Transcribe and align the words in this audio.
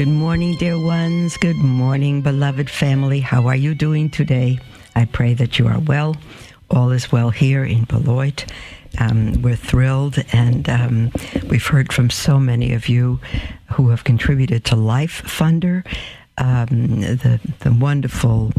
Good 0.00 0.08
morning, 0.08 0.54
dear 0.54 0.78
ones. 0.78 1.36
Good 1.36 1.58
morning, 1.58 2.22
beloved 2.22 2.70
family. 2.70 3.20
How 3.20 3.48
are 3.48 3.54
you 3.54 3.74
doing 3.74 4.08
today? 4.08 4.58
I 4.96 5.04
pray 5.04 5.34
that 5.34 5.58
you 5.58 5.66
are 5.66 5.78
well. 5.78 6.16
All 6.70 6.90
is 6.90 7.12
well 7.12 7.28
here 7.28 7.66
in 7.66 7.84
Beloit. 7.84 8.46
Um, 8.98 9.42
we're 9.42 9.56
thrilled, 9.56 10.16
and 10.32 10.66
um, 10.70 11.12
we've 11.50 11.66
heard 11.66 11.92
from 11.92 12.08
so 12.08 12.40
many 12.40 12.72
of 12.72 12.88
you 12.88 13.20
who 13.72 13.90
have 13.90 14.04
contributed 14.04 14.64
to 14.64 14.74
LifeFunder. 14.74 15.84
Um, 16.38 17.00
the, 17.00 17.38
the 17.58 17.70
wonderful 17.70 18.54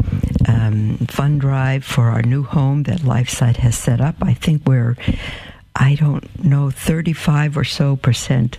um, 0.46 0.98
fund 1.08 1.40
drive 1.40 1.84
for 1.84 2.04
our 2.04 2.22
new 2.22 2.44
home 2.44 2.84
that 2.84 3.00
LifeSite 3.00 3.56
has 3.56 3.76
set 3.76 4.00
up. 4.00 4.14
I 4.22 4.34
think 4.34 4.62
we're, 4.64 4.96
I 5.74 5.96
don't 5.96 6.44
know, 6.44 6.70
35 6.70 7.58
or 7.58 7.64
so 7.64 7.96
percent 7.96 8.58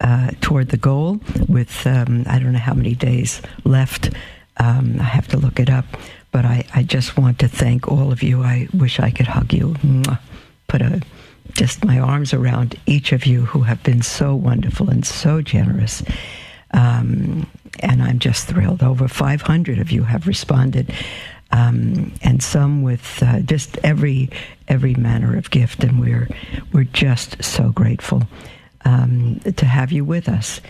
uh, 0.00 0.30
toward 0.40 0.68
the 0.68 0.76
goal 0.76 1.20
with 1.48 1.86
um, 1.86 2.24
I 2.26 2.38
don't 2.38 2.52
know 2.52 2.58
how 2.58 2.74
many 2.74 2.94
days 2.94 3.42
left. 3.64 4.10
Um, 4.58 4.96
I 5.00 5.04
have 5.04 5.28
to 5.28 5.36
look 5.36 5.60
it 5.60 5.70
up, 5.70 5.84
but 6.30 6.44
I, 6.44 6.64
I 6.74 6.82
just 6.82 7.16
want 7.16 7.38
to 7.40 7.48
thank 7.48 7.88
all 7.88 8.12
of 8.12 8.22
you. 8.22 8.42
I 8.42 8.68
wish 8.74 9.00
I 9.00 9.10
could 9.10 9.26
hug 9.26 9.52
you, 9.52 9.74
put 10.68 10.82
a 10.82 11.02
just 11.54 11.84
my 11.84 11.98
arms 11.98 12.32
around 12.32 12.76
each 12.86 13.12
of 13.12 13.26
you 13.26 13.44
who 13.44 13.62
have 13.62 13.82
been 13.82 14.02
so 14.02 14.34
wonderful 14.34 14.90
and 14.90 15.04
so 15.04 15.42
generous. 15.42 16.02
Um, 16.72 17.50
and 17.80 18.02
I'm 18.02 18.18
just 18.18 18.46
thrilled. 18.46 18.82
Over 18.82 19.08
500 19.08 19.78
of 19.78 19.90
you 19.90 20.04
have 20.04 20.26
responded, 20.26 20.92
um, 21.50 22.12
and 22.22 22.42
some 22.42 22.82
with 22.82 23.22
uh, 23.22 23.40
just 23.40 23.78
every 23.78 24.30
every 24.68 24.94
manner 24.94 25.36
of 25.36 25.50
gift, 25.50 25.82
and 25.82 26.00
we're 26.00 26.28
we're 26.72 26.84
just 26.84 27.42
so 27.42 27.70
grateful 27.70 28.22
um, 28.84 29.40
to 29.56 29.66
have 29.66 29.92
you 29.92 30.04
with 30.04 30.28
us 30.28 30.60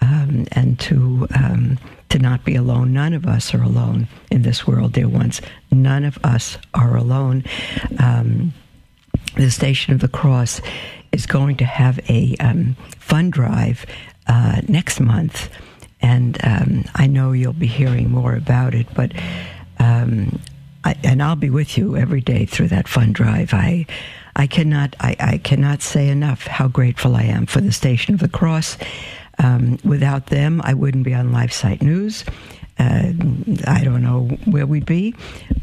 um, 0.00 0.46
and 0.52 0.78
to 0.80 1.26
um, 1.34 1.78
to 2.10 2.18
not 2.18 2.44
be 2.44 2.54
alone. 2.54 2.92
None 2.92 3.12
of 3.12 3.26
us 3.26 3.54
are 3.54 3.62
alone 3.62 4.08
in 4.30 4.42
this 4.42 4.66
world, 4.66 4.92
dear 4.92 5.08
ones. 5.08 5.40
None 5.70 6.04
of 6.04 6.18
us 6.24 6.58
are 6.74 6.96
alone. 6.96 7.44
Um, 7.98 8.52
the 9.36 9.50
Station 9.50 9.94
of 9.94 10.00
the 10.00 10.08
Cross 10.08 10.60
is 11.12 11.26
going 11.26 11.56
to 11.56 11.64
have 11.64 11.98
a 12.08 12.36
um, 12.40 12.76
fund 12.98 13.32
drive 13.32 13.86
uh, 14.26 14.60
next 14.68 15.00
month, 15.00 15.50
and 16.00 16.38
um, 16.44 16.84
I 16.94 17.06
know 17.06 17.32
you'll 17.32 17.52
be 17.52 17.66
hearing 17.66 18.10
more 18.10 18.34
about 18.34 18.74
it, 18.74 18.86
but. 18.94 19.12
I, 20.84 20.96
and 21.02 21.22
I'll 21.22 21.36
be 21.36 21.50
with 21.50 21.78
you 21.78 21.96
every 21.96 22.20
day 22.20 22.44
through 22.44 22.68
that 22.68 22.88
fund 22.88 23.14
drive. 23.14 23.54
I 23.54 23.86
I 24.36 24.46
cannot 24.46 24.96
I, 25.00 25.16
I 25.18 25.38
cannot 25.38 25.82
say 25.82 26.08
enough 26.08 26.46
how 26.46 26.68
grateful 26.68 27.16
I 27.16 27.22
am 27.22 27.46
for 27.46 27.60
the 27.60 27.72
Station 27.72 28.14
of 28.14 28.20
the 28.20 28.28
Cross. 28.28 28.78
Um, 29.38 29.78
without 29.84 30.26
them, 30.26 30.60
I 30.64 30.74
wouldn't 30.74 31.04
be 31.04 31.14
on 31.14 31.32
LifeSite 31.32 31.82
News. 31.82 32.24
Uh, 32.78 33.12
I 33.66 33.82
don't 33.84 34.02
know 34.02 34.26
where 34.44 34.66
we'd 34.66 34.86
be, 34.86 35.14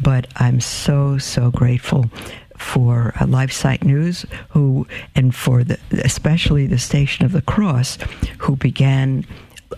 but 0.02 0.27
I'm 0.38 0.59
so 0.59 1.17
so 1.17 1.52
grateful 1.52 2.10
for 2.58 3.14
uh, 3.20 3.26
LifeSite 3.26 3.83
News, 3.83 4.26
who 4.49 4.87
and 5.15 5.36
for 5.36 5.64
the 5.64 5.77
especially 6.04 6.67
the 6.67 6.77
Station 6.77 7.26
of 7.26 7.31
the 7.31 7.42
Cross, 7.42 7.98
who 8.39 8.55
began 8.55 9.26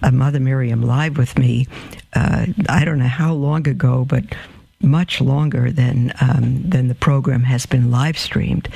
a 0.01 0.11
Mother 0.11 0.39
Miriam 0.39 0.81
live 0.81 1.17
with 1.17 1.37
me. 1.37 1.67
Uh, 2.13 2.47
I 2.69 2.85
don't 2.85 2.99
know 2.99 3.07
how 3.07 3.33
long 3.33 3.67
ago, 3.67 4.05
but 4.05 4.23
much 4.83 5.21
longer 5.21 5.71
than 5.71 6.13
um, 6.21 6.61
than 6.69 6.87
the 6.89 6.95
program 6.95 7.43
has 7.43 7.65
been 7.65 7.89
live 7.89 8.17
streamed, 8.17 8.67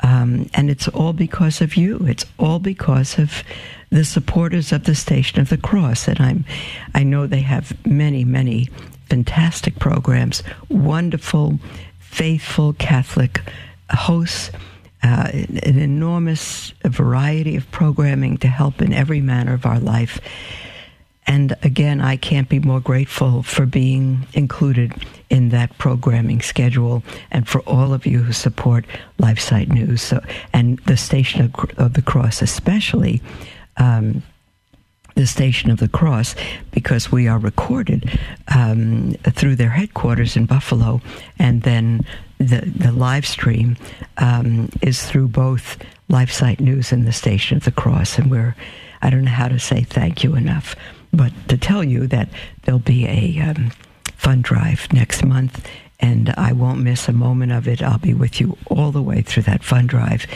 um, 0.00 0.48
and 0.54 0.70
it's 0.70 0.88
all 0.88 1.12
because 1.12 1.60
of 1.60 1.76
you. 1.76 1.98
It's 2.06 2.24
all 2.38 2.58
because 2.58 3.18
of 3.18 3.42
the 3.90 4.04
supporters 4.04 4.72
of 4.72 4.84
the 4.84 4.94
Station 4.94 5.40
of 5.40 5.48
the 5.48 5.58
Cross, 5.58 6.08
and 6.08 6.20
I'm 6.20 6.44
I 6.94 7.02
know 7.02 7.26
they 7.26 7.40
have 7.40 7.74
many 7.84 8.24
many 8.24 8.70
fantastic 9.08 9.78
programs, 9.78 10.42
wonderful, 10.68 11.58
faithful 11.98 12.72
Catholic 12.74 13.40
hosts. 13.90 14.50
Uh, 15.02 15.30
an 15.32 15.78
enormous 15.78 16.74
variety 16.84 17.56
of 17.56 17.70
programming 17.70 18.36
to 18.36 18.46
help 18.46 18.82
in 18.82 18.92
every 18.92 19.22
manner 19.22 19.54
of 19.54 19.64
our 19.64 19.80
life. 19.80 20.20
And 21.26 21.56
again, 21.62 22.02
I 22.02 22.18
can't 22.18 22.50
be 22.50 22.58
more 22.58 22.80
grateful 22.80 23.42
for 23.42 23.64
being 23.64 24.26
included 24.34 24.92
in 25.30 25.48
that 25.50 25.76
programming 25.78 26.42
schedule 26.42 27.02
and 27.30 27.48
for 27.48 27.60
all 27.60 27.94
of 27.94 28.04
you 28.04 28.18
who 28.18 28.32
support 28.32 28.84
LifeSite 29.18 29.68
News 29.68 30.02
so, 30.02 30.20
and 30.52 30.78
the 30.80 30.96
Station 30.96 31.52
of, 31.78 31.94
the 31.94 32.02
Cross, 32.02 32.42
especially. 32.42 33.22
Um, 33.76 34.22
the 35.16 35.26
Station 35.26 35.70
of 35.70 35.78
the 35.78 35.88
Cross 35.88 36.34
because 36.70 37.12
we 37.12 37.28
are 37.28 37.38
recorded 37.38 38.18
um, 38.54 39.14
through 39.24 39.56
their 39.56 39.70
headquarters 39.70 40.36
in 40.36 40.46
Buffalo, 40.46 41.00
and 41.38 41.62
then 41.62 42.06
the 42.38 42.60
the 42.60 42.92
live 42.92 43.26
stream 43.26 43.76
um, 44.18 44.70
is 44.80 45.04
through 45.04 45.28
both 45.28 45.76
LifeSite 46.08 46.60
News 46.60 46.92
and 46.92 47.06
the 47.06 47.12
Station 47.12 47.56
of 47.56 47.64
the 47.64 47.72
Cross, 47.72 48.18
and 48.18 48.30
we're 48.30 48.54
I 49.02 49.10
don't 49.10 49.24
know 49.24 49.30
how 49.30 49.48
to 49.48 49.58
say 49.58 49.82
thank 49.82 50.22
you 50.24 50.36
enough, 50.36 50.76
but 51.12 51.32
to 51.48 51.58
tell 51.58 51.84
you 51.84 52.06
that 52.06 52.28
there'll 52.62 52.78
be 52.78 53.06
a 53.06 53.40
um, 53.40 53.72
fund 54.20 54.44
drive 54.44 54.86
next 54.92 55.24
month, 55.24 55.66
and 55.98 56.28
I 56.36 56.52
won't 56.52 56.80
miss 56.80 57.08
a 57.08 57.12
moment 57.12 57.52
of 57.52 57.66
it. 57.66 57.82
I'll 57.82 57.98
be 57.98 58.12
with 58.12 58.38
you 58.38 58.58
all 58.66 58.92
the 58.92 59.00
way 59.00 59.22
through 59.22 59.44
that 59.44 59.64
fund 59.64 59.88
drive, 59.88 60.26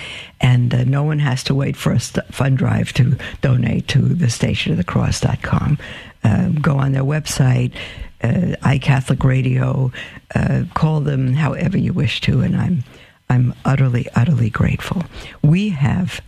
and 0.40 0.74
uh, 0.74 0.84
no 0.84 1.02
one 1.02 1.18
has 1.18 1.44
to 1.44 1.54
wait 1.54 1.76
for 1.76 1.92
a 1.92 2.00
st- 2.00 2.26
fund 2.32 2.56
drive 2.56 2.94
to 2.94 3.18
donate 3.42 3.86
to 3.88 4.00
the 4.00 4.26
stationofthecross.com. 4.26 5.76
Uh, 6.24 6.48
go 6.62 6.78
on 6.78 6.92
their 6.92 7.04
website, 7.04 7.74
uh, 8.22 8.56
iCatholic 8.62 9.22
Radio, 9.22 9.92
uh, 10.34 10.64
call 10.72 11.00
them 11.00 11.34
however 11.34 11.76
you 11.76 11.92
wish 11.92 12.22
to, 12.22 12.40
and 12.40 12.56
I'm 12.56 12.84
I'm 13.28 13.54
utterly 13.66 14.08
utterly 14.14 14.48
grateful. 14.48 15.02
We 15.42 15.68
have 15.68 16.22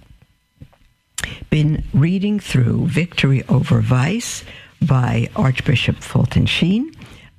been 1.48 1.84
reading 1.94 2.38
through 2.38 2.88
Victory 2.88 3.44
Over 3.48 3.80
Vice 3.80 4.44
by 4.82 5.30
Archbishop 5.34 5.96
Fulton 5.96 6.44
Sheen 6.44 6.92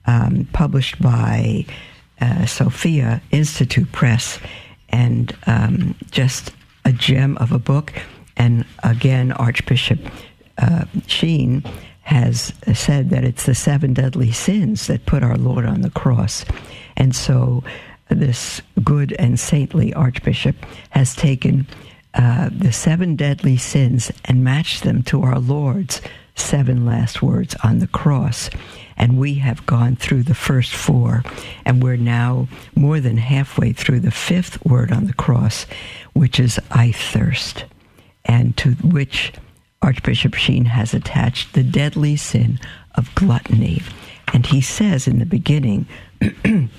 um, 0.08 0.48
published 0.54 1.02
by 1.02 1.66
uh, 2.20 2.46
Sophia 2.46 3.22
Institute 3.32 3.92
Press, 3.92 4.40
and 4.90 5.36
um, 5.46 5.96
just 6.10 6.52
a 6.86 6.92
gem 6.92 7.38
of 7.38 7.52
a 7.52 7.60
book. 7.60 7.94
And 8.38 8.66
again, 8.84 9.32
Archbishop 9.34 10.00
uh, 10.58 10.86
Sheen 11.08 11.64
has 12.02 12.54
said 12.74 13.10
that 13.10 13.26
it's 13.26 13.46
the 13.46 13.56
seven 13.56 13.94
deadly 13.94 14.32
sins 14.32 14.88
that 14.88 15.06
put 15.06 15.24
our 15.24 15.38
Lord 15.38 15.66
on 15.66 15.82
the 15.82 15.90
cross. 15.90 16.46
And 16.96 17.14
so 17.14 17.64
this 18.10 18.62
good 18.84 19.14
and 19.20 19.38
saintly 19.38 19.94
Archbishop 19.94 20.56
has 20.92 21.16
taken 21.16 21.68
uh, 22.14 22.50
the 22.52 22.72
seven 22.72 23.16
deadly 23.16 23.58
sins 23.58 24.12
and 24.26 24.44
matched 24.44 24.84
them 24.84 25.04
to 25.04 25.22
our 25.24 25.40
Lord's 25.40 26.02
seven 26.40 26.86
last 26.86 27.22
words 27.22 27.56
on 27.64 27.80
the 27.80 27.88
cross. 27.88 28.50
And 28.96 29.20
we 29.20 29.36
have 29.36 29.66
gone 29.66 29.96
through 29.96 30.24
the 30.24 30.34
first 30.34 30.74
four, 30.74 31.24
and 31.66 31.84
we're 31.84 31.98
now 31.98 32.48
more 32.76 33.00
than 33.00 33.18
halfway 33.18 33.72
through 33.72 34.00
the 34.00 34.12
fifth 34.12 34.64
word 34.66 34.92
on 34.92 35.06
the 35.06 35.14
cross, 35.14 35.68
which 36.14 36.40
is 36.40 36.60
I 36.72 36.92
thirst, 36.92 37.66
and 38.26 38.58
to 38.58 38.72
which 38.72 39.34
Archbishop 39.84 40.34
Sheen 40.34 40.66
has 40.66 40.94
attached 40.96 41.54
the 41.54 41.64
deadly 41.64 42.16
sin 42.16 42.60
of 42.96 43.14
gluttony. 43.14 43.84
And 44.34 44.48
he 44.48 44.62
says 44.62 45.08
in 45.08 45.20
the 45.20 45.26
beginning, 45.26 45.86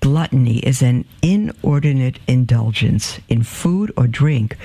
Gluttony 0.00 0.58
is 0.58 0.82
an 0.82 1.04
inordinate 1.22 2.18
indulgence 2.26 3.18
in 3.28 3.42
food 3.42 3.92
or 3.96 4.06
drink, 4.06 4.56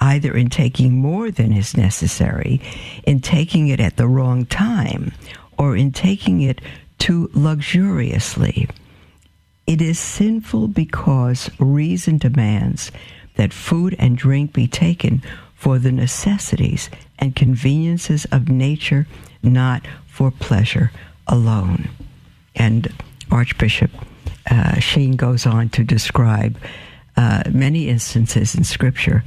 either 0.00 0.36
in 0.36 0.48
taking 0.48 0.96
more 0.98 1.30
than 1.30 1.52
is 1.52 1.76
necessary, 1.76 2.60
in 3.04 3.20
taking 3.20 3.68
it 3.68 3.80
at 3.80 3.96
the 3.96 4.08
wrong 4.08 4.46
time, 4.46 5.12
or 5.58 5.76
in 5.76 5.92
taking 5.92 6.40
it 6.40 6.60
too 6.98 7.30
luxuriously. 7.34 8.68
It 9.66 9.82
is 9.82 9.98
sinful 9.98 10.68
because 10.68 11.50
reason 11.58 12.18
demands 12.18 12.90
that 13.34 13.52
food 13.52 13.94
and 13.98 14.16
drink 14.16 14.52
be 14.52 14.66
taken 14.66 15.22
for 15.54 15.78
the 15.78 15.92
necessities 15.92 16.88
and 17.18 17.34
conveniences 17.36 18.24
of 18.26 18.48
nature, 18.48 19.06
not 19.42 19.86
for 20.06 20.30
pleasure 20.30 20.90
alone. 21.26 21.88
And 22.54 22.92
Archbishop 23.30 23.90
uh, 24.50 24.78
Sheen 24.80 25.16
goes 25.16 25.46
on 25.46 25.68
to 25.70 25.84
describe 25.84 26.58
uh, 27.16 27.42
many 27.50 27.88
instances 27.88 28.54
in 28.54 28.64
Scripture. 28.64 29.24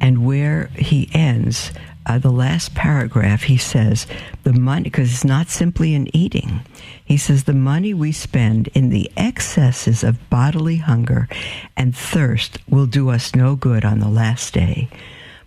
And 0.00 0.24
where 0.24 0.66
he 0.76 1.10
ends, 1.12 1.72
uh, 2.06 2.18
the 2.18 2.32
last 2.32 2.74
paragraph, 2.74 3.42
he 3.42 3.58
says, 3.58 4.06
the 4.42 4.52
money, 4.52 4.84
because 4.84 5.12
it's 5.12 5.24
not 5.24 5.48
simply 5.48 5.94
in 5.94 6.14
eating. 6.16 6.60
He 7.04 7.16
says, 7.16 7.44
the 7.44 7.52
money 7.52 7.92
we 7.92 8.12
spend 8.12 8.68
in 8.68 8.88
the 8.88 9.10
excesses 9.16 10.02
of 10.02 10.30
bodily 10.30 10.78
hunger 10.78 11.28
and 11.76 11.94
thirst 11.94 12.58
will 12.68 12.86
do 12.86 13.10
us 13.10 13.34
no 13.34 13.56
good 13.56 13.84
on 13.84 14.00
the 14.00 14.08
last 14.08 14.54
day. 14.54 14.88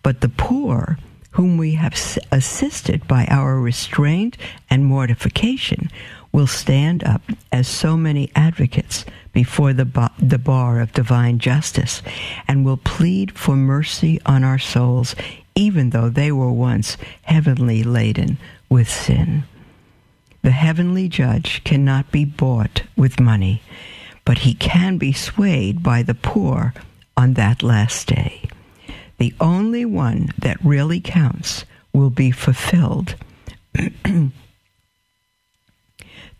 But 0.03 0.21
the 0.21 0.29
poor, 0.29 0.97
whom 1.31 1.57
we 1.57 1.73
have 1.73 1.93
assisted 2.31 3.07
by 3.07 3.25
our 3.29 3.59
restraint 3.59 4.37
and 4.69 4.85
mortification, 4.85 5.89
will 6.31 6.47
stand 6.47 7.03
up 7.03 7.21
as 7.51 7.67
so 7.67 7.97
many 7.97 8.29
advocates 8.35 9.05
before 9.33 9.73
the, 9.73 9.85
bar, 9.85 10.11
the 10.19 10.37
bar 10.37 10.79
of 10.79 10.93
divine 10.93 11.39
justice 11.39 12.01
and 12.47 12.63
will 12.63 12.77
plead 12.77 13.37
for 13.37 13.55
mercy 13.55 14.21
on 14.25 14.43
our 14.43 14.59
souls, 14.59 15.15
even 15.55 15.89
though 15.89 16.09
they 16.09 16.31
were 16.31 16.51
once 16.51 16.97
heavenly 17.23 17.83
laden 17.83 18.37
with 18.69 18.89
sin. 18.89 19.43
The 20.43 20.51
heavenly 20.51 21.09
judge 21.09 21.63
cannot 21.63 22.11
be 22.11 22.25
bought 22.25 22.83
with 22.95 23.19
money, 23.19 23.61
but 24.23 24.39
he 24.39 24.53
can 24.53 24.97
be 24.97 25.13
swayed 25.13 25.81
by 25.81 26.03
the 26.03 26.13
poor 26.13 26.73
on 27.17 27.33
that 27.33 27.63
last 27.63 28.07
day. 28.07 28.49
The 29.17 29.33
only 29.39 29.85
one 29.85 30.29
that 30.37 30.63
really 30.63 30.99
counts 30.99 31.65
will 31.93 32.09
be 32.09 32.31
fulfilled 32.31 33.15
the 33.73 34.31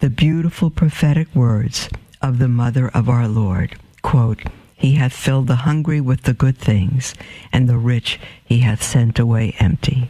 beautiful 0.09 0.69
prophetic 0.69 1.33
words 1.33 1.89
of 2.23 2.39
the 2.39 2.47
mother 2.47 2.87
of 2.87 3.09
our 3.09 3.27
Lord. 3.27 3.75
Quote, 4.01 4.41
He 4.75 4.93
hath 4.93 5.13
filled 5.13 5.47
the 5.47 5.57
hungry 5.57 6.01
with 6.01 6.23
the 6.23 6.33
good 6.33 6.57
things, 6.57 7.13
and 7.51 7.67
the 7.67 7.77
rich 7.77 8.19
he 8.43 8.59
hath 8.59 8.81
sent 8.81 9.19
away 9.19 9.53
empty. 9.59 10.09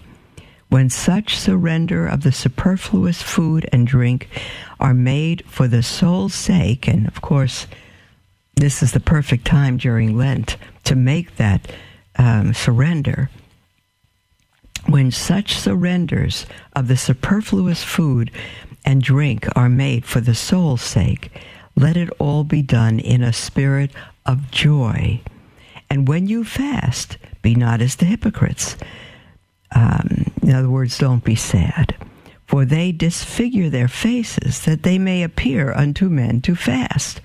When 0.69 0.89
such 0.89 1.37
surrender 1.37 2.07
of 2.07 2.23
the 2.23 2.31
superfluous 2.31 3.21
food 3.21 3.69
and 3.71 3.85
drink 3.85 4.27
are 4.79 4.93
made 4.93 5.43
for 5.45 5.67
the 5.67 5.83
soul's 5.83 6.33
sake, 6.33 6.87
and 6.87 7.07
of 7.07 7.21
course, 7.21 7.67
this 8.55 8.81
is 8.81 8.91
the 8.91 8.99
perfect 8.99 9.45
time 9.45 9.77
during 9.77 10.15
Lent 10.15 10.57
to 10.85 10.95
make 10.95 11.35
that 11.35 11.71
um, 12.17 12.53
surrender. 12.53 13.29
When 14.87 15.11
such 15.11 15.55
surrenders 15.55 16.45
of 16.75 16.87
the 16.87 16.97
superfluous 16.97 17.83
food 17.83 18.31
and 18.85 19.01
drink 19.01 19.47
are 19.55 19.69
made 19.69 20.05
for 20.05 20.21
the 20.21 20.35
soul's 20.35 20.81
sake, 20.81 21.31
let 21.75 21.97
it 21.97 22.09
all 22.19 22.43
be 22.43 22.61
done 22.61 22.99
in 22.99 23.23
a 23.23 23.33
spirit 23.33 23.91
of 24.25 24.51
joy. 24.51 25.21
And 25.89 26.07
when 26.07 26.27
you 26.27 26.43
fast, 26.43 27.17
be 27.41 27.55
not 27.55 27.81
as 27.81 27.95
the 27.95 28.05
hypocrites. 28.05 28.77
Um, 29.75 30.31
in 30.41 30.53
other 30.53 30.69
words, 30.69 30.97
don't 30.97 31.23
be 31.23 31.35
sad, 31.35 31.95
for 32.45 32.65
they 32.65 32.91
disfigure 32.91 33.69
their 33.69 33.87
faces 33.87 34.61
that 34.65 34.83
they 34.83 34.97
may 34.97 35.23
appear 35.23 35.73
unto 35.73 36.09
men 36.09 36.41
to 36.41 36.55
fast. 36.55 37.21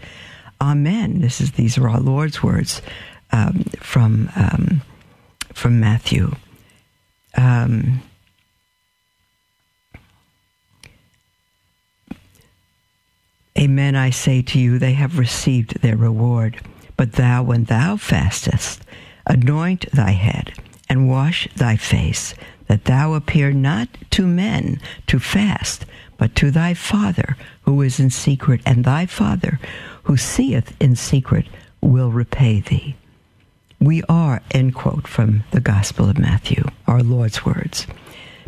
Amen. 0.60 1.20
This 1.20 1.40
is 1.40 1.52
these 1.52 1.78
are 1.78 1.88
our 1.88 2.00
Lord's 2.00 2.42
words 2.42 2.82
um, 3.32 3.64
from 3.80 4.30
um, 4.34 4.82
from 5.52 5.78
Matthew. 5.78 6.34
Um, 7.36 8.02
Amen, 13.58 13.96
I 13.96 14.10
say 14.10 14.40
to 14.42 14.58
you, 14.58 14.78
they 14.78 14.92
have 14.92 15.18
received 15.18 15.80
their 15.80 15.96
reward. 15.96 16.60
But 16.96 17.14
thou, 17.14 17.42
when 17.42 17.64
thou 17.64 17.96
fastest, 17.96 18.82
anoint 19.26 19.90
thy 19.90 20.12
head 20.12 20.52
and 20.88 21.08
wash 21.08 21.48
thy 21.56 21.76
face, 21.76 22.34
that 22.68 22.84
thou 22.84 23.14
appear 23.14 23.50
not 23.50 23.88
to 24.10 24.26
men 24.26 24.80
to 25.08 25.18
fast, 25.18 25.86
but 26.18 26.36
to 26.36 26.52
thy 26.52 26.74
Father 26.74 27.36
who 27.62 27.82
is 27.82 27.98
in 27.98 28.10
secret, 28.10 28.60
and 28.64 28.84
thy 28.84 29.06
Father 29.06 29.58
who 30.04 30.16
seeth 30.16 30.72
in 30.80 30.94
secret 30.94 31.46
will 31.80 32.12
repay 32.12 32.60
thee. 32.60 32.94
We 33.80 34.02
are, 34.08 34.40
end 34.52 34.74
quote 34.74 35.08
from 35.08 35.44
the 35.50 35.60
Gospel 35.60 36.08
of 36.08 36.18
Matthew, 36.18 36.64
our 36.86 37.02
Lord's 37.02 37.44
words. 37.44 37.86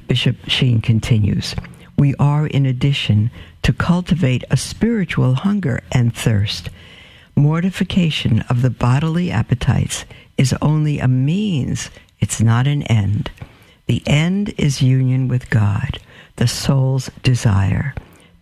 Bishop 0.07 0.37
Sheen 0.49 0.81
continues, 0.81 1.55
we 1.97 2.15
are, 2.15 2.47
in 2.47 2.65
addition, 2.65 3.31
to 3.63 3.73
cultivate 3.73 4.45
a 4.51 4.57
spiritual 4.57 5.35
hunger 5.35 5.83
and 5.93 6.15
thirst. 6.15 6.71
Mortification 7.37 8.41
of 8.43 8.63
the 8.63 8.71
bodily 8.71 9.31
appetites 9.31 10.05
is 10.37 10.55
only 10.61 10.99
a 10.99 11.09
means, 11.09 11.91
it's 12.21 12.41
not 12.41 12.67
an 12.67 12.83
end. 12.85 13.31
The 13.87 14.03
end 14.07 14.55
is 14.57 14.83
union 14.83 15.29
with 15.29 15.51
God, 15.51 15.99
the 16.37 16.47
soul's 16.47 17.11
desire. 17.23 17.95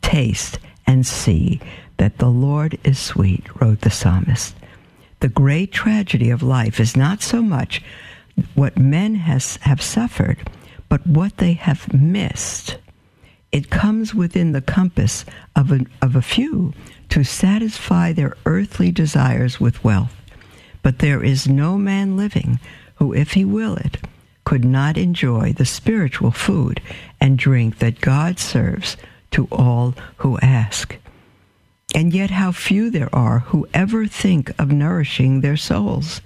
Taste 0.02 0.58
and 0.86 1.06
see 1.06 1.60
that 1.96 2.18
the 2.18 2.28
Lord 2.28 2.78
is 2.84 2.98
sweet, 2.98 3.44
wrote 3.60 3.80
the 3.82 3.90
psalmist. 3.90 4.54
The 5.20 5.28
great 5.28 5.72
tragedy 5.72 6.30
of 6.30 6.42
life 6.42 6.78
is 6.80 6.96
not 6.96 7.22
so 7.22 7.42
much 7.42 7.82
what 8.54 8.78
men 8.78 9.16
has, 9.16 9.56
have 9.62 9.82
suffered, 9.82 10.48
but 10.88 11.06
what 11.06 11.38
they 11.38 11.54
have 11.54 11.92
missed 11.92 12.76
it 13.52 13.70
comes 13.70 14.14
within 14.14 14.52
the 14.52 14.60
compass 14.60 15.24
of 15.56 15.72
a, 15.72 15.80
of 16.02 16.14
a 16.14 16.22
few 16.22 16.72
to 17.08 17.24
satisfy 17.24 18.12
their 18.12 18.36
earthly 18.44 18.90
desires 18.90 19.58
with 19.58 19.82
wealth. 19.82 20.14
But 20.82 20.98
there 20.98 21.22
is 21.22 21.48
no 21.48 21.78
man 21.78 22.16
living 22.16 22.60
who, 22.96 23.12
if 23.12 23.32
he 23.32 23.44
will 23.44 23.76
it, 23.76 23.98
could 24.44 24.64
not 24.64 24.96
enjoy 24.96 25.52
the 25.52 25.64
spiritual 25.64 26.30
food 26.30 26.80
and 27.20 27.38
drink 27.38 27.78
that 27.78 28.00
God 28.00 28.38
serves 28.38 28.96
to 29.30 29.46
all 29.50 29.94
who 30.18 30.38
ask. 30.38 30.96
And 31.94 32.12
yet, 32.12 32.30
how 32.30 32.52
few 32.52 32.90
there 32.90 33.14
are 33.14 33.40
who 33.40 33.66
ever 33.72 34.06
think 34.06 34.52
of 34.58 34.70
nourishing 34.70 35.40
their 35.40 35.56
souls. 35.56 36.20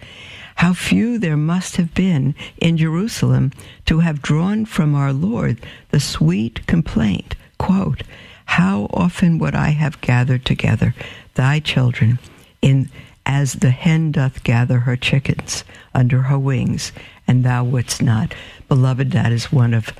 How 0.62 0.74
few 0.74 1.18
there 1.18 1.36
must 1.36 1.74
have 1.74 1.92
been 1.92 2.36
in 2.56 2.76
Jerusalem 2.76 3.50
to 3.86 3.98
have 3.98 4.22
drawn 4.22 4.64
from 4.64 4.94
our 4.94 5.12
Lord 5.12 5.58
the 5.90 5.98
sweet 5.98 6.64
complaint, 6.68 7.34
quote, 7.58 8.04
How 8.44 8.86
often 8.92 9.40
would 9.40 9.56
I 9.56 9.70
have 9.70 10.00
gathered 10.00 10.44
together 10.44 10.94
thy 11.34 11.58
children 11.58 12.20
in 12.62 12.90
as 13.26 13.54
the 13.54 13.72
hen 13.72 14.12
doth 14.12 14.44
gather 14.44 14.78
her 14.78 14.94
chickens 14.94 15.64
under 15.96 16.22
her 16.22 16.38
wings, 16.38 16.92
and 17.26 17.42
thou 17.42 17.64
wouldst 17.64 18.00
not. 18.00 18.32
Beloved, 18.68 19.10
that 19.10 19.32
is 19.32 19.50
one 19.50 19.74
of 19.74 19.92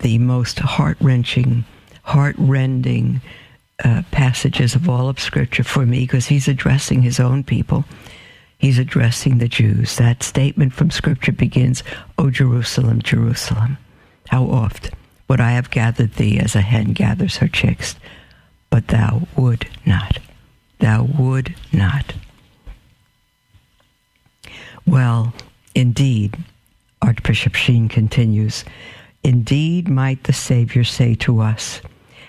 the 0.00 0.18
most 0.18 0.58
heart 0.58 0.98
wrenching, 1.00 1.64
heart 2.02 2.36
rending 2.36 3.22
uh, 3.82 4.02
passages 4.10 4.74
of 4.74 4.86
all 4.86 5.08
of 5.08 5.18
Scripture 5.18 5.64
for 5.64 5.86
me 5.86 6.00
because 6.00 6.26
he's 6.26 6.46
addressing 6.46 7.00
his 7.00 7.18
own 7.18 7.42
people 7.42 7.86
he's 8.64 8.78
addressing 8.78 9.36
the 9.36 9.46
Jews. 9.46 9.96
That 9.96 10.22
statement 10.22 10.72
from 10.72 10.90
Scripture 10.90 11.32
begins, 11.32 11.82
O 12.16 12.30
Jerusalem, 12.30 13.02
Jerusalem, 13.02 13.76
how 14.28 14.44
oft 14.44 14.90
would 15.28 15.38
I 15.38 15.50
have 15.50 15.70
gathered 15.70 16.14
thee 16.14 16.38
as 16.38 16.56
a 16.56 16.62
hen 16.62 16.94
gathers 16.94 17.36
her 17.36 17.48
chicks, 17.48 17.94
but 18.70 18.88
thou 18.88 19.28
would 19.36 19.68
not. 19.84 20.18
Thou 20.78 21.02
would 21.02 21.54
not. 21.74 22.14
Well, 24.86 25.34
indeed, 25.74 26.34
Archbishop 27.02 27.54
Sheen 27.54 27.90
continues, 27.90 28.64
indeed 29.22 29.90
might 29.90 30.24
the 30.24 30.32
Savior 30.32 30.84
say 30.84 31.14
to 31.16 31.42
us, 31.42 31.82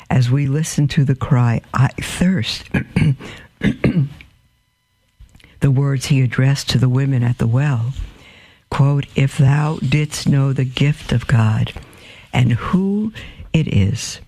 as 0.10 0.30
we 0.30 0.48
listen 0.48 0.90
to 0.90 1.06
the 1.06 1.16
cry, 1.16 1.62
I 1.74 1.88
thirst. 2.02 2.70
the 5.60 5.72
words 5.72 6.08
he 6.08 6.22
addressed 6.22 6.70
to 6.70 6.78
the 6.78 6.90
women 6.90 7.24
at 7.24 7.38
the 7.38 7.48
well. 7.48 7.94
Quote, 8.70 9.06
If 9.16 9.38
thou 9.38 9.78
didst 9.78 10.28
know 10.28 10.54
the 10.54 10.66
gift 10.66 11.12
of 11.12 11.28
God 11.28 11.74
and 12.34 12.54
who 12.54 13.14
it 13.54 13.68
is, 13.68 14.20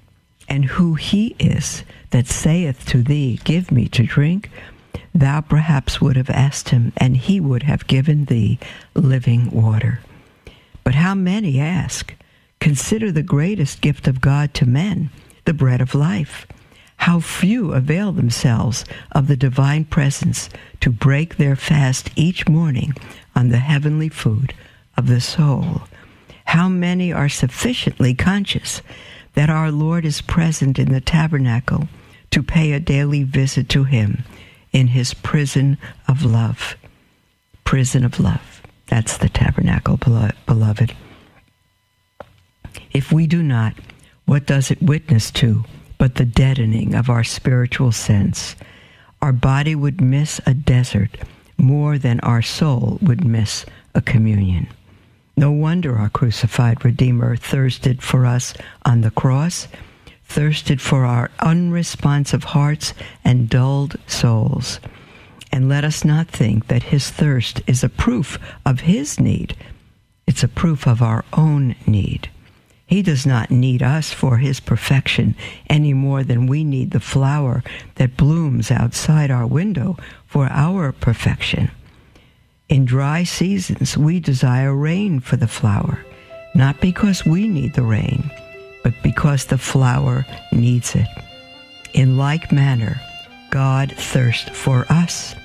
and 0.47 0.65
who 0.65 0.95
he 0.95 1.35
is 1.39 1.83
that 2.11 2.27
saith 2.27 2.85
to 2.87 3.03
thee, 3.03 3.39
Give 3.43 3.71
me 3.71 3.87
to 3.89 4.03
drink, 4.03 4.49
thou 5.13 5.41
perhaps 5.41 5.99
would 5.99 6.15
have 6.15 6.29
asked 6.29 6.69
him, 6.69 6.93
and 6.97 7.17
he 7.17 7.39
would 7.39 7.63
have 7.63 7.87
given 7.87 8.25
thee 8.25 8.59
living 8.93 9.51
water. 9.51 9.99
But 10.83 10.95
how 10.95 11.13
many 11.15 11.59
ask? 11.59 12.13
Consider 12.59 13.11
the 13.11 13.23
greatest 13.23 13.81
gift 13.81 14.07
of 14.07 14.21
God 14.21 14.53
to 14.55 14.65
men, 14.65 15.09
the 15.45 15.53
bread 15.53 15.81
of 15.81 15.93
life 15.93 16.47
how 16.97 17.19
few 17.19 17.73
avail 17.73 18.11
themselves 18.11 18.83
of 19.11 19.27
the 19.27 19.37
divine 19.37 19.85
presence 19.85 20.49
to 20.81 20.91
break 20.91 21.37
their 21.37 21.55
fast 21.55 22.09
each 22.15 22.47
morning 22.47 22.93
on 23.35 23.49
the 23.49 23.59
heavenly 23.59 24.09
food 24.09 24.53
of 24.97 25.07
the 25.07 25.21
soul. 25.21 25.83
How 26.45 26.67
many 26.67 27.13
are 27.13 27.29
sufficiently 27.29 28.13
conscious 28.13 28.81
that 29.35 29.49
our 29.49 29.71
Lord 29.71 30.05
is 30.05 30.21
present 30.21 30.79
in 30.79 30.91
the 30.91 31.01
tabernacle 31.01 31.87
to 32.31 32.41
pay 32.41 32.71
a 32.71 32.79
daily 32.79 33.23
visit 33.23 33.69
to 33.69 33.83
Him 33.83 34.23
in 34.71 34.87
His 34.87 35.13
prison 35.13 35.77
of 36.07 36.25
love? 36.25 36.75
Prison 37.63 38.03
of 38.03 38.19
love. 38.19 38.61
That's 38.87 39.17
the 39.17 39.29
tabernacle, 39.29 39.97
beloved. 39.97 40.95
If 42.91 43.11
we 43.11 43.27
do 43.27 43.43
not, 43.43 43.73
what 44.25 44.45
does 44.45 44.71
it 44.71 44.81
witness 44.81 45.29
to 45.31 45.65
but 45.97 46.15
the 46.15 46.25
deadening 46.25 46.93
of 46.93 47.09
our 47.09 47.23
spiritual 47.23 47.91
sense? 47.91 48.55
Our 49.21 49.33
body 49.33 49.75
would 49.75 50.01
miss 50.01 50.39
a 50.45 50.53
desert 50.53 51.17
more 51.57 51.97
than 51.97 52.19
our 52.21 52.41
soul 52.41 52.99
would 53.01 53.25
miss 53.25 53.65
a 53.95 54.01
communion. 54.01 54.67
No 55.35 55.51
wonder 55.51 55.97
our 55.97 56.09
crucified 56.09 56.83
Redeemer 56.83 57.35
thirsted 57.35 58.01
for 58.01 58.25
us 58.25 58.53
on 58.85 59.01
the 59.01 59.11
cross, 59.11 59.67
thirsted 60.25 60.81
for 60.81 61.05
our 61.05 61.31
unresponsive 61.39 62.43
hearts 62.43 62.93
and 63.23 63.49
dulled 63.49 63.97
souls. 64.07 64.79
And 65.51 65.69
let 65.69 65.83
us 65.83 66.03
not 66.03 66.27
think 66.27 66.67
that 66.67 66.83
his 66.83 67.09
thirst 67.09 67.61
is 67.67 67.83
a 67.83 67.89
proof 67.89 68.37
of 68.65 68.81
his 68.81 69.19
need. 69.19 69.55
It's 70.25 70.43
a 70.43 70.47
proof 70.47 70.87
of 70.87 71.01
our 71.01 71.23
own 71.33 71.75
need. 71.85 72.29
He 72.87 73.01
does 73.01 73.25
not 73.25 73.51
need 73.51 73.83
us 73.83 74.13
for 74.13 74.37
his 74.37 74.61
perfection 74.61 75.35
any 75.69 75.93
more 75.93 76.23
than 76.23 76.47
we 76.47 76.63
need 76.63 76.91
the 76.91 77.01
flower 77.01 77.61
that 77.95 78.15
blooms 78.15 78.71
outside 78.71 79.29
our 79.29 79.45
window 79.45 79.97
for 80.25 80.47
our 80.47 80.93
perfection. 80.93 81.69
In 82.69 82.85
dry 82.85 83.23
seasons, 83.23 83.97
we 83.97 84.21
desire 84.21 84.73
rain 84.73 85.19
for 85.19 85.35
the 85.35 85.49
flower, 85.49 85.99
not 86.55 86.79
because 86.79 87.25
we 87.25 87.47
need 87.47 87.73
the 87.73 87.83
rain, 87.83 88.31
but 88.83 88.93
because 89.03 89.45
the 89.45 89.57
flower 89.57 90.25
needs 90.53 90.95
it. 90.95 91.07
In 91.93 92.17
like 92.17 92.53
manner, 92.53 93.01
God 93.49 93.91
thirsts 93.91 94.49
for 94.49 94.85
us, 94.89 95.35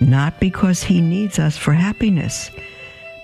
not 0.00 0.40
because 0.40 0.82
he 0.82 1.00
needs 1.00 1.38
us 1.38 1.56
for 1.56 1.72
happiness, 1.72 2.50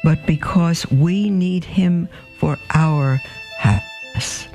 but 0.04 0.24
because 0.24 0.88
we 0.90 1.30
need 1.30 1.64
him 1.64 2.08
for 2.38 2.58
our 2.74 3.20
happiness. 3.58 4.48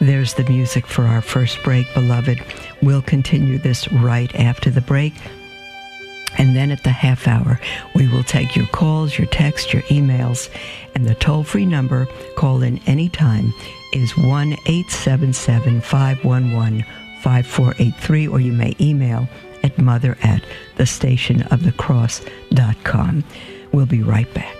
There's 0.00 0.34
the 0.34 0.44
music 0.44 0.86
for 0.86 1.04
our 1.04 1.20
first 1.20 1.60
break, 1.62 1.92
beloved. 1.94 2.40
We'll 2.82 3.02
continue 3.02 3.58
this 3.58 3.90
right 3.92 4.34
after 4.34 4.70
the 4.70 4.80
break. 4.80 5.12
And 6.38 6.56
then 6.56 6.70
at 6.70 6.82
the 6.84 6.90
half 6.90 7.28
hour, 7.28 7.60
we 7.94 8.08
will 8.08 8.24
take 8.24 8.56
your 8.56 8.66
calls, 8.68 9.18
your 9.18 9.26
texts, 9.26 9.74
your 9.74 9.82
emails, 9.84 10.48
and 10.94 11.06
the 11.06 11.14
toll 11.16 11.44
free 11.44 11.66
number, 11.66 12.06
call 12.36 12.62
in 12.62 12.78
anytime, 12.86 13.52
is 13.92 14.16
1 14.16 14.52
877 14.66 15.80
511 15.80 16.84
5483, 17.22 18.28
or 18.28 18.40
you 18.40 18.52
may 18.52 18.76
email 18.80 19.28
at 19.62 19.76
mother 19.76 20.16
at 20.22 20.42
the 20.76 20.84
stationofthecross.com. 20.84 23.24
We'll 23.72 23.86
be 23.86 24.02
right 24.02 24.32
back. 24.34 24.59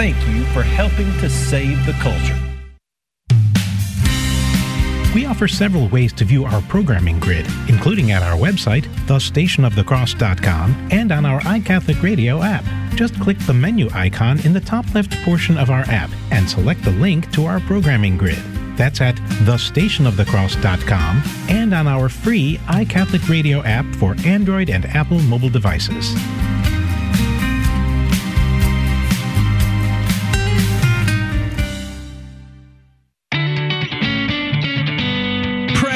thank 0.00 0.16
you 0.28 0.44
for 0.54 0.62
helping 0.62 1.12
to 1.18 1.28
save 1.28 1.84
the 1.84 1.92
culture. 2.00 2.38
We 5.14 5.26
offer 5.26 5.46
several 5.46 5.88
ways 5.88 6.14
to 6.14 6.24
view 6.24 6.46
our 6.46 6.62
programming 6.62 7.20
grid, 7.20 7.46
including 7.68 8.10
at 8.10 8.22
our 8.22 8.38
website, 8.38 8.84
thestationofthecross.com, 9.04 10.88
and 10.90 11.12
on 11.12 11.26
our 11.26 11.42
iCatholic 11.42 12.02
Radio 12.02 12.40
app. 12.40 12.64
Just 12.94 13.20
click 13.20 13.36
the 13.40 13.52
menu 13.52 13.90
icon 13.92 14.40
in 14.40 14.54
the 14.54 14.60
top 14.60 14.86
left 14.94 15.12
portion 15.22 15.58
of 15.58 15.68
our 15.68 15.84
app 15.88 16.08
and 16.30 16.48
select 16.48 16.82
the 16.82 16.92
link 16.92 17.30
to 17.32 17.44
our 17.44 17.60
programming 17.60 18.16
grid. 18.16 18.42
That's 18.78 19.02
at 19.02 19.16
thestationofthecross.com 19.16 21.22
and 21.50 21.74
on 21.74 21.86
our 21.86 22.08
free 22.08 22.56
iCatholic 22.68 23.28
Radio 23.28 23.62
app 23.64 23.84
for 23.96 24.16
Android 24.24 24.70
and 24.70 24.86
Apple 24.86 25.20
mobile 25.20 25.50
devices. 25.50 26.14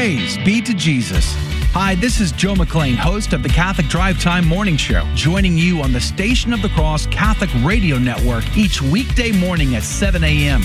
Praise 0.04 0.36
be 0.44 0.60
to 0.60 0.74
Jesus. 0.74 1.34
Hi, 1.72 1.94
this 1.94 2.20
is 2.20 2.30
Joe 2.30 2.52
McClane, 2.52 2.94
host 2.94 3.32
of 3.32 3.42
the 3.42 3.48
Catholic 3.48 3.86
Drive 3.86 4.20
Time 4.20 4.46
Morning 4.46 4.76
Show, 4.76 5.02
joining 5.14 5.56
you 5.56 5.80
on 5.80 5.94
the 5.94 6.00
Station 6.00 6.52
of 6.52 6.60
the 6.60 6.68
Cross 6.68 7.06
Catholic 7.06 7.48
Radio 7.64 7.96
Network 7.96 8.44
each 8.54 8.82
weekday 8.82 9.32
morning 9.32 9.76
at 9.76 9.82
7 9.82 10.22
a.m. 10.22 10.60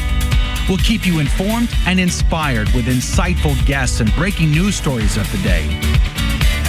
We'll 0.67 0.77
keep 0.79 1.07
you 1.07 1.19
informed 1.19 1.73
and 1.85 2.01
inspired 2.01 2.67
with 2.71 2.87
insightful 2.87 3.55
guests 3.65 4.01
and 4.01 4.13
breaking 4.15 4.51
news 4.51 4.75
stories 4.75 5.15
of 5.15 5.31
the 5.31 5.37
day. 5.37 5.67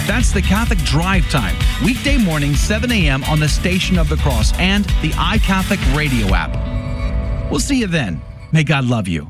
That's 0.07 0.31
the 0.31 0.41
Catholic 0.41 0.79
Drive 0.79 1.29
Time, 1.29 1.57
weekday 1.83 2.17
morning, 2.17 2.55
7 2.55 2.89
a.m. 2.89 3.25
on 3.25 3.41
the 3.41 3.49
Station 3.49 3.97
of 3.99 4.07
the 4.07 4.15
Cross 4.15 4.57
and 4.59 4.85
the 5.01 5.11
iCatholic 5.17 5.93
Radio 5.93 6.33
app. 6.33 7.51
We'll 7.51 7.59
see 7.59 7.79
you 7.79 7.87
then. 7.87 8.21
May 8.53 8.63
God 8.63 8.85
love 8.85 9.09
you. 9.09 9.29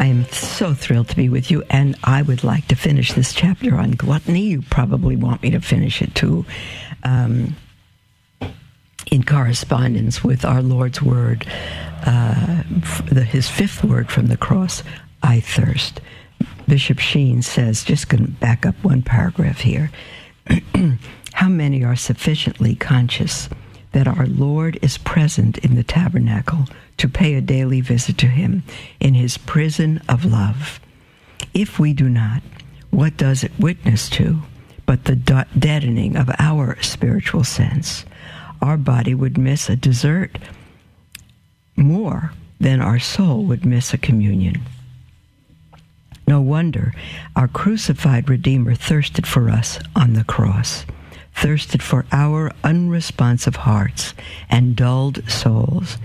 I 0.00 0.06
am 0.06 0.24
so 0.30 0.72
thrilled 0.72 1.10
to 1.10 1.16
be 1.16 1.28
with 1.28 1.50
you, 1.50 1.62
and 1.68 1.94
I 2.02 2.22
would 2.22 2.42
like 2.42 2.66
to 2.68 2.74
finish 2.74 3.12
this 3.12 3.34
chapter 3.34 3.76
on 3.76 3.90
gluttony. 3.90 4.40
You 4.40 4.62
probably 4.62 5.14
want 5.14 5.42
me 5.42 5.50
to 5.50 5.60
finish 5.60 6.00
it 6.00 6.14
too. 6.14 6.46
Um, 7.04 7.54
in 9.12 9.24
correspondence 9.24 10.24
with 10.24 10.42
our 10.46 10.62
Lord's 10.62 11.02
word, 11.02 11.46
uh, 12.06 12.62
the, 13.12 13.24
his 13.24 13.50
fifth 13.50 13.84
word 13.84 14.10
from 14.10 14.28
the 14.28 14.38
cross, 14.38 14.82
I 15.22 15.40
thirst. 15.40 16.00
Bishop 16.66 16.98
Sheen 16.98 17.42
says, 17.42 17.84
just 17.84 18.08
going 18.08 18.24
to 18.24 18.30
back 18.30 18.64
up 18.64 18.76
one 18.82 19.02
paragraph 19.02 19.60
here. 19.60 19.90
How 21.34 21.48
many 21.50 21.84
are 21.84 21.96
sufficiently 21.96 22.74
conscious 22.74 23.50
that 23.92 24.06
our 24.06 24.26
Lord 24.26 24.78
is 24.82 24.98
present 24.98 25.58
in 25.58 25.74
the 25.74 25.82
tabernacle 25.82 26.66
to 26.98 27.08
pay 27.08 27.34
a 27.34 27.40
daily 27.40 27.80
visit 27.80 28.18
to 28.18 28.26
him 28.26 28.62
in 29.00 29.14
his 29.14 29.38
prison 29.38 30.00
of 30.08 30.24
love. 30.24 30.80
If 31.54 31.78
we 31.78 31.92
do 31.92 32.08
not, 32.08 32.42
what 32.90 33.16
does 33.16 33.42
it 33.42 33.52
witness 33.58 34.08
to 34.10 34.40
but 34.86 35.04
the 35.04 35.46
deadening 35.56 36.16
of 36.16 36.30
our 36.38 36.80
spiritual 36.82 37.44
sense? 37.44 38.04
Our 38.60 38.76
body 38.76 39.14
would 39.14 39.38
miss 39.38 39.68
a 39.68 39.76
dessert 39.76 40.38
more 41.76 42.32
than 42.60 42.80
our 42.80 42.98
soul 42.98 43.44
would 43.44 43.64
miss 43.64 43.94
a 43.94 43.98
communion. 43.98 44.60
No 46.26 46.40
wonder 46.40 46.92
our 47.34 47.48
crucified 47.48 48.28
Redeemer 48.28 48.74
thirsted 48.74 49.26
for 49.26 49.48
us 49.48 49.80
on 49.96 50.12
the 50.12 50.24
cross 50.24 50.84
thirsted 51.34 51.82
for 51.82 52.04
our 52.12 52.52
unresponsive 52.64 53.56
hearts 53.56 54.14
and 54.48 54.76
dulled 54.76 55.28
souls. 55.30 55.96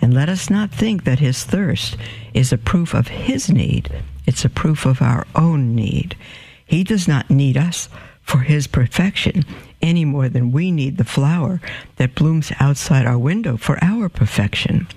And 0.00 0.14
let 0.14 0.28
us 0.28 0.48
not 0.48 0.70
think 0.70 1.04
that 1.04 1.18
his 1.18 1.44
thirst 1.44 1.96
is 2.34 2.52
a 2.52 2.58
proof 2.58 2.94
of 2.94 3.08
his 3.08 3.50
need, 3.50 3.90
it's 4.26 4.44
a 4.44 4.50
proof 4.50 4.86
of 4.86 5.02
our 5.02 5.26
own 5.34 5.74
need. 5.74 6.16
He 6.64 6.82
does 6.82 7.06
not 7.06 7.30
need 7.30 7.56
us 7.56 7.88
for 8.22 8.40
his 8.40 8.66
perfection 8.66 9.44
any 9.80 10.04
more 10.04 10.28
than 10.28 10.50
we 10.50 10.70
need 10.70 10.98
the 10.98 11.04
flower 11.04 11.60
that 11.96 12.14
blooms 12.14 12.50
outside 12.58 13.06
our 13.06 13.18
window 13.18 13.56
for 13.56 13.78
our 13.82 14.08
perfection. 14.08 14.88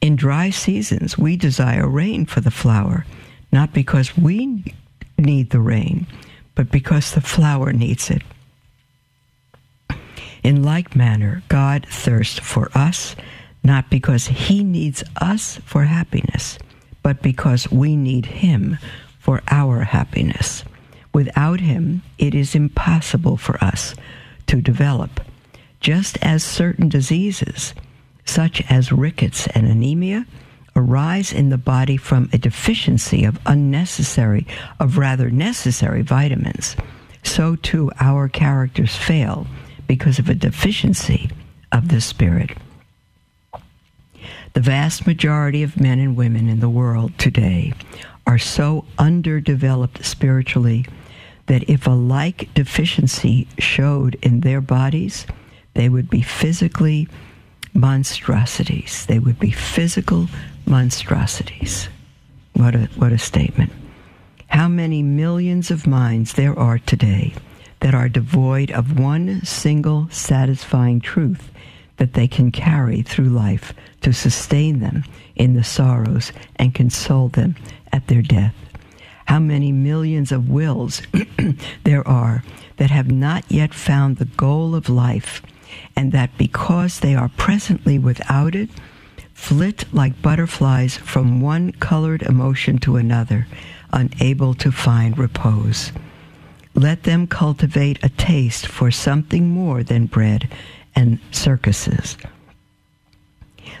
In 0.00 0.16
dry 0.16 0.50
seasons, 0.50 1.16
we 1.16 1.36
desire 1.36 1.88
rain 1.88 2.26
for 2.26 2.40
the 2.40 2.50
flower, 2.50 3.04
not 3.52 3.72
because 3.72 4.16
we 4.16 4.64
need 5.16 5.50
the 5.50 5.60
rain, 5.60 6.06
but 6.54 6.70
because 6.70 7.12
the 7.12 7.20
flower 7.20 7.72
needs 7.72 8.10
it. 8.10 8.22
In 10.48 10.62
like 10.62 10.96
manner, 10.96 11.42
God 11.48 11.84
thirsts 11.90 12.38
for 12.38 12.70
us, 12.74 13.14
not 13.62 13.90
because 13.90 14.28
he 14.28 14.64
needs 14.64 15.04
us 15.20 15.58
for 15.66 15.84
happiness, 15.84 16.58
but 17.02 17.20
because 17.20 17.70
we 17.70 17.96
need 17.96 18.24
him 18.24 18.78
for 19.18 19.42
our 19.50 19.82
happiness. 19.82 20.64
Without 21.12 21.60
him, 21.60 22.00
it 22.16 22.34
is 22.34 22.54
impossible 22.54 23.36
for 23.36 23.62
us 23.62 23.94
to 24.46 24.62
develop. 24.62 25.20
Just 25.80 26.16
as 26.22 26.42
certain 26.42 26.88
diseases, 26.88 27.74
such 28.24 28.62
as 28.70 28.90
rickets 28.90 29.48
and 29.48 29.66
anemia, 29.66 30.24
arise 30.74 31.30
in 31.30 31.50
the 31.50 31.58
body 31.58 31.98
from 31.98 32.30
a 32.32 32.38
deficiency 32.38 33.22
of 33.22 33.38
unnecessary, 33.44 34.46
of 34.80 34.96
rather 34.96 35.28
necessary 35.28 36.00
vitamins, 36.00 36.74
so 37.22 37.54
too 37.54 37.92
our 38.00 38.30
characters 38.30 38.96
fail 38.96 39.46
because 39.88 40.20
of 40.20 40.28
a 40.28 40.34
deficiency 40.34 41.28
of 41.72 41.88
the 41.88 42.00
Spirit. 42.00 42.56
The 44.52 44.60
vast 44.60 45.06
majority 45.06 45.64
of 45.64 45.80
men 45.80 45.98
and 45.98 46.16
women 46.16 46.48
in 46.48 46.60
the 46.60 46.68
world 46.68 47.18
today 47.18 47.72
are 48.26 48.38
so 48.38 48.84
underdeveloped 48.98 50.04
spiritually 50.04 50.86
that 51.46 51.68
if 51.68 51.86
a 51.86 51.90
like 51.90 52.52
deficiency 52.54 53.48
showed 53.58 54.14
in 54.22 54.40
their 54.40 54.60
bodies, 54.60 55.26
they 55.74 55.88
would 55.88 56.10
be 56.10 56.22
physically 56.22 57.08
monstrosities. 57.74 59.06
They 59.06 59.18
would 59.18 59.38
be 59.38 59.50
physical 59.50 60.28
monstrosities. 60.66 61.88
What 62.52 62.74
a, 62.74 62.88
what 62.96 63.12
a 63.12 63.18
statement. 63.18 63.72
How 64.48 64.68
many 64.68 65.02
millions 65.02 65.70
of 65.70 65.86
minds 65.86 66.34
there 66.34 66.58
are 66.58 66.78
today 66.78 67.34
that 67.80 67.94
are 67.94 68.08
devoid 68.08 68.70
of 68.70 68.98
one 68.98 69.44
single 69.44 70.08
satisfying 70.10 71.00
truth 71.00 71.50
that 71.98 72.14
they 72.14 72.26
can 72.26 72.50
carry 72.50 73.02
through 73.02 73.28
life 73.28 73.72
to 74.00 74.12
sustain 74.12 74.80
them 74.80 75.04
in 75.36 75.54
the 75.54 75.64
sorrows 75.64 76.32
and 76.56 76.74
console 76.74 77.28
them 77.28 77.56
at 77.92 78.06
their 78.06 78.22
death. 78.22 78.54
How 79.26 79.38
many 79.38 79.72
millions 79.72 80.32
of 80.32 80.48
wills 80.48 81.02
there 81.84 82.06
are 82.06 82.42
that 82.78 82.90
have 82.90 83.10
not 83.10 83.44
yet 83.48 83.74
found 83.74 84.16
the 84.16 84.24
goal 84.24 84.74
of 84.74 84.88
life, 84.88 85.42
and 85.94 86.12
that 86.12 86.36
because 86.38 87.00
they 87.00 87.14
are 87.14 87.30
presently 87.36 87.98
without 87.98 88.54
it, 88.54 88.70
flit 89.34 89.84
like 89.92 90.22
butterflies 90.22 90.96
from 90.96 91.40
one 91.40 91.72
colored 91.72 92.22
emotion 92.22 92.78
to 92.78 92.96
another, 92.96 93.46
unable 93.92 94.54
to 94.54 94.72
find 94.72 95.18
repose. 95.18 95.92
Let 96.78 97.02
them 97.02 97.26
cultivate 97.26 97.98
a 98.04 98.08
taste 98.08 98.68
for 98.68 98.92
something 98.92 99.48
more 99.48 99.82
than 99.82 100.06
bread 100.06 100.48
and 100.94 101.18
circuses. 101.32 102.16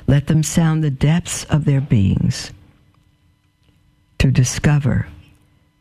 Let 0.08 0.26
them 0.26 0.42
sound 0.42 0.82
the 0.82 0.90
depths 0.90 1.44
of 1.44 1.64
their 1.64 1.80
beings 1.80 2.50
to 4.18 4.32
discover, 4.32 5.06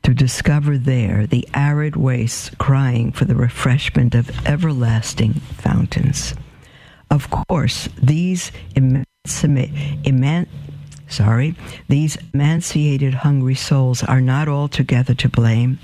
to 0.04 0.14
discover 0.14 0.78
there 0.78 1.26
the 1.26 1.50
arid 1.56 1.96
wastes 1.96 2.52
crying 2.60 3.12
for 3.12 3.26
the 3.26 3.36
refreshment 3.36 4.14
of 4.14 4.30
everlasting 4.46 5.34
fountains. 5.34 6.36
Of 7.10 7.32
course, 7.32 7.90
these 8.00 8.52
eman- 8.76 10.48
sorry, 11.08 11.56
these 11.88 12.18
emancipated 12.32 13.16
hungry 13.16 13.56
souls 13.56 14.04
are 14.04 14.22
not 14.22 14.48
altogether 14.48 15.16
to 15.16 15.30
blame. 15.30 15.80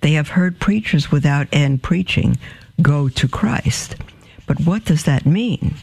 They 0.00 0.12
have 0.12 0.30
heard 0.30 0.60
preachers 0.60 1.10
without 1.10 1.48
end 1.52 1.82
preaching, 1.82 2.38
go 2.82 3.08
to 3.08 3.28
Christ. 3.28 3.96
But 4.46 4.60
what 4.60 4.84
does 4.84 5.04
that 5.04 5.26
mean? 5.26 5.74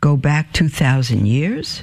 Go 0.00 0.16
back 0.16 0.52
2,000 0.52 1.26
years? 1.26 1.82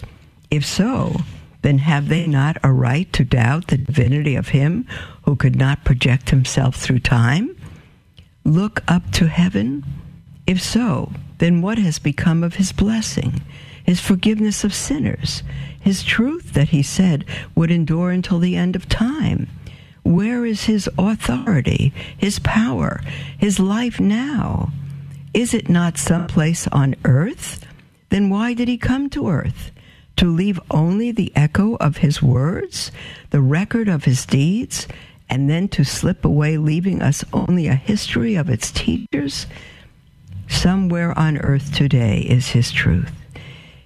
If 0.52 0.66
so, 0.66 1.16
then 1.62 1.80
have 1.80 2.10
they 2.10 2.28
not 2.28 2.58
a 2.64 2.72
right 2.72 3.12
to 3.14 3.24
doubt 3.24 3.68
the 3.68 3.78
divinity 3.78 4.36
of 4.36 4.50
him 4.50 4.86
who 5.24 5.36
could 5.36 5.56
not 5.56 5.86
project 5.86 6.30
himself 6.30 6.76
through 6.76 7.00
time? 7.00 7.56
Look 8.44 8.84
up 8.88 9.12
to 9.12 9.28
heaven? 9.28 9.86
If 10.48 10.62
so, 10.62 11.12
then 11.38 11.62
what 11.62 11.78
has 11.78 12.00
become 12.00 12.44
of 12.44 12.56
his 12.56 12.72
blessing, 12.72 13.42
his 13.84 14.00
forgiveness 14.00 14.64
of 14.64 14.74
sinners, 14.74 15.44
his 15.80 16.04
truth 16.04 16.54
that 16.54 16.70
he 16.70 16.84
said 16.84 17.26
would 17.56 17.72
endure 17.72 18.12
until 18.12 18.40
the 18.40 18.56
end 18.56 18.76
of 18.76 18.90
time? 18.90 19.48
Where 20.04 20.46
is 20.46 20.64
his 20.64 20.90
authority, 20.98 21.94
his 22.18 22.40
power, 22.40 23.02
his 23.38 23.60
life 23.60 24.00
now? 24.00 24.72
Is 25.34 25.54
it 25.54 25.70
not 25.70 25.98
someplace 25.98 26.68
on 26.68 26.96
earth? 27.06 27.66
Then 28.10 28.30
why 28.30 28.54
did 28.54 28.68
he 28.68 28.78
come 28.78 29.10
to 29.12 29.30
earth? 29.30 29.72
To 30.18 30.26
leave 30.26 30.60
only 30.72 31.12
the 31.12 31.32
echo 31.36 31.76
of 31.76 31.98
his 31.98 32.22
words, 32.22 32.92
the 33.30 33.42
record 33.42 33.88
of 33.88 34.06
his 34.06 34.26
deeds, 34.26 34.88
and 35.30 35.50
then 35.50 35.68
to 35.70 35.84
slip 35.84 36.26
away, 36.26 36.58
leaving 36.58 37.02
us 37.02 37.24
only 37.32 37.68
a 37.68 37.76
history 37.76 38.36
of 38.36 38.50
its 38.50 38.72
teachers? 38.72 39.46
Somewhere 40.48 41.18
on 41.18 41.38
earth 41.38 41.74
today 41.74 42.22
is 42.22 42.50
his 42.50 42.72
truth. 42.72 43.12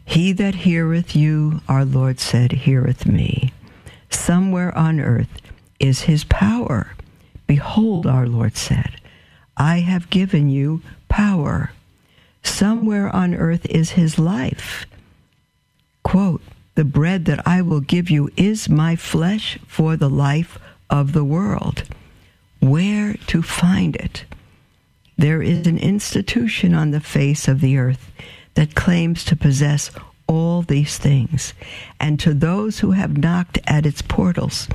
He 0.06 0.32
that 0.34 0.56
heareth 0.56 1.15
you, 1.15 1.62
our 1.67 1.84
Lord 1.84 2.19
said, 2.19 2.52
heareth 2.52 3.06
me. 3.06 3.52
Somewhere 4.10 4.76
on 4.78 4.99
earth 4.99 5.42
is 5.79 6.01
his 6.01 6.23
power. 6.23 6.93
Behold, 7.47 8.05
our 8.05 8.27
Lord 8.27 8.55
said, 8.55 8.99
I 9.57 9.79
have 9.79 10.09
given 10.09 10.49
you 10.49 10.81
power. 11.09 11.71
Somewhere 12.43 13.13
on 13.15 13.36
earth 13.36 13.65
is 13.67 13.91
his 13.91 14.17
life. 14.17 14.86
Quote, 16.03 16.41
the 16.75 16.83
bread 16.83 17.25
that 17.25 17.47
I 17.47 17.62
will 17.62 17.81
give 17.81 18.09
you 18.09 18.29
is 18.36 18.67
my 18.67 18.95
flesh 18.95 19.59
for 19.67 19.95
the 19.95 20.09
life 20.09 20.57
of 20.89 21.13
the 21.13 21.23
world. 21.23 21.83
Where 22.59 23.15
to 23.27 23.41
find 23.41 23.95
it? 23.95 24.25
There 25.17 25.41
is 25.41 25.67
an 25.67 25.77
institution 25.77 26.73
on 26.73 26.91
the 26.91 26.99
face 26.99 27.47
of 27.47 27.62
the 27.62 27.77
earth 27.77 28.12
that 28.55 28.75
claims 28.75 29.23
to 29.25 29.36
possess 29.36 29.91
all 30.27 30.62
these 30.62 30.97
things, 30.97 31.53
and 31.99 32.19
to 32.19 32.33
those 32.33 32.79
who 32.79 32.91
have 32.91 33.17
knocked 33.17 33.59
at 33.67 33.86
its 33.86 34.01
portals, 34.01 34.67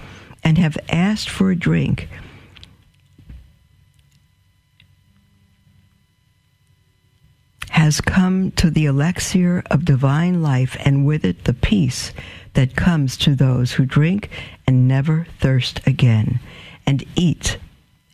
and 0.42 0.59
have 0.59 0.79
asked 0.88 1.29
for 1.29 1.51
a 1.51 1.57
drink, 1.57 2.09
has 7.70 8.01
come 8.01 8.51
to 8.53 8.70
the 8.70 8.87
elixir 8.87 9.62
of 9.70 9.85
divine 9.85 10.42
life, 10.42 10.77
and 10.85 11.07
with 11.07 11.24
it 11.24 11.44
the 11.44 11.55
peace 11.55 12.12
that 12.55 12.74
comes 12.77 13.16
to 13.16 13.35
those 13.35 13.72
who 13.72 13.87
drink 13.87 14.31
and 14.66 14.88
never 14.88 15.27
thirst 15.38 15.81
again, 15.87 16.40
and 16.87 17.05
eat 17.14 17.57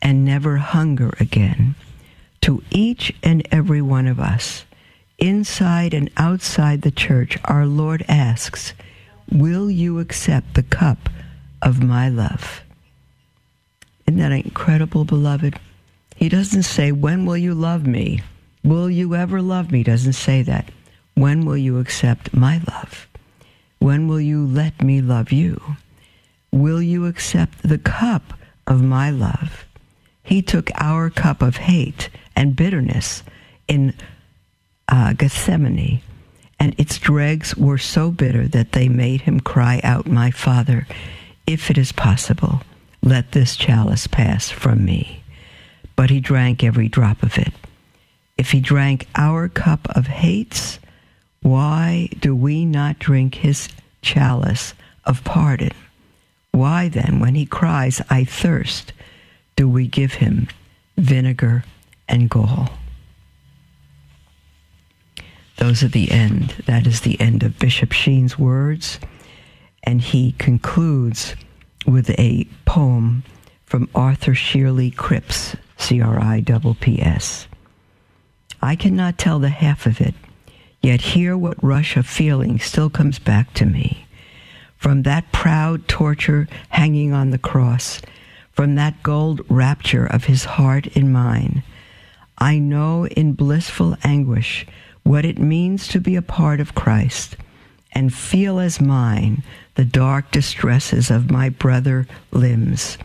and 0.03 0.25
never 0.25 0.59
hunger 0.59 1.15
again. 1.19 1.75
To 2.43 2.63
each 2.71 3.15
and 3.23 3.47
every 3.51 3.81
one 3.81 4.07
of 4.07 4.21
us, 4.21 4.67
inside 5.19 5.95
and 5.95 6.11
outside 6.19 6.83
the 6.83 6.91
church, 6.91 7.39
our 7.45 7.65
Lord 7.65 8.05
asks, 8.07 8.75
Will 9.33 9.71
you 9.71 9.99
accept 9.99 10.55
the 10.55 10.63
cup 10.63 11.09
of 11.65 11.83
my 11.83 12.09
love. 12.09 12.63
Isn't 14.07 14.21
that 14.21 14.33
incredible, 14.33 15.05
beloved? 15.05 15.59
He 16.15 16.29
doesn't 16.29 16.63
say, 16.63 16.93
When 16.93 17.27
will 17.27 17.39
you 17.39 17.55
love 17.55 17.87
me? 17.87 18.21
Will 18.63 18.89
you 18.89 19.15
ever 19.15 19.43
love 19.43 19.73
me? 19.73 19.83
Doesn't 19.83 20.13
say 20.13 20.43
that. 20.43 20.71
When 21.15 21.45
will 21.45 21.57
you 21.57 21.79
accept 21.79 22.35
my 22.35 22.61
love? 22.71 23.09
When 23.79 24.09
will 24.09 24.21
you 24.21 24.47
let 24.47 24.83
me 24.83 25.01
love 25.01 25.33
you? 25.33 25.61
Will 26.53 26.81
you 26.81 27.07
accept 27.07 27.63
the 27.63 27.79
cup 27.79 28.35
of 28.67 28.83
my 28.83 29.11
love? 29.11 29.65
He 30.23 30.41
took 30.41 30.71
our 30.77 31.11
cup 31.11 31.43
of 31.43 31.57
hate 31.57 32.09
and 32.37 32.57
bitterness 32.57 33.23
in 33.69 33.95
uh, 34.89 35.13
Gethsemane, 35.15 36.01
and 36.59 36.75
its 36.79 36.99
dregs 36.99 37.57
were 37.57 37.79
so 37.79 38.11
bitter 38.11 38.49
that 38.49 38.73
they 38.73 38.89
made 38.89 39.23
him 39.23 39.41
cry 39.41 39.81
out, 39.83 40.07
My 40.07 40.31
Father, 40.31 40.87
if 41.47 41.71
it 41.71 41.79
is 41.79 41.93
possible, 41.93 42.63
let 43.03 43.33
this 43.33 43.57
chalice 43.57 44.07
pass 44.07 44.51
from 44.51 44.85
me. 44.85 45.23
But 45.97 46.11
he 46.11 46.21
drank 46.21 46.65
every 46.65 46.89
drop 46.89 47.23
of 47.23 47.39
it. 47.39 47.53
If 48.37 48.51
he 48.51 48.61
drank 48.61 49.07
our 49.15 49.49
cup 49.49 49.87
of 49.97 50.07
hates, 50.07 50.79
why 51.43 52.09
do 52.19 52.35
we 52.35 52.65
not 52.65 52.99
drink 52.99 53.37
his 53.37 53.69
chalice 54.03 54.75
of 55.05 55.23
pardon? 55.25 55.73
Why 56.51 56.89
then, 56.89 57.21
when 57.21 57.35
he 57.35 57.47
cries, 57.47 58.01
I 58.09 58.25
thirst, 58.25 58.93
do 59.57 59.69
we 59.69 59.87
give 59.87 60.15
him 60.15 60.49
vinegar 60.97 61.65
and 62.09 62.31
gall? 62.31 62.71
Those 65.57 65.83
are 65.83 65.89
the 65.89 66.11
end. 66.11 66.55
That 66.67 66.87
is 66.87 67.03
the 67.03 67.21
end 67.21 67.43
of 67.43 67.59
Bishop 67.59 67.93
Sheen's 67.93 68.39
words. 68.39 68.99
And 69.85 70.01
he 70.01 70.33
concludes 70.33 71.37
with 71.87 72.11
a 72.19 72.49
poem 72.65 73.23
from 73.67 73.89
Arthur 73.95 74.35
Shirley 74.35 74.91
Cripps, 74.91 75.57
C 75.77 76.01
R 76.01 76.19
I 76.19 76.41
P 76.41 76.77
P 76.81 77.03
S. 77.03 77.47
I 78.63 78.77
cannot 78.77 79.19
tell 79.19 79.39
the 79.39 79.51
half 79.51 79.85
of 79.85 80.01
it, 80.01 80.15
yet 80.81 81.01
hear 81.03 81.37
what 81.37 81.63
rush 81.63 81.97
of 81.99 82.07
feeling 82.07 82.59
still 82.59 82.89
comes 82.89 83.19
back 83.19 83.53
to 83.55 83.67
me. 83.67 84.07
From 84.79 85.03
that 85.03 85.33
proud 85.33 85.87
torture 85.87 86.49
hanging 86.71 87.13
on 87.13 87.31
the 87.31 87.39
cross, 87.39 88.01
from 88.53 88.75
that 88.77 89.03
gold 89.03 89.43
rapture 89.51 90.07
of 90.07 90.25
his 90.25 90.45
heart 90.45 90.87
in 90.89 91.13
mine, 91.13 91.63
I 92.39 92.59
know 92.59 93.07
in 93.07 93.35
blissful 93.35 93.97
anguish 94.03 94.67
what 95.03 95.25
it 95.25 95.39
means 95.39 95.89
to 95.89 96.01
be 96.01 96.17
a 96.17 96.23
part 96.23 96.61
of 96.61 96.75
Christ 96.75 97.37
and 97.93 98.13
feel 98.13 98.59
as 98.59 98.81
mine 98.81 99.43
the 99.75 99.85
dark 99.85 100.31
distresses 100.31 101.11
of 101.11 101.31
my 101.31 101.49
brother 101.49 102.07
limbs, 102.31 102.99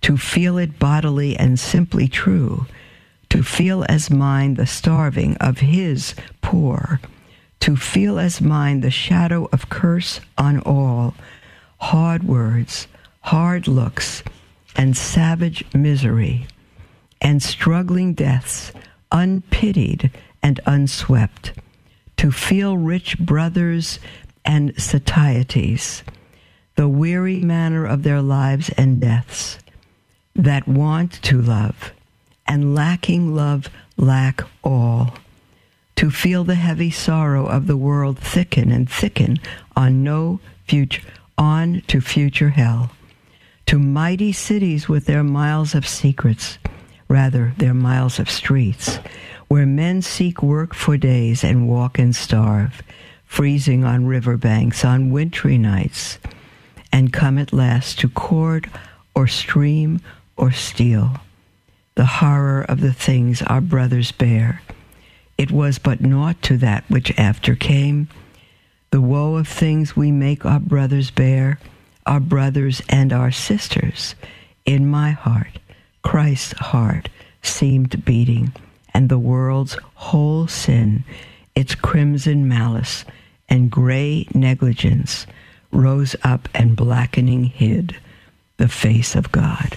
to 0.00 0.16
feel 0.16 0.58
it 0.58 0.78
bodily 0.78 1.36
and 1.36 1.58
simply 1.58 2.08
true, 2.08 2.66
to 3.28 3.42
feel 3.42 3.84
as 3.88 4.10
mine 4.10 4.54
the 4.54 4.66
starving 4.66 5.36
of 5.36 5.58
his 5.58 6.14
poor, 6.40 7.00
to 7.60 7.76
feel 7.76 8.18
as 8.18 8.40
mine 8.40 8.80
the 8.80 8.90
shadow 8.90 9.48
of 9.52 9.68
curse 9.68 10.20
on 10.36 10.58
all, 10.60 11.14
hard 11.78 12.24
words, 12.24 12.88
hard 13.20 13.68
looks, 13.68 14.22
and 14.74 14.96
savage 14.96 15.64
misery, 15.72 16.46
and 17.20 17.42
struggling 17.42 18.14
deaths, 18.14 18.72
unpitied 19.12 20.10
and 20.42 20.58
unswept, 20.66 21.52
to 22.16 22.32
feel 22.32 22.76
rich 22.76 23.18
brothers 23.18 23.98
and 24.44 24.74
satieties, 24.80 26.02
the 26.76 26.88
weary 26.88 27.40
manner 27.40 27.86
of 27.86 28.02
their 28.02 28.22
lives 28.22 28.70
and 28.76 29.00
deaths, 29.00 29.58
that 30.34 30.66
want 30.66 31.12
to 31.22 31.40
love, 31.40 31.92
and 32.46 32.74
lacking 32.74 33.34
love 33.34 33.68
lack 33.96 34.42
all, 34.64 35.14
to 35.96 36.10
feel 36.10 36.44
the 36.44 36.54
heavy 36.54 36.90
sorrow 36.90 37.46
of 37.46 37.66
the 37.66 37.76
world 37.76 38.18
thicken 38.18 38.72
and 38.72 38.90
thicken 38.90 39.38
on 39.76 40.02
no 40.02 40.40
future 40.66 41.02
on 41.38 41.82
to 41.86 42.00
future 42.00 42.50
hell, 42.50 42.90
to 43.66 43.78
mighty 43.78 44.32
cities 44.32 44.88
with 44.88 45.06
their 45.06 45.22
miles 45.22 45.74
of 45.74 45.86
secrets, 45.86 46.58
rather 47.08 47.52
their 47.58 47.74
miles 47.74 48.18
of 48.18 48.30
streets, 48.30 48.98
where 49.48 49.66
men 49.66 50.02
seek 50.02 50.42
work 50.42 50.74
for 50.74 50.96
days 50.96 51.44
and 51.44 51.68
walk 51.68 51.98
and 51.98 52.14
starve, 52.14 52.82
freezing 53.32 53.82
on 53.82 54.04
river 54.04 54.36
banks 54.36 54.84
on 54.84 55.10
wintry 55.10 55.56
nights, 55.56 56.18
and 56.92 57.14
come 57.14 57.38
at 57.38 57.50
last 57.50 57.98
to 57.98 58.06
cord 58.06 58.70
or 59.14 59.26
stream 59.26 59.98
or 60.36 60.52
steel. 60.52 61.10
The 61.94 62.04
horror 62.04 62.60
of 62.68 62.82
the 62.82 62.92
things 62.92 63.40
our 63.40 63.62
brothers 63.62 64.12
bear. 64.12 64.60
It 65.38 65.50
was 65.50 65.78
but 65.78 66.02
naught 66.02 66.42
to 66.42 66.58
that 66.58 66.84
which 66.90 67.18
after 67.18 67.54
came. 67.54 68.06
The 68.90 69.00
woe 69.00 69.36
of 69.36 69.48
things 69.48 69.96
we 69.96 70.12
make 70.12 70.44
our 70.44 70.60
brothers 70.60 71.10
bear, 71.10 71.58
our 72.04 72.20
brothers 72.20 72.82
and 72.90 73.14
our 73.14 73.30
sisters. 73.30 74.14
In 74.66 74.86
my 74.86 75.12
heart, 75.12 75.58
Christ's 76.02 76.52
heart 76.58 77.08
seemed 77.40 78.04
beating 78.04 78.52
and 78.92 79.08
the 79.08 79.18
world's 79.18 79.78
whole 79.94 80.48
sin, 80.48 81.04
its 81.54 81.74
crimson 81.74 82.46
malice 82.46 83.06
and 83.52 83.70
gray 83.70 84.26
negligence, 84.32 85.26
rose 85.72 86.16
up 86.24 86.48
and 86.54 86.74
blackening 86.74 87.44
hid 87.44 87.94
the 88.56 88.66
face 88.66 89.14
of 89.14 89.30
God. 89.30 89.76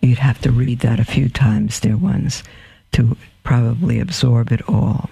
You'd 0.00 0.20
have 0.20 0.40
to 0.42 0.52
read 0.52 0.78
that 0.80 1.00
a 1.00 1.04
few 1.04 1.28
times, 1.28 1.80
dear 1.80 1.96
ones, 1.96 2.44
to 2.92 3.16
probably 3.42 3.98
absorb 3.98 4.52
it 4.52 4.68
all. 4.68 5.10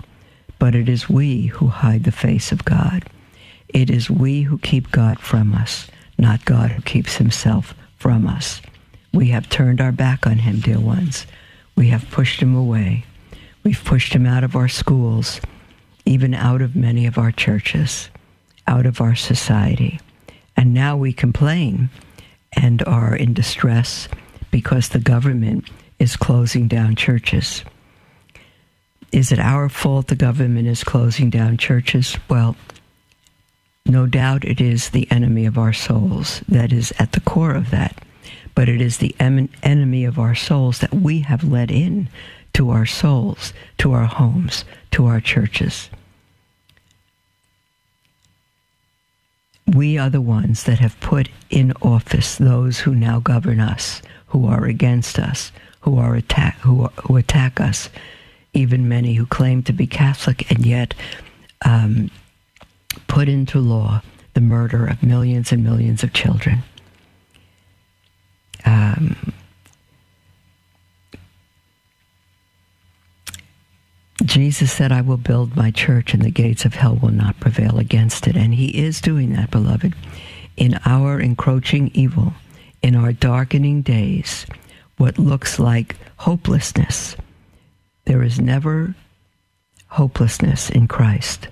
But 0.61 0.77
it 0.77 0.89
is 0.89 1.11
we 1.11 1.47
who 1.47 1.67
hide 1.67 2.05
the 2.05 2.13
face 2.13 2.53
of 2.53 2.65
God. 2.65 3.03
It 3.69 3.91
is 3.91 4.09
we 4.09 4.43
who 4.43 4.59
keep 4.59 4.93
God 4.93 5.19
from 5.19 5.53
us, 5.53 5.89
not 6.19 6.45
God 6.45 6.71
who 6.71 6.83
keeps 6.83 7.17
himself 7.17 7.75
from 7.99 8.29
us. 8.29 8.63
We 9.13 9.31
have 9.31 9.51
turned 9.51 9.81
our 9.81 9.91
back 9.91 10.25
on 10.25 10.39
him, 10.39 10.61
dear 10.61 10.79
ones. 10.79 11.27
We 11.75 11.89
have 11.89 12.09
pushed 12.13 12.41
him 12.41 12.55
away. 12.55 13.05
We've 13.65 13.85
pushed 13.85 14.13
him 14.13 14.25
out 14.25 14.45
of 14.45 14.55
our 14.55 14.69
schools, 14.69 15.41
even 16.07 16.35
out 16.35 16.63
of 16.63 16.77
many 16.77 17.07
of 17.07 17.19
our 17.19 17.33
churches, 17.33 18.09
out 18.67 18.87
of 18.87 19.01
our 19.01 19.15
society. 19.15 20.01
And 20.57 20.73
now 20.73 20.97
we 20.97 21.13
complain 21.13 21.91
and 22.55 22.83
are 22.85 23.15
in 23.15 23.35
distress 23.35 24.09
because 24.51 24.89
the 24.89 24.99
government 24.99 25.69
is 25.99 26.17
closing 26.17 26.69
down 26.69 26.97
churches. 26.97 27.65
Is 29.13 29.33
it 29.33 29.39
our 29.39 29.69
fault 29.69 30.07
the 30.07 30.17
government 30.17 30.67
is 30.67 30.85
closing 30.85 31.29
down 31.29 31.59
churches? 31.59 32.17
Well, 32.29 32.57
no 33.85 34.07
doubt 34.07 34.45
it 34.45 34.61
is 34.61 34.91
the 34.91 35.11
enemy 35.11 35.45
of 35.45 35.59
our 35.59 35.73
souls 35.73 36.41
that 36.49 36.73
is 36.73 36.93
at 36.99 37.13
the 37.13 37.21
core 37.21 37.55
of 37.55 37.71
that 37.71 38.03
but 38.57 38.71
it 38.71 38.81
is 38.81 38.97
the 38.97 39.15
em- 39.21 39.51
enemy 39.63 40.05
of 40.05 40.19
our 40.19 40.35
souls 40.35 40.81
that 40.81 40.93
we 40.93 41.21
have 41.21 41.45
let 41.45 41.71
in 41.71 42.09
to 42.57 42.71
our 42.71 42.87
souls, 42.87 43.53
to 43.77 43.93
our 43.93 44.07
homes, 44.07 44.65
to 44.91 45.05
our 45.05 45.21
churches. 45.21 45.91
We 49.67 49.99
are 49.99 50.09
the 50.09 50.23
ones 50.23 50.65
that 50.65 50.79
have 50.79 50.99
put 51.01 51.29
in 51.51 51.75
office 51.83 52.37
those 52.37 52.79
who 52.79 52.95
now 52.95 53.21
govern 53.21 53.61
us, 53.61 54.01
who 54.29 54.47
are 54.47 54.65
against 54.65 55.19
us, 55.19 55.53
who 55.81 55.99
are 55.99 56.15
attack 56.15 56.57
who, 56.61 56.87
who 57.03 57.19
attack 57.19 57.61
us, 57.61 57.91
even 58.55 58.89
many 58.89 59.13
who 59.13 59.27
claim 59.27 59.63
to 59.65 59.75
be 59.75 59.87
Catholic 59.87 60.51
and 60.51 60.65
yet 60.65 60.95
um, 61.63 62.11
put 63.07 63.29
into 63.29 63.61
law 63.61 64.01
the 64.33 64.41
murder 64.41 64.87
of 64.87 65.03
millions 65.03 65.53
and 65.53 65.63
millions 65.63 66.03
of 66.03 66.15
children 66.15 66.63
um, 68.65 69.35
Jesus 74.25 74.73
said, 74.73 74.93
I 74.93 75.03
will 75.03 75.19
build 75.19 75.57
my 75.57 75.71
church 75.71 76.15
and 76.15 76.23
the 76.23 76.31
gates 76.31 76.65
of 76.65 76.75
hell 76.75 76.97
will 76.97 77.11
not 77.11 77.39
prevail 77.39 77.79
against 77.79 78.27
it. 78.27 78.37
And 78.37 78.55
he 78.55 78.69
is 78.83 79.01
doing 79.01 79.33
that, 79.35 79.51
beloved. 79.51 79.95
In 80.57 80.79
our 80.87 81.21
encroaching 81.21 81.91
evil, 81.93 82.33
in 82.83 82.97
our 82.97 83.13
darkening 83.13 83.83
days, 83.83 84.47
what 84.97 85.19
looks 85.19 85.59
like 85.59 85.97
hopelessness, 86.17 87.17
there 88.07 88.23
is 88.23 88.41
never 88.41 88.95
hopelessness 89.89 90.71
in 90.71 90.89
Christ. 90.89 91.49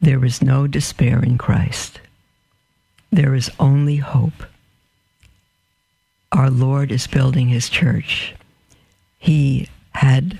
There 0.00 0.24
is 0.24 0.42
no 0.42 0.66
despair 0.66 1.22
in 1.22 1.38
Christ. 1.38 2.00
There 3.12 3.34
is 3.34 3.50
only 3.60 3.96
hope 3.96 4.44
our 6.32 6.50
Lord 6.50 6.92
is 6.92 7.06
building 7.06 7.48
his 7.48 7.68
church. 7.68 8.34
He 9.18 9.68
had 9.92 10.38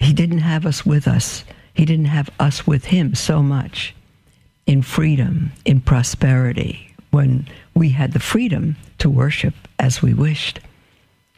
he 0.00 0.12
didn't 0.12 0.38
have 0.38 0.66
us 0.66 0.84
with 0.84 1.06
us. 1.06 1.44
He 1.74 1.84
didn't 1.84 2.06
have 2.06 2.30
us 2.40 2.66
with 2.66 2.86
him 2.86 3.14
so 3.14 3.42
much 3.42 3.94
in 4.66 4.82
freedom, 4.82 5.52
in 5.64 5.80
prosperity, 5.80 6.92
when 7.10 7.46
we 7.74 7.90
had 7.90 8.12
the 8.12 8.18
freedom 8.18 8.76
to 8.98 9.08
worship 9.08 9.54
as 9.78 10.02
we 10.02 10.14
wished. 10.14 10.60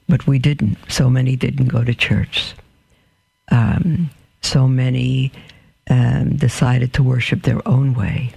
But 0.09 0.27
we 0.27 0.39
didn't. 0.39 0.79
So 0.89 1.11
many 1.11 1.37
didn't 1.37 1.69
go 1.69 1.85
to 1.85 1.95
church. 1.95 2.55
Um, 3.51 4.11
so 4.41 4.67
many 4.67 5.33
um, 5.89 6.37
decided 6.37 6.93
to 6.95 7.03
worship 7.03 7.43
their 7.43 7.67
own 7.67 7.95
way. 7.95 8.33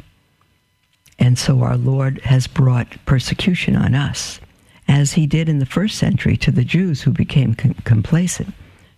And 1.19 1.37
so 1.39 1.61
our 1.61 1.77
Lord 1.77 2.19
has 2.21 2.47
brought 2.47 2.97
persecution 3.05 3.75
on 3.75 3.95
us, 3.95 4.39
as 4.87 5.13
he 5.13 5.27
did 5.27 5.49
in 5.49 5.59
the 5.59 5.65
first 5.65 5.97
century 5.97 6.37
to 6.37 6.51
the 6.51 6.63
Jews 6.63 7.01
who 7.01 7.11
became 7.11 7.53
com- 7.55 7.73
complacent, 7.85 8.53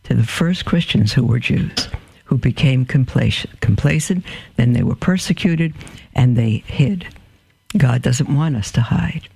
to 0.08 0.14
the 0.14 0.24
first 0.24 0.64
Christians 0.64 1.12
who 1.12 1.26
were 1.26 1.38
Jews, 1.38 1.90
who 2.24 2.38
became 2.38 2.86
complacent, 2.86 4.26
then 4.56 4.72
they 4.72 4.84
were 4.84 4.96
persecuted, 4.96 5.74
and 6.16 6.38
they 6.38 6.64
hid. 6.66 7.06
God 7.76 8.04
doesn't 8.04 8.34
want 8.34 8.56
us 8.56 8.72
to 8.72 8.82
hide. 8.82 9.28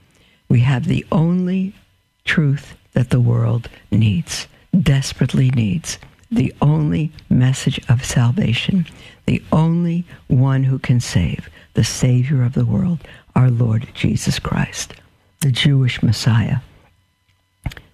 We 0.47 0.61
have 0.61 0.85
the 0.85 1.05
only 1.11 1.75
truth 2.23 2.73
that 2.93 3.09
the 3.09 3.19
world 3.19 3.67
needs, 3.91 4.47
desperately 4.81 5.49
needs, 5.49 5.99
the 6.31 6.53
only 6.61 7.11
message 7.29 7.81
of 7.89 8.05
salvation, 8.05 8.87
the 9.25 9.43
only 9.51 10.05
one 10.27 10.63
who 10.63 10.79
can 10.79 11.01
save, 11.01 11.49
the 11.73 11.83
Savior 11.83 12.43
of 12.43 12.53
the 12.53 12.65
world, 12.65 12.99
our 13.35 13.49
Lord 13.49 13.89
Jesus 13.93 14.39
Christ, 14.39 14.93
the 15.41 15.51
Jewish 15.51 16.01
Messiah, 16.01 16.59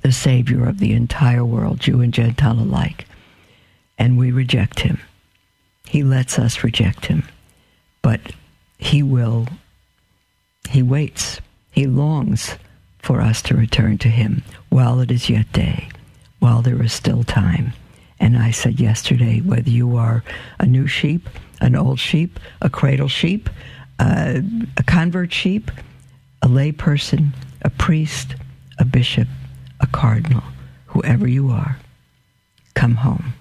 the 0.08 0.13
Savior 0.13 0.65
of 0.65 0.80
the 0.80 0.93
entire 0.93 1.43
world, 1.43 1.82
Jew 1.82 2.00
and 2.00 2.13
Gentile 2.13 2.58
alike. 2.58 3.06
And 3.98 4.17
we 4.17 4.32
reject 4.32 4.80
him. 4.80 5.02
He 5.86 6.02
lets 6.02 6.39
us 6.39 6.63
reject 6.63 7.08
him. 7.08 7.28
But 8.02 8.22
he 8.78 9.04
will, 9.04 9.48
he 10.70 10.82
waits, 10.82 11.41
he 11.72 11.88
longs 11.88 12.56
for 13.00 13.20
us 13.20 13.41
to 13.41 13.58
return 13.58 13.98
to 13.98 14.08
him 14.08 14.43
while 14.70 15.02
it 15.02 15.12
is 15.12 15.30
yet 15.30 15.52
day, 15.52 15.89
while 16.39 16.62
there 16.62 16.82
is 16.82 16.93
still 16.93 17.26
time. 17.26 17.74
And 18.17 18.38
I 18.38 18.52
said 18.52 18.80
yesterday, 18.80 19.41
whether 19.41 19.70
you 19.70 19.98
are 19.98 20.24
a 20.58 20.65
new 20.65 20.88
sheep, 20.88 21.28
an 21.60 21.76
old 21.76 22.00
sheep, 22.00 22.39
a 22.62 22.70
cradle 22.70 23.10
sheep, 23.10 23.50
uh, 24.00 24.39
a 24.78 24.84
convert 24.84 25.34
sheep, 25.34 25.70
a 26.41 26.48
lay 26.48 26.72
person, 26.72 27.34
a 27.63 27.70
priest, 27.70 28.36
a 28.80 28.86
bishop, 28.86 29.28
a 29.80 29.88
cardinal, 29.88 30.44
whoever 30.88 31.28
you 31.28 31.50
are, 31.50 31.78
come 32.74 32.96
home. 32.96 33.34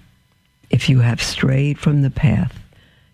If 0.69 0.89
you 0.89 0.99
have 0.99 1.21
strayed 1.21 1.79
from 1.79 2.01
the 2.01 2.09
path, 2.09 2.59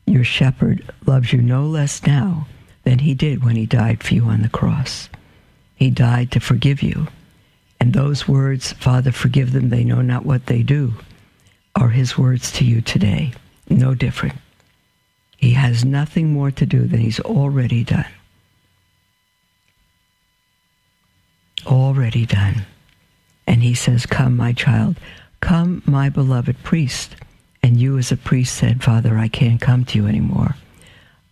your 0.06 0.24
shepherd 0.24 0.90
loves 1.06 1.32
you 1.32 1.42
no 1.42 1.66
less 1.66 2.06
now 2.06 2.48
than 2.84 3.00
he 3.00 3.14
did 3.14 3.44
when 3.44 3.56
he 3.56 3.66
died 3.66 4.04
for 4.04 4.14
you 4.14 4.26
on 4.26 4.42
the 4.42 4.50
cross. 4.50 5.10
He 5.76 5.90
died 5.90 6.32
to 6.32 6.40
forgive 6.40 6.82
you. 6.82 7.08
And 7.80 7.94
those 7.94 8.28
words, 8.28 8.74
Father, 8.74 9.12
forgive 9.12 9.52
them, 9.52 9.70
they 9.70 9.84
know 9.84 10.02
not 10.02 10.26
what 10.26 10.46
they 10.46 10.64
do, 10.64 10.94
are 11.76 11.90
his 11.90 12.18
words 12.18 12.52
to 12.54 12.66
you 12.66 12.82
today. 12.82 13.34
No 13.70 13.94
different. 13.94 14.36
He 15.38 15.52
has 15.52 15.84
nothing 15.84 16.32
more 16.32 16.52
to 16.52 16.66
do 16.66 16.86
than 16.86 17.00
he's 17.00 17.20
already 17.20 17.84
done. 17.84 18.06
Already 21.66 22.26
done. 22.26 22.66
And 23.48 23.64
he 23.64 23.74
says, 23.74 24.06
Come, 24.06 24.38
my 24.38 24.54
child, 24.54 24.98
come, 25.42 25.82
my 25.86 26.10
beloved 26.10 26.62
priest. 26.64 27.16
And 27.62 27.80
you, 27.80 27.98
as 27.98 28.12
a 28.12 28.18
priest, 28.18 28.56
said, 28.56 28.84
Father, 28.84 29.18
I 29.18 29.28
can't 29.28 29.62
come 29.62 29.86
to 29.86 29.98
you 29.98 30.08
anymore. 30.08 30.56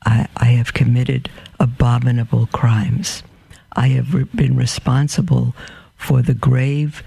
I, 0.06 0.28
I 0.38 0.46
have 0.46 0.74
committed 0.74 1.30
abominable 1.60 2.48
crimes. 2.48 3.24
I 3.74 3.90
have 3.90 4.14
re- 4.14 4.24
been 4.36 4.56
responsible 4.56 5.56
for 5.96 6.22
the 6.22 6.34
grave 6.34 7.04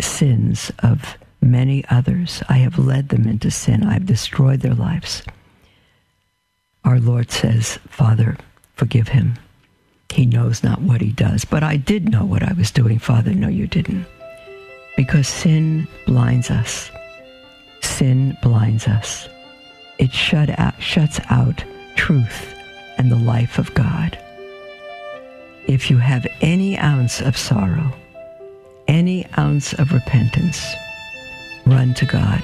sins 0.00 0.72
of 0.80 1.16
many 1.40 1.84
others. 1.90 2.42
I 2.48 2.58
have 2.58 2.78
led 2.78 3.10
them 3.10 3.26
into 3.26 3.50
sin. 3.50 3.84
I 3.84 3.94
have 3.94 4.06
destroyed 4.06 4.60
their 4.60 4.74
lives. 4.74 5.22
Our 6.84 7.00
Lord 7.00 7.30
says, 7.30 7.78
Father, 7.88 8.36
forgive 8.74 9.08
him. 9.08 9.34
He 10.10 10.24
knows 10.24 10.64
not 10.64 10.80
what 10.80 11.00
he 11.00 11.12
does. 11.12 11.44
But 11.44 11.62
I 11.62 11.76
did 11.76 12.10
know 12.10 12.24
what 12.24 12.42
I 12.42 12.52
was 12.54 12.70
doing, 12.70 12.98
Father. 12.98 13.34
No, 13.34 13.48
you 13.48 13.66
didn't. 13.66 14.06
Because 14.98 15.28
sin 15.28 15.86
blinds 16.06 16.50
us. 16.50 16.90
Sin 17.82 18.36
blinds 18.42 18.88
us. 18.88 19.28
It 20.00 20.12
shut 20.12 20.50
out, 20.58 20.74
shuts 20.82 21.20
out 21.30 21.62
truth 21.94 22.52
and 22.98 23.08
the 23.08 23.14
life 23.14 23.60
of 23.60 23.72
God. 23.74 24.18
If 25.68 25.88
you 25.88 25.98
have 25.98 26.26
any 26.40 26.76
ounce 26.76 27.20
of 27.20 27.36
sorrow, 27.36 27.92
any 28.88 29.24
ounce 29.38 29.72
of 29.74 29.92
repentance, 29.92 30.66
run 31.64 31.94
to 31.94 32.04
God. 32.04 32.42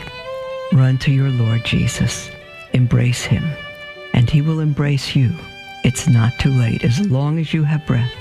Run 0.73 0.97
to 0.99 1.11
your 1.11 1.31
Lord 1.31 1.65
Jesus. 1.65 2.31
Embrace 2.73 3.25
him, 3.25 3.43
and 4.13 4.31
he 4.31 4.43
will 4.43 4.61
embrace 4.61 5.17
you. 5.17 5.33
It's 5.83 6.07
not 6.07 6.39
too 6.39 6.53
late. 6.53 6.85
As 6.85 7.01
long 7.11 7.41
as 7.41 7.53
you 7.53 7.65
have 7.65 7.85
breath, 7.85 8.15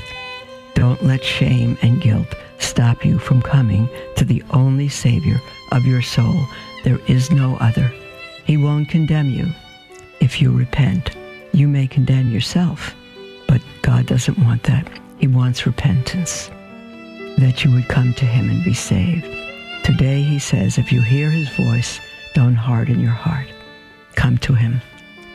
don't 0.73 1.03
let 1.03 1.23
shame 1.23 1.77
and 1.83 2.01
guilt 2.01 2.33
stop 2.59 3.05
you 3.05 3.19
from 3.19 3.41
coming 3.41 3.89
to 4.15 4.25
the 4.25 4.43
only 4.51 4.89
Savior 4.89 5.39
of 5.71 5.85
your 5.85 6.01
soul. 6.01 6.45
There 6.83 6.99
is 7.07 7.31
no 7.31 7.55
other. 7.57 7.93
He 8.45 8.57
won't 8.57 8.89
condemn 8.89 9.29
you. 9.29 9.47
If 10.19 10.41
you 10.41 10.51
repent, 10.51 11.11
you 11.53 11.67
may 11.67 11.87
condemn 11.87 12.31
yourself, 12.31 12.95
but 13.47 13.61
God 13.81 14.05
doesn't 14.05 14.37
want 14.39 14.63
that. 14.63 14.87
He 15.19 15.27
wants 15.27 15.65
repentance, 15.65 16.49
that 17.37 17.63
you 17.63 17.71
would 17.71 17.87
come 17.87 18.13
to 18.15 18.25
Him 18.25 18.49
and 18.49 18.63
be 18.63 18.73
saved. 18.73 19.25
Today, 19.83 20.21
He 20.21 20.39
says, 20.39 20.77
if 20.77 20.91
you 20.91 21.01
hear 21.01 21.29
His 21.29 21.49
voice, 21.49 21.99
don't 22.33 22.55
harden 22.55 22.99
your 22.99 23.11
heart. 23.11 23.47
Come 24.15 24.37
to 24.39 24.53
Him, 24.53 24.81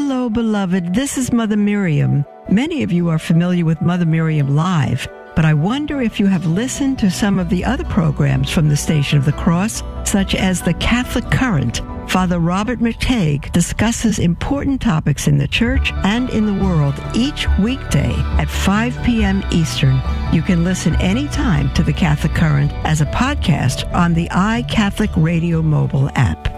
Hello, 0.00 0.30
beloved. 0.30 0.94
This 0.94 1.18
is 1.18 1.32
Mother 1.32 1.56
Miriam. 1.56 2.24
Many 2.48 2.84
of 2.84 2.92
you 2.92 3.08
are 3.08 3.18
familiar 3.18 3.64
with 3.64 3.82
Mother 3.82 4.06
Miriam 4.06 4.54
Live, 4.54 5.08
but 5.34 5.44
I 5.44 5.54
wonder 5.54 6.00
if 6.00 6.20
you 6.20 6.26
have 6.26 6.46
listened 6.46 7.00
to 7.00 7.10
some 7.10 7.40
of 7.40 7.48
the 7.48 7.64
other 7.64 7.82
programs 7.82 8.48
from 8.48 8.68
the 8.68 8.76
Station 8.76 9.18
of 9.18 9.24
the 9.24 9.32
Cross, 9.32 9.82
such 10.04 10.36
as 10.36 10.62
the 10.62 10.74
Catholic 10.74 11.28
Current 11.32 11.80
Father 12.08 12.38
Robert 12.38 12.78
McTeigue 12.78 13.50
discusses 13.50 14.20
important 14.20 14.80
topics 14.80 15.26
in 15.26 15.36
the 15.36 15.48
church 15.48 15.90
and 16.04 16.30
in 16.30 16.46
the 16.46 16.64
world 16.64 16.94
each 17.12 17.48
weekday 17.58 18.14
at 18.38 18.48
5 18.48 19.02
p.m. 19.02 19.42
Eastern. 19.50 20.00
You 20.32 20.42
can 20.42 20.62
listen 20.62 20.94
anytime 21.00 21.74
to 21.74 21.82
the 21.82 21.92
Catholic 21.92 22.36
Current 22.36 22.72
as 22.84 23.00
a 23.00 23.06
podcast 23.06 23.92
on 23.92 24.14
the 24.14 24.28
iCatholic 24.28 25.10
Radio 25.20 25.60
mobile 25.60 26.08
app. 26.14 26.57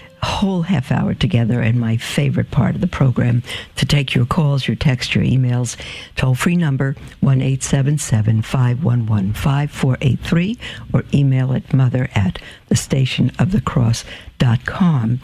whole 0.25 0.63
half 0.63 0.91
hour 0.91 1.13
together 1.13 1.61
and 1.61 1.79
my 1.79 1.97
favorite 1.97 2.51
part 2.51 2.75
of 2.75 2.81
the 2.81 2.87
program 2.87 3.43
to 3.75 3.85
take 3.85 4.13
your 4.13 4.25
calls, 4.25 4.67
your 4.67 4.75
texts, 4.75 5.15
your 5.15 5.23
emails. 5.23 5.75
Toll 6.15 6.35
free 6.35 6.55
number 6.55 6.95
1 7.21 7.41
877 7.41 8.41
511 8.41 9.33
5483 9.33 10.59
or 10.93 11.03
email 11.13 11.53
at 11.53 11.73
mother 11.73 12.09
at 12.13 12.39
the 12.67 12.75
station 12.75 13.31
of 13.39 13.51
the 13.51 13.61
cross.com. 13.61 15.19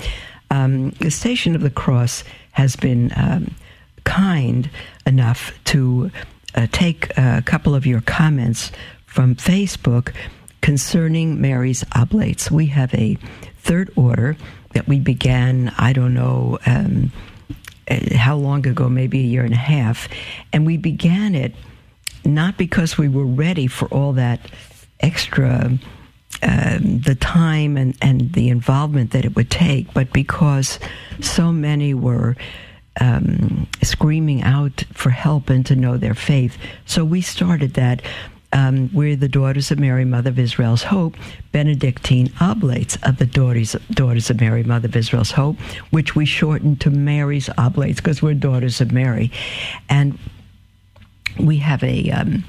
Um, 0.50 0.92
the 0.92 1.12
Station 1.12 1.56
of 1.56 1.62
the 1.62 1.70
Cross 1.70 2.24
has 2.52 2.76
been 2.76 3.12
um, 3.16 3.54
kind 4.06 4.70
enough 5.06 5.54
to 5.66 6.10
uh, 6.56 6.68
take 6.72 7.12
a 7.18 7.44
couple 7.46 7.76
of 7.76 7.86
your 7.86 8.02
comments 8.02 8.72
from 9.06 9.36
Facebook 9.36 10.14
concerning 10.62 11.42
Mary's 11.42 11.84
Oblates. 11.96 12.50
We 12.50 12.68
have 12.68 12.94
a 12.94 13.18
third 13.58 13.92
order 13.96 14.38
that 14.74 14.88
we 14.88 15.00
began, 15.00 15.74
I 15.78 15.94
don't 15.94 16.14
know 16.14 16.60
um, 16.66 17.12
how 18.16 18.36
long 18.36 18.68
ago, 18.68 18.90
maybe 18.90 19.20
a 19.20 19.24
year 19.24 19.44
and 19.44 19.54
a 19.54 19.58
half. 19.58 20.08
And 20.52 20.66
we 20.66 20.78
began 20.78 21.36
it 21.36 21.54
not 22.26 22.58
because 22.58 22.98
we 22.98 23.08
were 23.08 23.26
ready 23.26 23.68
for 23.68 23.88
all 23.90 24.14
that 24.14 24.52
extra. 25.00 25.72
Um, 26.44 27.00
the 27.00 27.16
time 27.16 27.78
and, 27.78 27.98
and 28.00 28.34
the 28.34 28.50
involvement 28.50 29.12
that 29.12 29.26
it 29.26 29.36
would 29.36 29.50
take, 29.50 29.92
but 29.94 30.14
because 30.14 30.78
so 31.20 31.52
many 31.52 31.96
were 31.96 32.36
um, 33.00 33.68
screaming 33.82 34.44
out 34.44 34.84
for 34.94 35.10
help 35.10 35.50
and 35.50 35.66
to 35.66 35.76
know 35.76 35.98
their 35.98 36.14
faith. 36.14 36.58
So 36.86 37.04
we 37.04 37.22
started 37.22 37.74
that 37.76 38.02
um, 38.58 38.90
we're 38.92 39.16
the 39.16 39.30
Daughters 39.30 39.70
of 39.70 39.78
Mary, 39.78 40.04
Mother 40.04 40.32
of 40.32 40.40
Israel's 40.40 40.82
Hope, 40.82 41.16
Benedictine 41.52 42.34
Oblates 42.42 42.98
of 43.04 43.18
the 43.18 43.28
Daughters, 43.28 43.76
Daughters 43.92 44.32
of 44.32 44.42
Mary, 44.42 44.64
Mother 44.64 44.88
of 44.88 44.96
Israel's 44.96 45.30
Hope, 45.30 45.60
which 45.92 46.16
we 46.16 46.26
shortened 46.26 46.82
to 46.82 46.90
Mary's 46.90 47.52
Oblates 47.60 48.02
because 48.02 48.24
we're 48.24 48.34
Daughters 48.34 48.82
of 48.82 48.92
Mary. 48.92 49.32
And 49.90 50.18
we 51.40 51.58
have 51.58 51.84
a. 51.84 52.10
Um, 52.10 52.46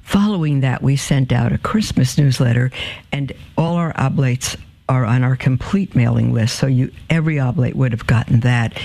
Following 0.01 0.61
that, 0.61 0.83
we 0.83 0.95
sent 0.95 1.31
out 1.31 1.51
a 1.51 1.57
Christmas 1.57 2.17
newsletter, 2.17 2.71
and 3.11 3.33
all 3.57 3.75
our 3.75 3.91
oblates 3.97 4.55
are 4.87 5.05
on 5.05 5.23
our 5.23 5.35
complete 5.35 5.95
mailing 5.95 6.33
list. 6.33 6.57
So 6.57 6.67
you 6.67 6.91
every 7.09 7.39
oblate 7.39 7.75
would 7.75 7.91
have 7.91 8.07
gotten 8.07 8.41
that. 8.41 8.79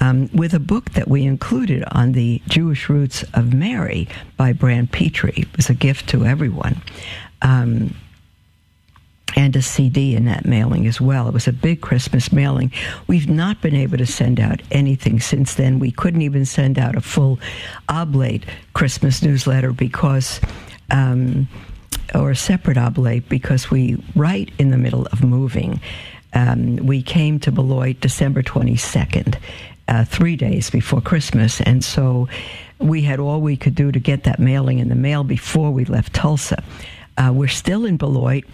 Um, 0.00 0.28
with 0.34 0.54
a 0.54 0.58
book 0.58 0.90
that 0.92 1.06
we 1.06 1.24
included 1.24 1.84
on 1.92 2.12
the 2.12 2.42
Jewish 2.48 2.88
roots 2.88 3.22
of 3.34 3.54
Mary 3.54 4.08
by 4.36 4.52
Brant 4.52 4.90
Pitre. 4.90 5.32
It 5.36 5.56
was 5.56 5.70
a 5.70 5.74
gift 5.74 6.08
to 6.08 6.24
everyone. 6.24 6.82
Um, 7.42 7.94
and 9.36 9.54
a 9.56 9.62
CD 9.62 10.14
in 10.14 10.24
that 10.26 10.44
mailing 10.44 10.86
as 10.86 11.00
well. 11.00 11.28
It 11.28 11.34
was 11.34 11.48
a 11.48 11.52
big 11.52 11.80
Christmas 11.80 12.32
mailing. 12.32 12.72
We've 13.06 13.28
not 13.28 13.60
been 13.60 13.74
able 13.74 13.98
to 13.98 14.06
send 14.06 14.40
out 14.40 14.62
anything 14.70 15.20
since 15.20 15.54
then. 15.54 15.78
We 15.78 15.90
couldn't 15.90 16.22
even 16.22 16.44
send 16.44 16.78
out 16.78 16.96
a 16.96 17.00
full 17.00 17.38
oblate 17.88 18.44
Christmas 18.72 19.22
newsletter 19.22 19.72
because. 19.72 20.40
Um, 20.90 21.48
or 22.14 22.30
a 22.30 22.36
separate 22.36 22.76
oblate 22.76 23.28
because 23.28 23.70
we 23.70 24.02
right 24.14 24.50
in 24.58 24.70
the 24.70 24.78
middle 24.78 25.06
of 25.06 25.22
moving. 25.22 25.80
Um, 26.32 26.76
we 26.76 27.02
came 27.02 27.38
to 27.40 27.52
Beloit 27.52 28.00
December 28.00 28.42
22nd, 28.42 29.36
uh, 29.88 30.04
three 30.04 30.36
days 30.36 30.70
before 30.70 31.00
Christmas, 31.00 31.60
and 31.60 31.84
so 31.84 32.28
we 32.78 33.02
had 33.02 33.20
all 33.20 33.40
we 33.40 33.56
could 33.56 33.74
do 33.74 33.92
to 33.92 34.00
get 34.00 34.24
that 34.24 34.38
mailing 34.38 34.78
in 34.78 34.88
the 34.88 34.94
mail 34.94 35.24
before 35.24 35.70
we 35.70 35.84
left 35.84 36.12
Tulsa. 36.12 36.62
Uh, 37.16 37.30
we're 37.32 37.48
still 37.48 37.84
in 37.84 37.96
Beloit. 37.96 38.44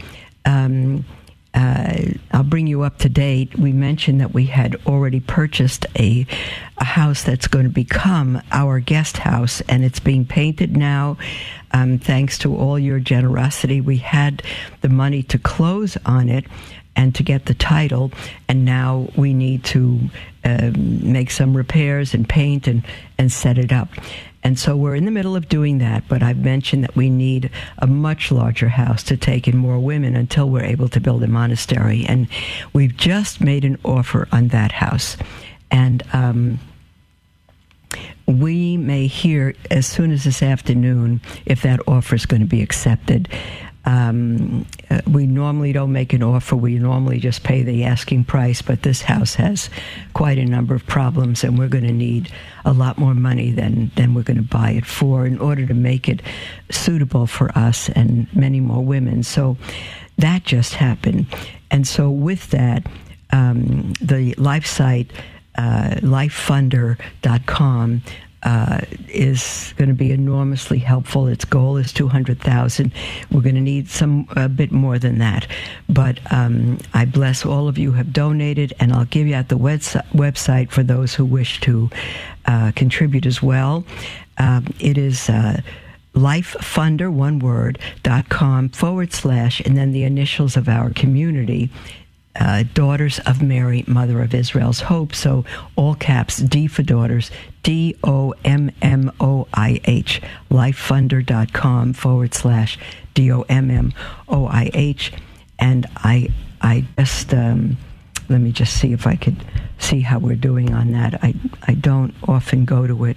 Um, 0.44 1.05
uh, 1.52 1.94
I'll 2.32 2.44
bring 2.44 2.66
you 2.66 2.82
up 2.82 2.98
to 2.98 3.08
date. 3.08 3.58
We 3.58 3.72
mentioned 3.72 4.20
that 4.20 4.32
we 4.32 4.46
had 4.46 4.76
already 4.86 5.20
purchased 5.20 5.84
a, 5.98 6.26
a 6.78 6.84
house 6.84 7.24
that's 7.24 7.48
going 7.48 7.64
to 7.64 7.70
become 7.70 8.40
our 8.52 8.78
guest 8.78 9.16
house, 9.16 9.60
and 9.62 9.84
it's 9.84 10.00
being 10.00 10.24
painted 10.24 10.76
now. 10.76 11.16
Um, 11.72 11.98
thanks 11.98 12.38
to 12.38 12.56
all 12.56 12.78
your 12.78 13.00
generosity, 13.00 13.80
we 13.80 13.98
had 13.98 14.42
the 14.80 14.88
money 14.88 15.22
to 15.24 15.38
close 15.38 15.96
on 16.06 16.28
it 16.28 16.44
and 16.96 17.14
to 17.14 17.22
get 17.22 17.46
the 17.46 17.54
title, 17.54 18.12
and 18.48 18.64
now 18.64 19.08
we 19.16 19.32
need 19.32 19.64
to 19.64 20.00
uh, 20.44 20.70
make 20.76 21.30
some 21.30 21.56
repairs 21.56 22.14
and 22.14 22.28
paint 22.28 22.66
and, 22.66 22.84
and 23.18 23.30
set 23.30 23.58
it 23.58 23.72
up. 23.72 23.88
And 24.42 24.59
so 24.59 24.76
we're 24.76 24.94
in 24.94 25.05
the 25.05 25.11
middle 25.11 25.37
of 25.37 25.48
doing 25.48 25.79
that, 25.79 26.05
but 26.09 26.22
I've 26.22 26.38
mentioned 26.38 26.83
that 26.85 26.96
we 26.96 27.11
need 27.11 27.50
a 27.79 27.87
much 27.87 28.33
larger 28.33 28.68
house 28.68 29.03
to 29.05 29.16
take 29.16 29.46
in 29.46 29.57
more 29.57 29.79
women 29.79 30.16
until 30.16 30.48
we're 30.48 30.64
able 30.64 30.88
to 30.88 31.00
build 31.00 31.22
a 31.22 31.29
monastery. 31.29 32.07
And 32.09 32.26
we've 32.72 32.96
just 32.96 33.40
made 33.40 33.64
an 33.64 33.79
offer 33.85 34.29
on 34.33 34.48
that 34.48 34.72
house. 34.72 35.16
And 35.70 36.03
um, 36.12 36.59
we 38.26 38.76
may 38.76 39.07
hear 39.07 39.55
as 39.70 39.87
soon 39.87 40.11
as 40.11 40.24
this 40.24 40.42
afternoon 40.42 41.20
if 41.44 41.62
that 41.62 41.81
offer 41.87 42.14
is 42.14 42.26
going 42.26 42.42
to 42.42 42.48
be 42.48 42.62
accepted. 42.62 43.29
Um, 43.85 44.66
uh, 44.90 45.01
we 45.11 45.27
normally 45.27 45.73
don't 45.73 45.93
make 45.93 46.12
an 46.12 46.23
offer. 46.23 46.55
We 46.55 46.79
normally 46.79 47.19
just 47.19 47.43
pay 47.43 47.62
the 47.62 47.85
asking 47.85 48.25
price, 48.25 48.61
but 48.61 48.83
this 48.83 49.03
house 49.03 49.35
has 49.35 49.71
quite 50.12 50.38
a 50.38 50.45
number 50.45 50.75
of 50.75 50.87
problems, 50.87 51.45
and 51.45 51.59
we're 51.59 51.69
going 51.69 51.87
to 51.87 51.93
need 51.93 52.31
a 52.64 52.73
lot 52.73 52.99
more 52.99 53.14
money 53.14 53.51
than, 53.51 53.90
than 53.97 54.14
we're 54.14 54.23
going 54.23 54.37
to 54.37 54.43
buy 54.43 54.73
it 54.73 54.85
for 54.85 55.27
in 55.27 55.38
order 55.38 55.66
to 55.66 55.75
make 55.75 56.09
it 56.09 56.21
suitable 56.71 57.27
for 57.27 57.57
us 57.57 57.88
and 57.90 58.33
many 58.35 58.61
more 58.61 58.85
women. 58.85 59.23
So 59.23 59.57
that 60.19 60.45
just 60.45 60.75
happened. 60.75 61.27
And 61.71 61.87
so, 61.87 62.11
with 62.11 62.51
that, 62.51 62.87
um, 63.33 63.93
the 64.01 64.35
life 64.35 64.66
site, 64.66 65.11
uh, 65.57 65.97
lifefunder.com, 66.01 68.03
uh, 68.43 68.80
is 69.09 69.74
going 69.76 69.88
to 69.88 69.95
be 69.95 70.12
enormously 70.12 70.78
helpful. 70.78 71.28
Its 71.28 71.45
goal 71.45 71.76
is 71.76 71.93
200,000. 71.93 72.93
We're 73.30 73.41
going 73.41 73.55
to 73.55 73.61
need 73.61 73.88
some 73.88 74.26
a 74.36 74.49
bit 74.49 74.72
more 74.72 74.99
than 74.99 75.18
that. 75.18 75.47
But 75.88 76.20
um, 76.32 76.78
I 76.95 77.05
bless 77.05 77.45
all 77.45 77.68
of 77.68 77.76
you 77.78 77.91
who 77.91 77.97
have 77.99 78.12
donated, 78.12 78.72
and 78.80 78.93
I'll 78.93 79.05
give 79.05 79.26
you 79.26 79.34
at 79.34 79.49
the 79.49 79.59
website 79.59 80.70
for 80.70 80.82
those 80.82 81.14
who 81.14 81.24
wish 81.24 81.61
to 81.61 81.91
uh, 82.47 82.72
contribute 82.74 83.26
as 83.26 83.43
well. 83.43 83.84
Um, 84.38 84.66
it 84.78 84.97
is. 84.97 85.28
Uh, 85.28 85.61
lifefunder, 86.12 87.09
one 87.09 87.38
word, 87.38 87.78
dot 88.03 88.28
com 88.28 88.68
forward 88.68 89.12
slash, 89.12 89.61
and 89.61 89.76
then 89.76 89.93
the 89.93 90.03
initials 90.03 90.57
of 90.57 90.68
our 90.68 90.91
community, 90.91 91.70
uh, 92.37 92.64
Daughters 92.74 93.18
of 93.20 93.43
Mary, 93.43 93.85
Mother 93.87 94.22
of 94.22 94.35
Israel's 94.35 94.81
Hope. 94.81 95.14
So 95.14 95.45
all 95.76 95.95
caps 95.95 96.39
D 96.39 96.66
for 96.66 96.83
daughters, 96.83 97.31
D 97.62 97.97
O 98.05 98.35
M 98.45 98.70
M 98.81 99.12
O 99.20 99.49
I 99.53 99.81
H, 99.85 100.22
lifefunder.com 100.51 101.93
forward 101.95 102.35
slash 102.35 102.78
D 103.14 103.33
O 103.33 103.43
M 103.49 103.70
M 103.70 103.93
O 104.28 104.47
I 104.47 104.70
H. 104.74 105.12
And 105.59 105.87
I, 105.97 106.28
I 106.62 106.87
just, 106.97 107.35
um, 107.35 107.76
let 108.28 108.41
me 108.41 108.53
just 108.53 108.76
see 108.81 108.93
if 108.93 109.07
I 109.07 109.16
could 109.16 109.37
see 109.78 110.01
how 110.01 110.18
we're 110.18 110.37
doing 110.37 110.72
on 110.72 110.93
that. 110.93 111.22
I, 111.22 111.35
I 111.66 111.74
don't 111.74 112.14
often 112.28 112.64
go 112.64 112.87
to 112.87 113.05
it. 113.05 113.16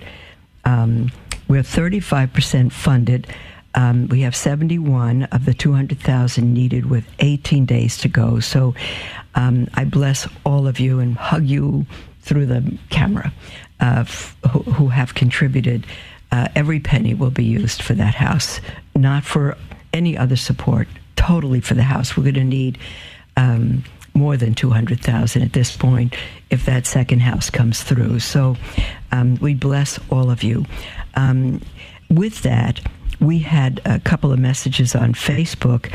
Um, 0.66 1.12
we're 1.48 1.62
35% 1.62 2.72
funded. 2.72 3.28
Um, 3.76 4.08
we 4.08 4.22
have 4.22 4.36
71 4.36 5.24
of 5.24 5.46
the 5.46 5.54
200,000 5.54 6.54
needed 6.54 6.90
with 6.90 7.06
18 7.20 7.66
days 7.66 7.98
to 8.00 8.08
go. 8.08 8.40
So 8.40 8.76
um, 9.36 9.68
I 9.74 9.86
bless 9.86 10.28
all 10.46 10.68
of 10.68 10.80
you 10.80 11.00
and 11.00 11.16
hug 11.16 11.46
you 11.46 11.86
through 12.22 12.46
the 12.46 12.78
camera 12.90 13.34
uh, 13.80 14.06
f- 14.08 14.38
who, 14.52 14.88
have 14.88 15.16
contributed. 15.16 15.86
Uh, 16.32 16.48
every 16.56 16.80
penny 16.80 17.14
will 17.14 17.32
be 17.32 17.44
used 17.44 17.82
for 17.82 17.94
that 17.94 18.16
house, 18.16 18.62
not 18.96 19.24
for 19.24 19.58
any 19.92 20.18
other 20.18 20.36
support, 20.36 20.88
totally 21.16 21.60
for 21.60 21.74
the 21.74 21.84
house. 21.84 22.16
We're 22.16 22.24
going 22.24 22.36
to 22.36 22.44
need 22.44 22.78
um, 23.38 23.84
more 24.14 24.38
than 24.38 24.54
200,000 24.54 25.42
at 25.42 25.54
this 25.54 25.76
point 25.76 26.16
if 26.50 26.66
that 26.66 26.86
second 26.86 27.20
house 27.20 27.50
comes 27.50 27.84
through. 27.84 28.20
So 28.20 28.56
um, 29.12 29.36
we 29.42 29.54
bless 29.54 30.00
all 30.10 30.30
of 30.30 30.44
you. 30.44 30.66
Um, 31.16 31.62
with 32.10 32.42
that, 32.44 32.80
we 33.20 33.40
had 33.40 33.82
a 33.86 34.00
couple 34.00 34.32
of 34.32 34.40
messages 34.40 34.96
on 34.96 35.14
Facebook 35.14 35.92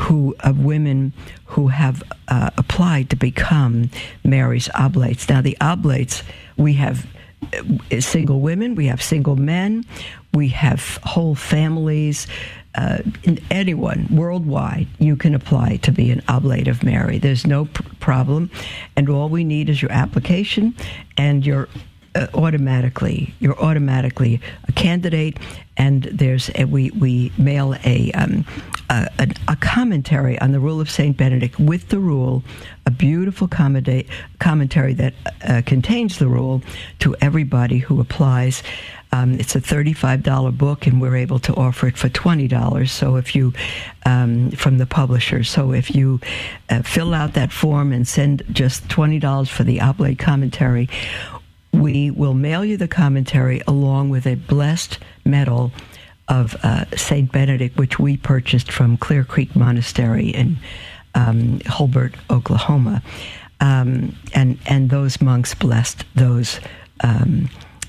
who 0.00 0.34
of 0.40 0.58
women 0.58 1.12
who 1.46 1.68
have 1.68 2.02
uh, 2.28 2.50
applied 2.56 3.10
to 3.10 3.16
become 3.16 3.90
Mary's 4.24 4.68
oblates. 4.74 5.28
Now, 5.28 5.40
the 5.40 5.56
oblates 5.60 6.22
we 6.56 6.74
have 6.74 7.06
uh, 7.52 8.00
single 8.00 8.40
women, 8.40 8.74
we 8.74 8.86
have 8.86 9.02
single 9.02 9.36
men, 9.36 9.84
we 10.32 10.48
have 10.48 10.98
whole 11.04 11.34
families. 11.34 12.26
Uh, 12.74 12.98
anyone 13.52 14.08
worldwide, 14.10 14.88
you 14.98 15.14
can 15.14 15.32
apply 15.32 15.76
to 15.76 15.92
be 15.92 16.10
an 16.10 16.20
oblate 16.26 16.66
of 16.66 16.82
Mary. 16.82 17.18
There's 17.18 17.46
no 17.46 17.66
pr- 17.66 17.82
problem, 18.00 18.50
and 18.96 19.08
all 19.08 19.28
we 19.28 19.44
need 19.44 19.68
is 19.68 19.80
your 19.80 19.92
application 19.92 20.74
and 21.16 21.46
your 21.46 21.68
uh, 22.14 22.26
automatically 22.34 23.34
you're 23.40 23.58
automatically 23.58 24.40
a 24.68 24.72
candidate 24.72 25.38
and 25.76 26.04
there's 26.04 26.50
a, 26.54 26.64
we 26.64 26.90
we 26.92 27.32
mail 27.36 27.74
a, 27.84 28.12
um, 28.12 28.44
a, 28.90 29.28
a 29.48 29.56
commentary 29.56 30.38
on 30.38 30.52
the 30.52 30.60
rule 30.60 30.80
of 30.80 30.88
Saint 30.90 31.16
Benedict 31.16 31.58
with 31.58 31.88
the 31.88 31.98
rule 31.98 32.42
a 32.86 32.90
beautiful 32.90 33.48
commentary 33.48 34.92
that 34.94 35.14
uh, 35.48 35.62
contains 35.64 36.18
the 36.18 36.28
rule 36.28 36.62
to 37.00 37.16
everybody 37.20 37.78
who 37.78 38.00
applies 38.00 38.62
um, 39.14 39.34
it's 39.38 39.54
a 39.54 39.60
$35 39.60 40.58
book, 40.58 40.88
and 40.88 41.00
we're 41.00 41.14
able 41.14 41.38
to 41.38 41.54
offer 41.54 41.86
it 41.86 41.96
for 41.96 42.08
$20. 42.08 42.88
So 42.88 43.14
if 43.14 43.36
you, 43.36 43.52
um, 44.04 44.50
from 44.50 44.78
the 44.78 44.86
publisher, 44.86 45.44
so 45.44 45.72
if 45.72 45.94
you 45.94 46.20
uh, 46.68 46.82
fill 46.82 47.14
out 47.14 47.34
that 47.34 47.52
form 47.52 47.92
and 47.92 48.08
send 48.08 48.42
just 48.50 48.88
$20 48.88 49.48
for 49.48 49.62
the 49.62 49.80
oblate 49.80 50.18
commentary, 50.18 50.88
we 51.80 52.10
will 52.10 52.34
mail 52.34 52.64
you 52.64 52.76
the 52.76 52.88
commentary 52.88 53.60
along 53.66 54.10
with 54.10 54.26
a 54.26 54.34
blessed 54.34 54.98
medal 55.24 55.72
of 56.28 56.56
uh, 56.62 56.84
Saint 56.96 57.32
Benedict, 57.32 57.76
which 57.76 57.98
we 57.98 58.16
purchased 58.16 58.72
from 58.72 58.96
Clear 58.96 59.24
Creek 59.24 59.54
Monastery 59.54 60.28
in 60.28 60.56
um, 61.14 61.60
Hulbert, 61.66 62.14
Oklahoma, 62.30 63.02
um, 63.60 64.16
and 64.34 64.58
and 64.66 64.90
those 64.90 65.20
monks 65.20 65.54
blessed 65.54 66.04
those 66.14 66.60
um, 67.00 67.48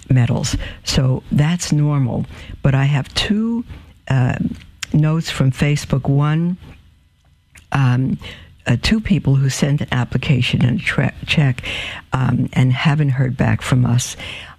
medals. 0.10 0.58
So 0.84 1.24
that's 1.32 1.72
normal. 1.72 2.26
But 2.62 2.76
I 2.76 2.86
have 2.86 3.14
two 3.14 3.64
uh, 4.08 4.38
notes 4.94 5.30
from 5.30 5.52
Facebook. 5.52 6.10
One. 6.10 6.58
Um, 7.72 8.18
uh, 8.68 8.78
two 8.82 9.00
people 9.00 9.36
who 9.36 9.50
sent 9.50 9.82
an 9.82 9.88
application 9.92 10.64
and 10.64 10.80
a 10.80 10.84
tra- 10.84 11.14
check 11.26 11.64
um, 12.14 12.50
and 12.54 12.74
haven't 12.74 13.10
heard 13.10 13.38
back 13.38 13.62
from 13.62 13.86
us. 13.86 14.16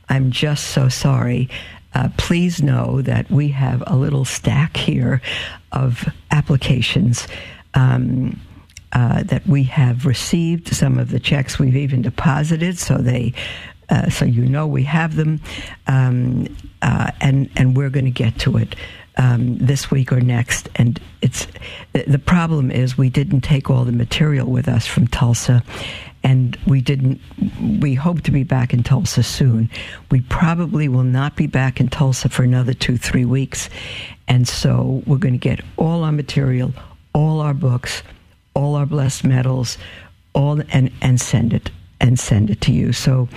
I'm 0.08 0.30
just 0.30 0.68
so 0.68 0.88
sorry. 0.88 1.48
Uh, 1.94 2.08
please 2.16 2.62
know 2.62 3.02
that 3.02 3.30
we 3.30 3.48
have 3.48 3.82
a 3.86 3.96
little 3.96 4.24
stack 4.24 4.76
here 4.76 5.20
of 5.72 6.08
applications. 6.30 7.26
Um, 7.74 8.40
uh, 8.92 9.22
that 9.24 9.46
we 9.46 9.64
have 9.64 10.06
received 10.06 10.68
some 10.68 10.98
of 10.98 11.10
the 11.10 11.20
checks 11.20 11.58
we've 11.58 11.76
even 11.76 12.00
deposited, 12.00 12.78
so 12.78 12.96
they, 12.96 13.34
uh, 13.90 14.08
so 14.08 14.24
you 14.24 14.46
know 14.46 14.66
we 14.66 14.84
have 14.84 15.16
them, 15.16 15.40
um, 15.86 16.46
uh, 16.80 17.10
and 17.20 17.50
and 17.56 17.76
we're 17.76 17.90
going 17.90 18.06
to 18.06 18.10
get 18.10 18.38
to 18.38 18.56
it 18.56 18.74
um, 19.16 19.56
this 19.58 19.90
week 19.90 20.12
or 20.12 20.20
next. 20.20 20.68
And 20.76 21.00
it's 21.22 21.46
the 21.92 22.18
problem 22.18 22.70
is 22.70 22.98
we 22.98 23.10
didn't 23.10 23.40
take 23.42 23.70
all 23.70 23.84
the 23.84 23.92
material 23.92 24.46
with 24.46 24.68
us 24.68 24.86
from 24.86 25.06
Tulsa, 25.08 25.62
and 26.22 26.56
we 26.66 26.80
didn't. 26.80 27.20
We 27.80 27.94
hope 27.94 28.22
to 28.22 28.30
be 28.30 28.44
back 28.44 28.72
in 28.72 28.82
Tulsa 28.82 29.22
soon. 29.22 29.70
We 30.10 30.20
probably 30.22 30.88
will 30.88 31.02
not 31.02 31.36
be 31.36 31.46
back 31.46 31.80
in 31.80 31.88
Tulsa 31.88 32.28
for 32.28 32.42
another 32.42 32.74
two 32.74 32.96
three 32.96 33.24
weeks, 33.24 33.68
and 34.28 34.46
so 34.46 35.02
we're 35.06 35.18
going 35.18 35.34
to 35.34 35.38
get 35.38 35.60
all 35.76 36.04
our 36.04 36.12
material, 36.12 36.72
all 37.12 37.40
our 37.40 37.54
books, 37.54 38.02
all 38.54 38.74
our 38.74 38.86
blessed 38.86 39.24
medals, 39.24 39.78
all 40.34 40.60
and 40.72 40.90
and 41.00 41.20
send 41.20 41.52
it 41.52 41.70
and 42.00 42.18
send 42.18 42.50
it 42.50 42.60
to 42.60 42.72
you. 42.72 42.92
So 42.92 43.28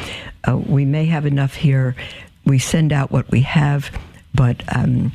uh, 0.47 0.57
we 0.57 0.83
may 0.83 1.05
have 1.05 1.25
enough 1.25 1.55
here. 1.55 1.95
We 2.45 2.59
send 2.59 2.91
out 2.91 3.11
what 3.11 3.29
we 3.31 3.41
have, 3.41 3.89
but. 4.33 4.61
Um, 4.75 5.13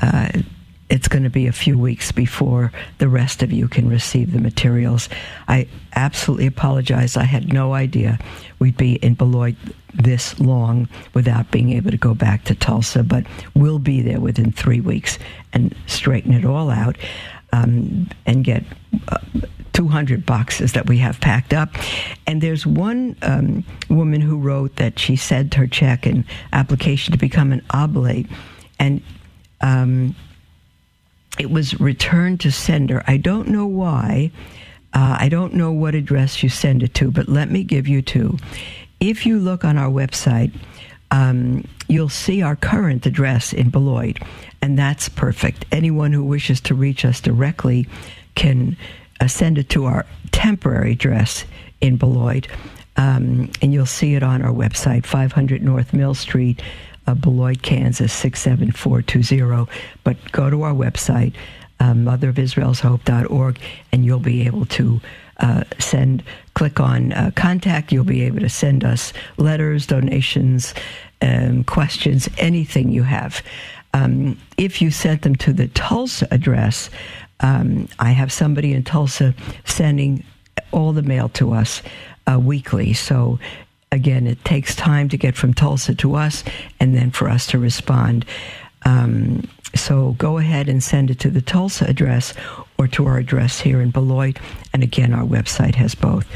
uh, 0.00 0.28
it's 0.92 1.08
going 1.08 1.24
to 1.24 1.30
be 1.30 1.46
a 1.46 1.52
few 1.52 1.78
weeks 1.78 2.12
before 2.12 2.70
the 2.98 3.08
rest 3.08 3.42
of 3.42 3.50
you 3.50 3.66
can 3.66 3.88
receive 3.88 4.32
the 4.32 4.38
materials. 4.38 5.08
I 5.48 5.66
absolutely 5.96 6.46
apologize. 6.46 7.16
I 7.16 7.24
had 7.24 7.50
no 7.50 7.72
idea 7.72 8.18
we'd 8.58 8.76
be 8.76 8.96
in 8.96 9.14
Beloit 9.14 9.54
this 9.94 10.38
long 10.38 10.88
without 11.14 11.50
being 11.50 11.72
able 11.72 11.90
to 11.92 11.96
go 11.96 12.14
back 12.14 12.44
to 12.44 12.54
Tulsa, 12.54 13.02
but 13.02 13.24
we'll 13.54 13.78
be 13.78 14.02
there 14.02 14.20
within 14.20 14.52
three 14.52 14.82
weeks 14.82 15.18
and 15.54 15.74
straighten 15.86 16.34
it 16.34 16.44
all 16.44 16.70
out 16.70 16.96
um, 17.52 18.08
and 18.26 18.44
get. 18.44 18.64
Uh, 19.08 19.18
200 19.72 20.26
boxes 20.26 20.74
that 20.74 20.86
we 20.86 20.98
have 20.98 21.18
packed 21.20 21.54
up. 21.54 21.74
And 22.26 22.42
there's 22.42 22.66
one 22.66 23.16
um, 23.22 23.64
woman 23.88 24.20
who 24.20 24.36
wrote 24.38 24.76
that 24.76 24.98
she 24.98 25.16
sent 25.16 25.54
her 25.54 25.66
check 25.66 26.04
and 26.04 26.24
application 26.52 27.12
to 27.12 27.18
become 27.18 27.52
an 27.52 27.64
oblate. 27.70 28.28
And 28.78 29.02
um, 29.62 30.14
it 31.38 31.50
was 31.50 31.80
returned 31.80 32.40
to 32.40 32.52
sender. 32.52 33.02
I 33.06 33.16
don't 33.16 33.48
know 33.48 33.66
why. 33.66 34.30
Uh, 34.92 35.16
I 35.18 35.28
don't 35.28 35.54
know 35.54 35.72
what 35.72 35.94
address 35.94 36.42
you 36.42 36.48
send 36.50 36.82
it 36.82 36.92
to, 36.94 37.10
but 37.10 37.28
let 37.28 37.50
me 37.50 37.64
give 37.64 37.88
you 37.88 38.02
two. 38.02 38.36
If 39.00 39.24
you 39.24 39.38
look 39.38 39.64
on 39.64 39.78
our 39.78 39.90
website, 39.90 40.52
um, 41.10 41.66
you'll 41.88 42.08
see 42.08 42.42
our 42.42 42.56
current 42.56 43.06
address 43.06 43.52
in 43.52 43.70
Beloit, 43.70 44.18
and 44.60 44.78
that's 44.78 45.08
perfect. 45.08 45.64
Anyone 45.72 46.12
who 46.12 46.24
wishes 46.24 46.60
to 46.62 46.74
reach 46.74 47.04
us 47.04 47.20
directly 47.20 47.88
can 48.34 48.76
uh, 49.20 49.28
send 49.28 49.58
it 49.58 49.68
to 49.70 49.86
our 49.86 50.04
temporary 50.30 50.92
address 50.92 51.44
in 51.80 51.96
Beloit, 51.96 52.46
um, 52.96 53.50
and 53.62 53.72
you'll 53.72 53.86
see 53.86 54.14
it 54.14 54.22
on 54.22 54.42
our 54.42 54.52
website, 54.52 55.06
500 55.06 55.62
North 55.62 55.92
Mill 55.94 56.14
Street, 56.14 56.62
uh, 57.06 57.14
Beloit, 57.14 57.62
Kansas 57.62 58.12
67420. 58.12 59.70
But 60.04 60.32
go 60.32 60.50
to 60.50 60.62
our 60.62 60.74
website, 60.74 61.34
uh, 61.80 61.92
motherofisraelshope.org, 61.92 63.58
and 63.92 64.04
you'll 64.04 64.18
be 64.18 64.46
able 64.46 64.66
to 64.66 65.00
uh, 65.38 65.64
send, 65.78 66.22
click 66.54 66.80
on 66.80 67.12
uh, 67.12 67.30
contact. 67.34 67.92
You'll 67.92 68.04
be 68.04 68.22
able 68.22 68.40
to 68.40 68.48
send 68.48 68.84
us 68.84 69.12
letters, 69.36 69.86
donations, 69.86 70.74
um, 71.20 71.64
questions, 71.64 72.28
anything 72.38 72.90
you 72.90 73.02
have. 73.02 73.42
Um, 73.94 74.38
if 74.56 74.80
you 74.80 74.90
sent 74.90 75.22
them 75.22 75.36
to 75.36 75.52
the 75.52 75.68
Tulsa 75.68 76.26
address, 76.30 76.90
um, 77.40 77.88
I 77.98 78.12
have 78.12 78.32
somebody 78.32 78.72
in 78.72 78.84
Tulsa 78.84 79.34
sending 79.64 80.24
all 80.70 80.92
the 80.92 81.02
mail 81.02 81.28
to 81.30 81.52
us 81.52 81.82
uh, 82.30 82.38
weekly. 82.38 82.92
So 82.92 83.38
again, 83.92 84.26
it 84.26 84.44
takes 84.44 84.74
time 84.74 85.08
to 85.10 85.16
get 85.16 85.36
from 85.36 85.54
Tulsa 85.54 85.94
to 85.96 86.16
us 86.16 86.42
and 86.80 86.96
then 86.96 87.10
for 87.12 87.28
us 87.28 87.46
to 87.48 87.58
respond. 87.58 88.24
Um, 88.84 89.48
so 89.74 90.12
go 90.18 90.38
ahead 90.38 90.68
and 90.68 90.82
send 90.82 91.10
it 91.10 91.20
to 91.20 91.30
the 91.30 91.42
Tulsa 91.42 91.84
address 91.86 92.34
or 92.78 92.88
to 92.88 93.06
our 93.06 93.18
address 93.18 93.60
here 93.60 93.80
in 93.80 93.90
Beloit. 93.90 94.38
And 94.72 94.82
again, 94.82 95.12
our 95.12 95.24
website 95.24 95.76
has 95.76 95.94
both. 95.94 96.26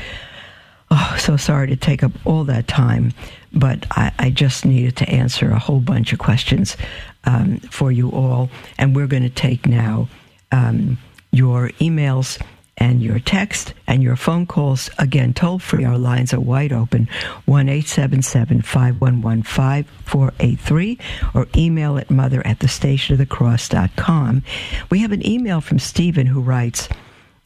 Oh, 0.90 1.16
so 1.18 1.36
sorry 1.36 1.66
to 1.68 1.76
take 1.76 2.04
up 2.04 2.12
all 2.24 2.44
that 2.44 2.68
time, 2.68 3.12
but 3.52 3.86
I, 3.90 4.12
I 4.18 4.30
just 4.30 4.64
needed 4.64 4.96
to 4.98 5.08
answer 5.08 5.50
a 5.50 5.58
whole 5.58 5.80
bunch 5.80 6.12
of 6.12 6.20
questions 6.20 6.76
um, 7.24 7.58
for 7.58 7.90
you 7.90 8.10
all. 8.12 8.50
And 8.78 8.94
we're 8.94 9.08
going 9.08 9.24
to 9.24 9.28
take 9.28 9.66
now 9.66 10.08
um, 10.52 10.98
your 11.32 11.70
emails 11.80 12.40
and 12.78 13.02
your 13.02 13.18
text 13.18 13.72
and 13.86 14.02
your 14.02 14.16
phone 14.16 14.46
calls. 14.46 14.90
Again, 14.98 15.32
toll 15.32 15.58
free. 15.58 15.84
Our 15.84 15.98
lines 15.98 16.34
are 16.34 16.40
wide 16.40 16.72
open 16.72 17.08
1 17.46 17.68
877 17.68 18.62
511 18.62 19.42
5483 19.42 20.98
or 21.34 21.46
email 21.56 21.98
at 21.98 22.10
mother 22.10 22.46
at 22.46 22.60
the 22.60 22.68
station 22.68 23.14
of 23.14 23.18
the 23.18 23.26
cross.com. 23.26 24.42
We 24.90 24.98
have 25.00 25.12
an 25.12 25.26
email 25.26 25.60
from 25.60 25.78
Stephen 25.78 26.26
who 26.26 26.40
writes, 26.40 26.88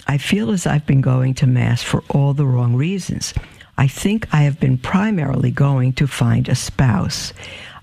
I 0.06 0.18
feel 0.18 0.50
as 0.50 0.66
I've 0.66 0.86
been 0.86 1.00
going 1.00 1.34
to 1.34 1.46
Mass 1.46 1.82
for 1.82 2.02
all 2.10 2.34
the 2.34 2.46
wrong 2.46 2.74
reasons. 2.74 3.32
I 3.78 3.86
think 3.86 4.26
I 4.34 4.42
have 4.42 4.58
been 4.58 4.78
primarily 4.78 5.50
going 5.50 5.92
to 5.94 6.06
find 6.06 6.48
a 6.48 6.54
spouse. 6.54 7.32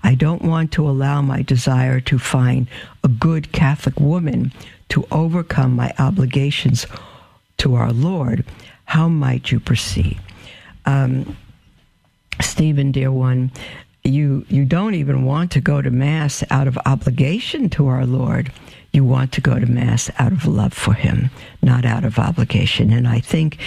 I 0.02 0.14
don't 0.14 0.42
want 0.42 0.70
to 0.72 0.88
allow 0.88 1.22
my 1.22 1.42
desire 1.42 2.00
to 2.02 2.18
find 2.18 2.68
a 3.02 3.08
good 3.08 3.50
Catholic 3.52 3.98
woman 3.98 4.52
to 4.90 5.06
overcome 5.10 5.74
my 5.74 5.92
obligations 5.98 6.86
to 7.58 7.74
our 7.74 7.92
Lord. 7.92 8.44
How 8.84 9.08
might 9.08 9.50
you 9.50 9.60
proceed? 9.60 10.18
Um, 10.86 11.36
Stephen, 12.40 12.92
dear 12.92 13.12
one, 13.12 13.52
you, 14.04 14.46
you 14.48 14.64
don't 14.64 14.94
even 14.94 15.24
want 15.24 15.50
to 15.52 15.60
go 15.60 15.82
to 15.82 15.90
Mass 15.90 16.42
out 16.50 16.66
of 16.66 16.78
obligation 16.86 17.68
to 17.70 17.88
our 17.88 18.06
Lord. 18.06 18.52
You 18.92 19.04
want 19.04 19.32
to 19.32 19.40
go 19.40 19.58
to 19.58 19.66
Mass 19.66 20.10
out 20.18 20.32
of 20.32 20.46
love 20.46 20.72
for 20.72 20.94
Him, 20.94 21.30
not 21.62 21.84
out 21.84 22.04
of 22.04 22.18
obligation. 22.18 22.92
And 22.92 23.06
I 23.06 23.20
think 23.20 23.58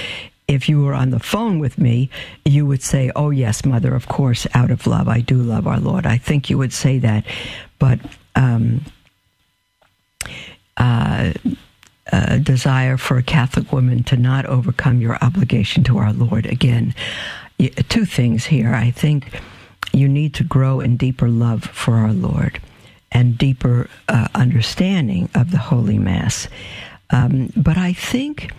if 0.48 0.68
you 0.68 0.82
were 0.84 0.94
on 0.94 1.12
the 1.12 1.20
phone 1.20 1.60
with 1.60 1.78
me, 1.78 2.10
you 2.44 2.66
would 2.66 2.82
say, 2.82 3.12
Oh, 3.16 3.30
yes, 3.30 3.64
Mother, 3.64 3.94
of 3.94 4.08
course, 4.08 4.48
out 4.54 4.72
of 4.72 4.88
love. 4.88 5.08
I 5.08 5.22
do 5.22 5.36
love 5.36 5.68
our 5.68 5.80
Lord. 5.80 6.06
I 6.06 6.18
think 6.18 6.50
you 6.50 6.58
would 6.58 6.74
say 6.74 6.98
that. 7.00 7.26
But 7.78 8.00
um, 8.36 8.82
uh, 10.78 11.34
desire 12.44 12.98
for 12.98 13.18
a 13.18 13.24
Catholic 13.24 13.72
woman 13.72 14.04
to 14.04 14.18
not 14.18 14.46
overcome 14.46 15.02
your 15.02 15.18
obligation 15.22 15.84
to 15.86 15.98
our 15.98 16.14
Lord. 16.14 16.46
Again, 16.46 16.94
two 17.90 18.06
things 18.06 18.46
here. 18.46 18.74
I 18.74 18.92
think 18.92 19.42
you 19.94 20.08
need 20.08 20.34
to 20.36 20.44
grow 20.44 20.80
in 20.80 20.98
deeper 20.98 21.30
love 21.30 21.64
for 21.64 21.96
our 21.96 22.14
Lord 22.14 22.60
and 23.12 23.38
deeper 23.38 23.90
uh, 24.08 24.28
understanding 24.36 25.30
of 25.36 25.52
the 25.52 25.58
Holy 25.58 25.98
Mass. 25.98 26.48
Um, 27.10 27.52
but 27.58 27.78
I 27.78 27.94
think 27.94 28.52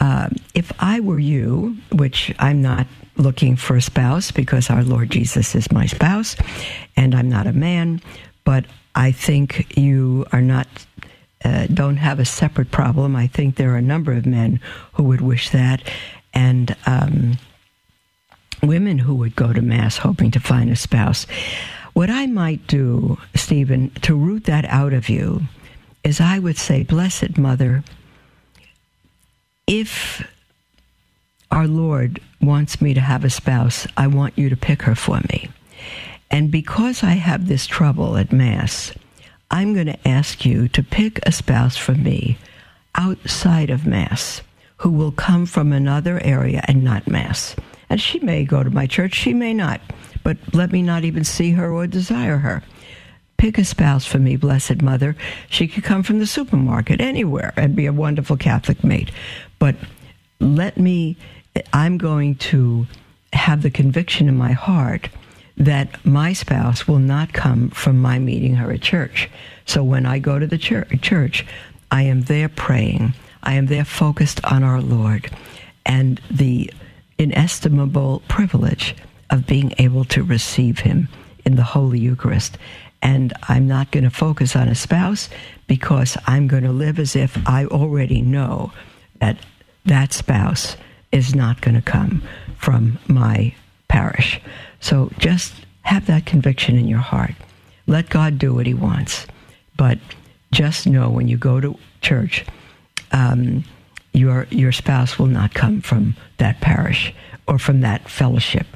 uh, 0.00 0.30
if 0.54 0.72
I 0.80 1.00
were 1.00 1.18
you, 1.18 1.76
which 1.92 2.34
I'm 2.38 2.62
not 2.62 2.86
looking 3.16 3.56
for 3.56 3.76
a 3.76 3.82
spouse 3.82 4.30
because 4.30 4.70
our 4.70 4.82
Lord 4.82 5.10
Jesus 5.10 5.54
is 5.54 5.70
my 5.70 5.86
spouse 5.86 6.34
and 6.96 7.14
I'm 7.14 7.28
not 7.28 7.46
a 7.46 7.52
man, 7.52 8.00
but 8.44 8.64
I 8.94 9.12
think 9.12 9.76
you 9.76 10.26
are 10.32 10.42
not. 10.42 10.66
Uh, 11.44 11.66
don't 11.66 11.98
have 11.98 12.18
a 12.18 12.24
separate 12.24 12.70
problem. 12.70 13.14
I 13.14 13.26
think 13.26 13.56
there 13.56 13.72
are 13.74 13.76
a 13.76 13.82
number 13.82 14.12
of 14.12 14.24
men 14.24 14.60
who 14.94 15.02
would 15.04 15.20
wish 15.20 15.50
that, 15.50 15.82
and 16.32 16.74
um, 16.86 17.38
women 18.62 18.98
who 18.98 19.14
would 19.14 19.36
go 19.36 19.52
to 19.52 19.60
Mass 19.60 19.98
hoping 19.98 20.30
to 20.30 20.40
find 20.40 20.70
a 20.70 20.76
spouse. 20.76 21.26
What 21.92 22.10
I 22.10 22.26
might 22.26 22.66
do, 22.66 23.18
Stephen, 23.34 23.90
to 24.02 24.16
root 24.16 24.44
that 24.44 24.64
out 24.64 24.92
of 24.92 25.08
you, 25.08 25.42
is 26.02 26.20
I 26.20 26.38
would 26.38 26.56
say, 26.58 26.82
Blessed 26.82 27.38
Mother, 27.38 27.84
if 29.66 30.26
our 31.50 31.66
Lord 31.66 32.20
wants 32.40 32.80
me 32.80 32.94
to 32.94 33.00
have 33.00 33.24
a 33.24 33.30
spouse, 33.30 33.86
I 33.96 34.06
want 34.06 34.36
you 34.36 34.48
to 34.48 34.56
pick 34.56 34.82
her 34.82 34.94
for 34.94 35.20
me. 35.30 35.48
And 36.30 36.50
because 36.50 37.02
I 37.04 37.12
have 37.12 37.46
this 37.46 37.66
trouble 37.66 38.16
at 38.16 38.32
Mass, 38.32 38.92
I'm 39.50 39.74
going 39.74 39.86
to 39.86 40.08
ask 40.08 40.44
you 40.44 40.68
to 40.68 40.82
pick 40.82 41.20
a 41.26 41.32
spouse 41.32 41.76
for 41.76 41.92
me 41.92 42.38
outside 42.94 43.70
of 43.70 43.86
Mass 43.86 44.42
who 44.78 44.90
will 44.90 45.12
come 45.12 45.46
from 45.46 45.72
another 45.72 46.20
area 46.22 46.64
and 46.66 46.82
not 46.82 47.06
Mass. 47.06 47.56
And 47.88 48.00
she 48.00 48.18
may 48.20 48.44
go 48.44 48.62
to 48.62 48.70
my 48.70 48.86
church, 48.86 49.14
she 49.14 49.32
may 49.32 49.54
not, 49.54 49.80
but 50.22 50.36
let 50.52 50.72
me 50.72 50.82
not 50.82 51.04
even 51.04 51.24
see 51.24 51.52
her 51.52 51.72
or 51.72 51.86
desire 51.86 52.38
her. 52.38 52.62
Pick 53.36 53.58
a 53.58 53.64
spouse 53.64 54.06
for 54.06 54.18
me, 54.18 54.36
Blessed 54.36 54.80
Mother. 54.82 55.16
She 55.50 55.68
could 55.68 55.84
come 55.84 56.02
from 56.02 56.18
the 56.18 56.26
supermarket, 56.26 57.00
anywhere, 57.00 57.52
and 57.56 57.76
be 57.76 57.86
a 57.86 57.92
wonderful 57.92 58.36
Catholic 58.36 58.82
mate. 58.82 59.10
But 59.58 59.76
let 60.40 60.78
me, 60.78 61.16
I'm 61.72 61.98
going 61.98 62.36
to 62.36 62.86
have 63.32 63.62
the 63.62 63.70
conviction 63.70 64.28
in 64.28 64.36
my 64.36 64.52
heart 64.52 65.08
that 65.56 66.04
my 66.04 66.32
spouse 66.32 66.88
will 66.88 66.98
not 66.98 67.32
come 67.32 67.70
from 67.70 68.00
my 68.00 68.18
meeting 68.18 68.56
her 68.56 68.72
at 68.72 68.82
church. 68.82 69.30
So 69.66 69.84
when 69.84 70.04
I 70.06 70.18
go 70.18 70.38
to 70.38 70.46
the 70.46 70.58
church, 70.58 71.46
I 71.90 72.02
am 72.02 72.22
there 72.22 72.48
praying. 72.48 73.14
I 73.42 73.54
am 73.54 73.66
there 73.66 73.84
focused 73.84 74.44
on 74.44 74.64
our 74.64 74.80
Lord 74.80 75.30
and 75.86 76.20
the 76.30 76.72
inestimable 77.18 78.22
privilege 78.28 78.96
of 79.30 79.46
being 79.46 79.72
able 79.78 80.04
to 80.06 80.22
receive 80.22 80.80
Him 80.80 81.08
in 81.44 81.56
the 81.56 81.62
Holy 81.62 82.00
Eucharist. 82.00 82.58
And 83.02 83.32
I'm 83.48 83.66
not 83.66 83.90
going 83.90 84.04
to 84.04 84.10
focus 84.10 84.56
on 84.56 84.68
a 84.68 84.74
spouse 84.74 85.28
because 85.66 86.16
I'm 86.26 86.48
going 86.48 86.64
to 86.64 86.72
live 86.72 86.98
as 86.98 87.14
if 87.14 87.36
I 87.46 87.66
already 87.66 88.22
know 88.22 88.72
that 89.20 89.38
that 89.84 90.12
spouse 90.12 90.76
is 91.12 91.34
not 91.34 91.60
going 91.60 91.74
to 91.74 91.82
come 91.82 92.22
from 92.56 92.98
my 93.06 93.54
parish. 93.88 94.40
So 94.84 95.10
just 95.16 95.54
have 95.80 96.04
that 96.08 96.26
conviction 96.26 96.76
in 96.76 96.86
your 96.86 96.98
heart. 96.98 97.34
Let 97.86 98.10
God 98.10 98.38
do 98.38 98.52
what 98.52 98.66
He 98.66 98.74
wants. 98.74 99.26
But 99.78 99.98
just 100.52 100.86
know 100.86 101.08
when 101.08 101.26
you 101.26 101.38
go 101.38 101.58
to 101.58 101.78
church, 102.02 102.44
um, 103.10 103.64
your 104.12 104.46
your 104.50 104.72
spouse 104.72 105.18
will 105.18 105.26
not 105.26 105.54
come 105.54 105.80
from 105.80 106.16
that 106.36 106.60
parish 106.60 107.14
or 107.48 107.58
from 107.58 107.80
that 107.80 108.10
fellowship, 108.10 108.66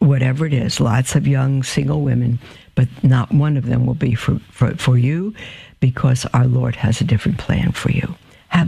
whatever 0.00 0.44
it 0.44 0.52
is. 0.52 0.80
Lots 0.80 1.14
of 1.14 1.26
young 1.26 1.62
single 1.62 2.02
women, 2.02 2.38
but 2.74 2.88
not 3.02 3.32
one 3.32 3.56
of 3.56 3.64
them 3.64 3.86
will 3.86 3.94
be 3.94 4.14
for, 4.14 4.38
for, 4.50 4.76
for 4.76 4.98
you 4.98 5.34
because 5.80 6.26
our 6.34 6.46
Lord 6.46 6.76
has 6.76 7.00
a 7.00 7.04
different 7.04 7.38
plan 7.38 7.72
for 7.72 7.90
you 7.90 8.14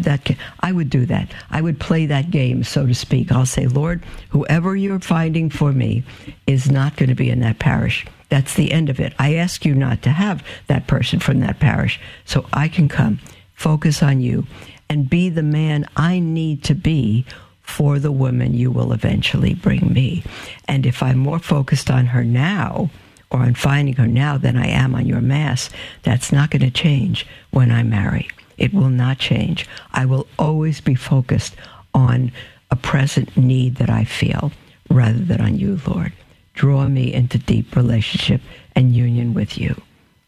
that. 0.06 0.30
I 0.60 0.72
would 0.72 0.88
do 0.88 1.04
that. 1.06 1.32
I 1.50 1.60
would 1.60 1.78
play 1.78 2.06
that 2.06 2.30
game, 2.30 2.64
so 2.64 2.86
to 2.86 2.94
speak. 2.94 3.30
I'll 3.30 3.46
say, 3.46 3.66
Lord, 3.66 4.02
whoever 4.30 4.74
you're 4.74 4.98
finding 5.00 5.50
for 5.50 5.72
me 5.72 6.02
is 6.46 6.70
not 6.70 6.96
going 6.96 7.10
to 7.10 7.14
be 7.14 7.30
in 7.30 7.40
that 7.40 7.58
parish. 7.58 8.06
That's 8.30 8.54
the 8.54 8.72
end 8.72 8.88
of 8.88 8.98
it. 8.98 9.12
I 9.18 9.34
ask 9.34 9.64
you 9.64 9.74
not 9.74 10.02
to 10.02 10.10
have 10.10 10.42
that 10.66 10.86
person 10.86 11.20
from 11.20 11.40
that 11.40 11.60
parish 11.60 12.00
so 12.24 12.46
I 12.52 12.68
can 12.68 12.88
come, 12.88 13.20
focus 13.54 14.02
on 14.02 14.20
you, 14.20 14.46
and 14.88 15.10
be 15.10 15.28
the 15.28 15.42
man 15.42 15.86
I 15.96 16.18
need 16.18 16.64
to 16.64 16.74
be 16.74 17.26
for 17.62 17.98
the 17.98 18.12
woman 18.12 18.54
you 18.54 18.70
will 18.70 18.92
eventually 18.92 19.54
bring 19.54 19.92
me. 19.92 20.24
And 20.66 20.86
if 20.86 21.02
I'm 21.02 21.18
more 21.18 21.40
focused 21.40 21.90
on 21.90 22.06
her 22.06 22.24
now, 22.24 22.90
or 23.30 23.40
on 23.40 23.54
finding 23.54 23.96
her 23.96 24.06
now 24.06 24.38
than 24.38 24.56
I 24.56 24.68
am 24.68 24.94
on 24.94 25.06
your 25.06 25.20
mass, 25.20 25.68
that's 26.02 26.30
not 26.30 26.50
going 26.50 26.62
to 26.62 26.70
change 26.70 27.26
when 27.50 27.72
I 27.72 27.82
marry. 27.82 28.28
It 28.58 28.72
will 28.72 28.88
not 28.88 29.18
change. 29.18 29.68
I 29.92 30.04
will 30.06 30.26
always 30.38 30.80
be 30.80 30.94
focused 30.94 31.56
on 31.94 32.32
a 32.70 32.76
present 32.76 33.36
need 33.36 33.76
that 33.76 33.90
I 33.90 34.04
feel 34.04 34.52
rather 34.90 35.18
than 35.18 35.40
on 35.40 35.58
you, 35.58 35.78
Lord. 35.86 36.12
Draw 36.54 36.88
me 36.88 37.12
into 37.12 37.38
deep 37.38 37.76
relationship 37.76 38.40
and 38.74 38.94
union 38.94 39.34
with 39.34 39.58
you. 39.58 39.80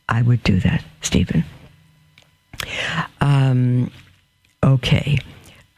I 0.08 0.22
would 0.22 0.42
do 0.42 0.60
that, 0.60 0.84
Stephen. 1.00 1.44
Um, 3.20 3.90
okay. 4.62 5.18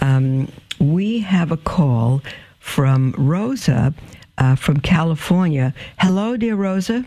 Um, 0.00 0.50
we 0.78 1.20
have 1.20 1.52
a 1.52 1.56
call 1.56 2.22
from 2.58 3.14
Rosa 3.16 3.94
uh, 4.38 4.56
from 4.56 4.80
California. 4.80 5.74
Hello, 5.98 6.36
dear 6.36 6.56
Rosa. 6.56 7.04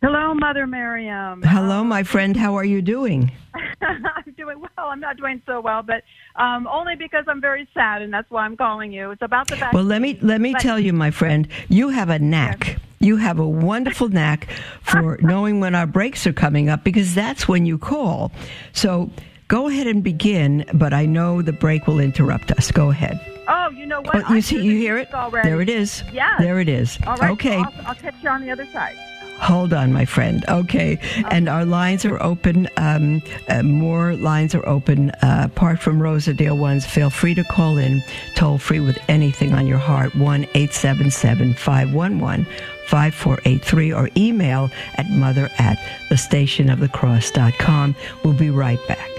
Hello, 0.00 0.32
Mother 0.32 0.64
Miriam. 0.66 1.42
Hello, 1.42 1.82
my 1.82 2.04
friend. 2.04 2.36
How 2.36 2.54
are 2.54 2.64
you 2.64 2.80
doing? 2.80 3.32
I'm 3.82 4.32
doing 4.36 4.60
well. 4.60 4.86
I'm 4.88 5.00
not 5.00 5.16
doing 5.16 5.42
so 5.44 5.60
well, 5.60 5.82
but 5.82 6.04
um, 6.36 6.68
only 6.68 6.94
because 6.94 7.24
I'm 7.26 7.40
very 7.40 7.68
sad, 7.74 8.02
and 8.02 8.12
that's 8.12 8.30
why 8.30 8.44
I'm 8.44 8.56
calling 8.56 8.92
you. 8.92 9.10
It's 9.10 9.22
about 9.22 9.48
the 9.48 9.56
vaccine. 9.56 9.76
Well, 9.76 9.84
let 9.84 10.00
me 10.00 10.16
let 10.22 10.40
me 10.40 10.52
but, 10.52 10.62
tell 10.62 10.78
you, 10.78 10.92
my 10.92 11.10
friend. 11.10 11.48
You 11.68 11.88
have 11.88 12.10
a 12.10 12.18
knack. 12.20 12.68
Yes. 12.68 12.78
You 13.00 13.16
have 13.16 13.40
a 13.40 13.48
wonderful 13.48 14.08
knack 14.08 14.48
for 14.82 15.18
knowing 15.20 15.58
when 15.58 15.74
our 15.74 15.86
breaks 15.86 16.28
are 16.28 16.32
coming 16.32 16.68
up 16.68 16.84
because 16.84 17.12
that's 17.12 17.48
when 17.48 17.66
you 17.66 17.76
call. 17.76 18.30
So 18.72 19.10
go 19.48 19.66
ahead 19.66 19.88
and 19.88 20.04
begin, 20.04 20.64
but 20.74 20.92
I 20.92 21.06
know 21.06 21.42
the 21.42 21.52
break 21.52 21.88
will 21.88 21.98
interrupt 21.98 22.52
us. 22.52 22.70
Go 22.70 22.90
ahead. 22.90 23.20
Oh, 23.48 23.70
you 23.70 23.86
know 23.86 24.02
what? 24.02 24.30
Oh, 24.30 24.34
you 24.34 24.42
see, 24.42 24.62
you 24.62 24.76
hear 24.76 24.96
it? 24.96 25.12
Already. 25.12 25.48
There 25.48 25.60
it 25.60 25.68
is. 25.68 26.04
Yeah. 26.12 26.36
There 26.38 26.60
it 26.60 26.68
is. 26.68 26.98
All 27.04 27.16
right. 27.16 27.32
Okay. 27.32 27.56
I'll, 27.56 27.72
I'll 27.86 27.94
catch 27.96 28.14
you 28.22 28.28
on 28.28 28.42
the 28.42 28.50
other 28.50 28.66
side. 28.66 28.96
Hold 29.40 29.72
on, 29.72 29.92
my 29.92 30.04
friend. 30.04 30.44
Okay. 30.48 30.98
And 31.30 31.48
our 31.48 31.64
lines 31.64 32.04
are 32.04 32.22
open. 32.22 32.68
Um, 32.76 33.22
uh, 33.48 33.62
more 33.62 34.14
lines 34.16 34.54
are 34.54 34.66
open. 34.68 35.10
Uh, 35.22 35.42
apart 35.46 35.78
from 35.78 36.02
Rosa 36.02 36.34
Dear 36.34 36.54
ones, 36.54 36.84
feel 36.84 37.10
free 37.10 37.34
to 37.34 37.44
call 37.44 37.78
in 37.78 38.02
toll 38.34 38.58
free 38.58 38.80
with 38.80 38.98
anything 39.08 39.54
on 39.54 39.66
your 39.66 39.78
heart. 39.78 40.14
1 40.14 40.44
877 40.54 41.54
511 41.54 42.46
5483 42.88 43.92
or 43.92 44.08
email 44.16 44.70
at 44.94 45.08
mother 45.10 45.50
at 45.58 45.78
thestationofthecross.com. 46.10 47.94
We'll 48.24 48.34
be 48.34 48.50
right 48.50 48.80
back. 48.88 49.17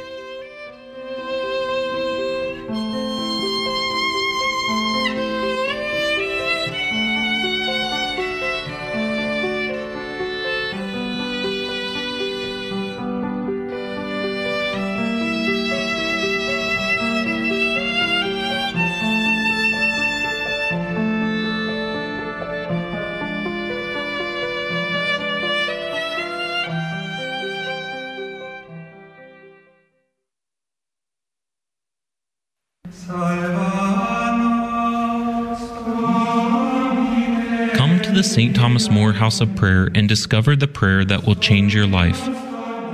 St. 38.30 38.56
Thomas 38.56 38.92
More 38.92 39.12
House 39.12 39.42
of 39.42 39.56
Prayer 39.56 39.90
and 39.96 40.08
discover 40.08 40.56
the 40.56 40.68
prayer 40.68 41.04
that 41.04 41.26
will 41.26 41.34
change 41.34 41.74
your 41.74 41.88
life. 41.88 42.24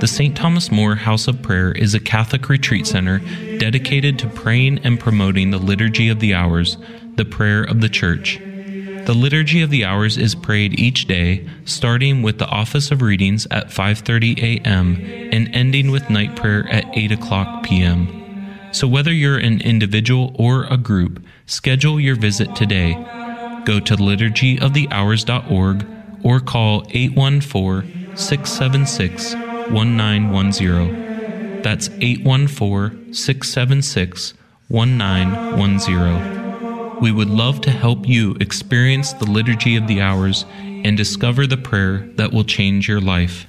The 0.00 0.06
St. 0.06 0.34
Thomas 0.34 0.72
More 0.72 0.94
House 0.94 1.28
of 1.28 1.42
Prayer 1.42 1.72
is 1.72 1.92
a 1.92 2.00
Catholic 2.00 2.48
retreat 2.48 2.86
center 2.86 3.18
dedicated 3.58 4.18
to 4.20 4.30
praying 4.30 4.78
and 4.78 4.98
promoting 4.98 5.50
the 5.50 5.58
Liturgy 5.58 6.08
of 6.08 6.20
the 6.20 6.32
Hours, 6.32 6.78
the 7.16 7.26
prayer 7.26 7.62
of 7.62 7.82
the 7.82 7.90
Church. 7.90 8.38
The 8.38 9.14
Liturgy 9.14 9.60
of 9.60 9.68
the 9.68 9.84
Hours 9.84 10.16
is 10.16 10.34
prayed 10.34 10.80
each 10.80 11.04
day, 11.04 11.46
starting 11.66 12.22
with 12.22 12.38
the 12.38 12.48
Office 12.48 12.90
of 12.90 13.02
Readings 13.02 13.46
at 13.50 13.68
5:30 13.68 14.38
a.m. 14.42 14.96
and 15.32 15.54
ending 15.54 15.90
with 15.90 16.08
night 16.08 16.34
prayer 16.34 16.66
at 16.70 16.86
8 16.96 17.12
o'clock 17.12 17.62
p.m. 17.62 18.08
So 18.72 18.88
whether 18.88 19.12
you're 19.12 19.38
an 19.38 19.60
individual 19.60 20.34
or 20.38 20.64
a 20.64 20.78
group, 20.78 21.22
schedule 21.44 22.00
your 22.00 22.16
visit 22.16 22.56
today. 22.56 22.96
Go 23.66 23.80
to 23.80 23.96
liturgyofthehours.org 23.96 25.86
or 26.22 26.40
call 26.40 26.86
814 26.90 28.16
676 28.16 29.34
1910. 29.34 31.62
That's 31.62 31.90
814 32.00 33.12
676 33.12 34.34
1910. 34.68 37.00
We 37.00 37.10
would 37.10 37.28
love 37.28 37.60
to 37.62 37.72
help 37.72 38.06
you 38.06 38.36
experience 38.40 39.14
the 39.14 39.28
Liturgy 39.28 39.74
of 39.76 39.88
the 39.88 40.00
Hours 40.00 40.44
and 40.62 40.96
discover 40.96 41.48
the 41.48 41.56
prayer 41.56 42.08
that 42.14 42.32
will 42.32 42.44
change 42.44 42.86
your 42.86 43.00
life. 43.00 43.48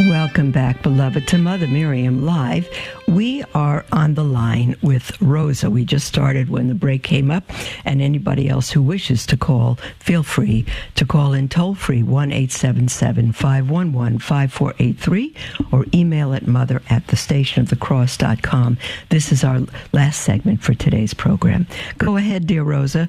Welcome 0.00 0.50
back, 0.50 0.82
beloved, 0.82 1.28
to 1.28 1.38
Mother 1.38 1.68
Miriam 1.68 2.26
Live. 2.26 2.68
We 3.06 3.44
are 3.54 3.84
on 3.92 4.14
the 4.14 4.24
line 4.24 4.74
with 4.82 5.20
Rosa. 5.22 5.70
We 5.70 5.84
just 5.84 6.08
started 6.08 6.50
when 6.50 6.66
the 6.66 6.74
break 6.74 7.04
came 7.04 7.30
up, 7.30 7.44
and 7.84 8.02
anybody 8.02 8.48
else 8.48 8.72
who 8.72 8.82
wishes 8.82 9.24
to 9.26 9.36
call, 9.36 9.78
feel 10.00 10.24
free 10.24 10.66
to 10.96 11.06
call 11.06 11.32
in 11.32 11.48
toll 11.48 11.76
free 11.76 12.02
1 12.02 12.32
877 12.32 13.32
511 13.32 14.18
5483 14.18 15.34
or 15.70 15.86
email 15.94 16.34
at 16.34 16.48
mother 16.48 16.82
at 16.90 17.06
thestationofthecross.com. 17.06 18.78
This 19.10 19.30
is 19.30 19.44
our 19.44 19.60
last 19.92 20.22
segment 20.22 20.60
for 20.60 20.74
today's 20.74 21.14
program. 21.14 21.68
Go 21.98 22.16
ahead, 22.16 22.48
dear 22.48 22.64
Rosa. 22.64 23.08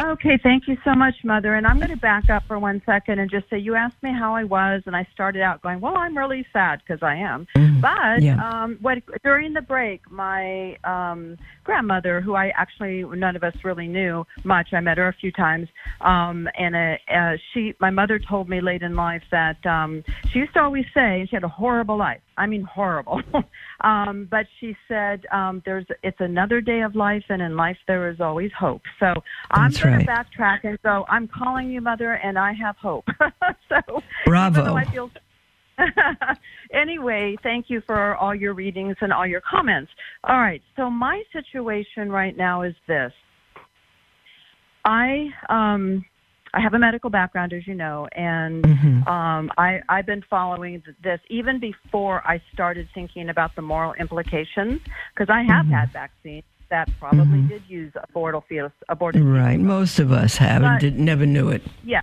Okay, 0.00 0.38
thank 0.42 0.66
you 0.66 0.78
so 0.84 0.94
much, 0.94 1.14
Mother. 1.24 1.56
And 1.56 1.66
I'm 1.66 1.78
going 1.78 1.90
to 1.90 1.96
back 1.96 2.30
up 2.30 2.44
for 2.46 2.58
one 2.58 2.80
second 2.86 3.18
and 3.18 3.30
just 3.30 3.50
say 3.50 3.58
you 3.58 3.74
asked 3.74 4.02
me 4.02 4.12
how 4.12 4.34
I 4.34 4.44
was, 4.44 4.82
and 4.86 4.96
I 4.96 5.06
started 5.12 5.42
out 5.42 5.60
going, 5.62 5.80
"Well, 5.80 5.96
I'm 5.96 6.16
really 6.16 6.46
sad 6.52 6.80
because 6.86 7.02
I 7.02 7.16
am." 7.16 7.46
But 7.80 8.22
yeah. 8.22 8.36
um, 8.42 8.78
what 8.80 8.98
during 9.22 9.52
the 9.52 9.60
break, 9.60 10.10
my 10.10 10.76
um, 10.84 11.38
grandmother, 11.70 12.20
who 12.20 12.34
I 12.34 12.48
actually 12.56 13.04
none 13.04 13.36
of 13.36 13.44
us 13.44 13.54
really 13.62 13.86
knew 13.86 14.26
much, 14.42 14.70
I 14.72 14.80
met 14.80 14.98
her 14.98 15.06
a 15.06 15.12
few 15.12 15.30
times, 15.30 15.68
um, 16.00 16.48
and 16.58 16.74
uh, 16.74 16.96
uh, 17.14 17.36
she, 17.52 17.74
my 17.78 17.90
mother, 17.90 18.18
told 18.18 18.48
me 18.48 18.60
late 18.60 18.82
in 18.82 18.96
life 18.96 19.22
that 19.30 19.64
um, 19.64 20.02
she 20.30 20.40
used 20.40 20.52
to 20.54 20.62
always 20.62 20.84
say 20.92 21.28
she 21.30 21.36
had 21.36 21.44
a 21.44 21.48
horrible 21.48 21.96
life. 21.96 22.22
I 22.36 22.46
mean, 22.46 22.62
horrible. 22.62 23.20
um, 23.82 24.26
but 24.28 24.46
she 24.58 24.76
said, 24.88 25.26
um, 25.30 25.62
"There's 25.64 25.86
it's 26.02 26.18
another 26.18 26.60
day 26.60 26.80
of 26.80 26.96
life, 26.96 27.22
and 27.28 27.40
in 27.40 27.54
life 27.56 27.78
there 27.86 28.10
is 28.10 28.20
always 28.20 28.50
hope." 28.58 28.82
So 28.98 29.14
I'm 29.52 29.70
That's 29.70 29.80
going 29.80 29.94
right. 29.94 30.06
to 30.06 30.12
backtrack 30.12 30.64
and 30.64 30.82
go. 30.82 31.04
I'm 31.08 31.28
calling 31.28 31.70
you, 31.70 31.80
Mother, 31.80 32.14
and 32.14 32.36
I 32.36 32.52
have 32.52 32.76
hope. 32.78 33.04
so 33.68 34.02
Bravo. 34.26 34.74
I 34.74 34.90
feel 34.90 35.08
anyway, 36.72 37.36
thank 37.42 37.66
you 37.68 37.80
for 37.86 38.14
all 38.16 38.34
your 38.34 38.54
readings 38.54 38.96
and 39.00 39.12
all 39.12 39.26
your 39.26 39.40
comments. 39.42 39.90
All 40.24 40.38
right, 40.38 40.62
so 40.76 40.90
my 40.90 41.22
situation 41.32 42.10
right 42.10 42.36
now 42.36 42.62
is 42.62 42.74
this. 42.86 43.12
I 44.84 45.28
um 45.48 46.04
I 46.52 46.60
have 46.60 46.74
a 46.74 46.78
medical 46.80 47.10
background, 47.10 47.52
as 47.52 47.64
you 47.66 47.74
know, 47.74 48.08
and 48.12 48.64
Mhm. 48.64 49.06
um, 49.08 49.52
I, 49.56 49.80
I've 49.88 50.06
been 50.06 50.22
following 50.28 50.82
this 51.00 51.20
even 51.28 51.60
before 51.60 52.22
I 52.26 52.42
started 52.52 52.88
thinking 52.92 53.28
about 53.28 53.54
the 53.54 53.62
moral 53.62 53.92
implications, 53.94 54.80
because 55.14 55.30
I 55.30 55.42
have 55.42 55.66
Mhm. 55.66 55.70
had 55.70 55.92
vaccines 55.92 56.42
that 56.68 56.88
probably 56.98 57.42
Mhm. 57.42 57.48
did 57.48 57.62
use 57.68 57.92
abortal 57.92 58.44
fetus, 58.46 58.72
aborted 58.88 59.22
Right. 59.22 59.52
fetus. 59.52 59.64
Most 59.66 59.98
of 60.00 60.10
us 60.10 60.38
have 60.38 60.64
and 60.64 60.80
did, 60.80 60.98
never 60.98 61.24
knew 61.24 61.50
it. 61.50 61.62
Yeah, 61.84 62.02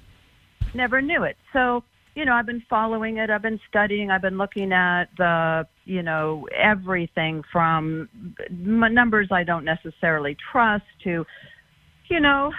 never 0.73 1.01
knew 1.01 1.23
it. 1.23 1.35
So, 1.51 1.83
you 2.17 2.25
know, 2.25 2.33
I've 2.33 2.47
been 2.47 2.63
following 2.67 3.17
it. 3.17 3.29
I've 3.29 3.43
been 3.43 3.59
studying. 3.69 4.09
I've 4.09 4.23
been 4.23 4.39
looking 4.39 4.71
at 4.73 5.05
the, 5.19 5.67
you 5.85 6.01
know, 6.01 6.47
everything 6.57 7.43
from 7.53 8.09
numbers 8.49 9.27
I 9.31 9.43
don't 9.43 9.63
necessarily 9.63 10.35
trust 10.51 10.83
to, 11.03 11.23
you 12.09 12.19
know, 12.19 12.51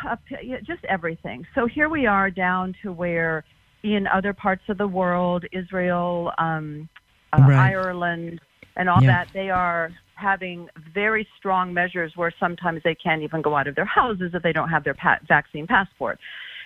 just 0.65 0.85
everything. 0.89 1.45
So 1.57 1.67
here 1.67 1.89
we 1.89 2.07
are 2.07 2.31
down 2.31 2.73
to 2.85 2.93
where 2.93 3.45
in 3.83 4.07
other 4.07 4.33
parts 4.33 4.63
of 4.69 4.79
the 4.79 4.87
world, 4.87 5.45
Israel, 5.51 6.31
um, 6.39 6.89
uh, 7.33 7.39
Right. 7.39 7.71
Ireland, 7.73 8.41
and 8.77 8.89
all 8.89 9.03
Yeah. 9.03 9.25
that, 9.25 9.29
they 9.35 9.51
are 9.51 9.91
having 10.15 10.69
very 10.95 11.27
strong 11.37 11.75
measures 11.75 12.13
where 12.15 12.33
sometimes 12.39 12.81
they 12.85 12.95
can't 12.95 13.23
even 13.23 13.43
go 13.43 13.57
out 13.57 13.67
of 13.67 13.75
their 13.75 13.85
houses 13.85 14.35
if 14.35 14.43
they 14.45 14.53
don't 14.53 14.69
have 14.69 14.85
their 14.85 14.95
pa- 14.95 15.19
vaccine 15.27 15.67
passport. 15.67 16.21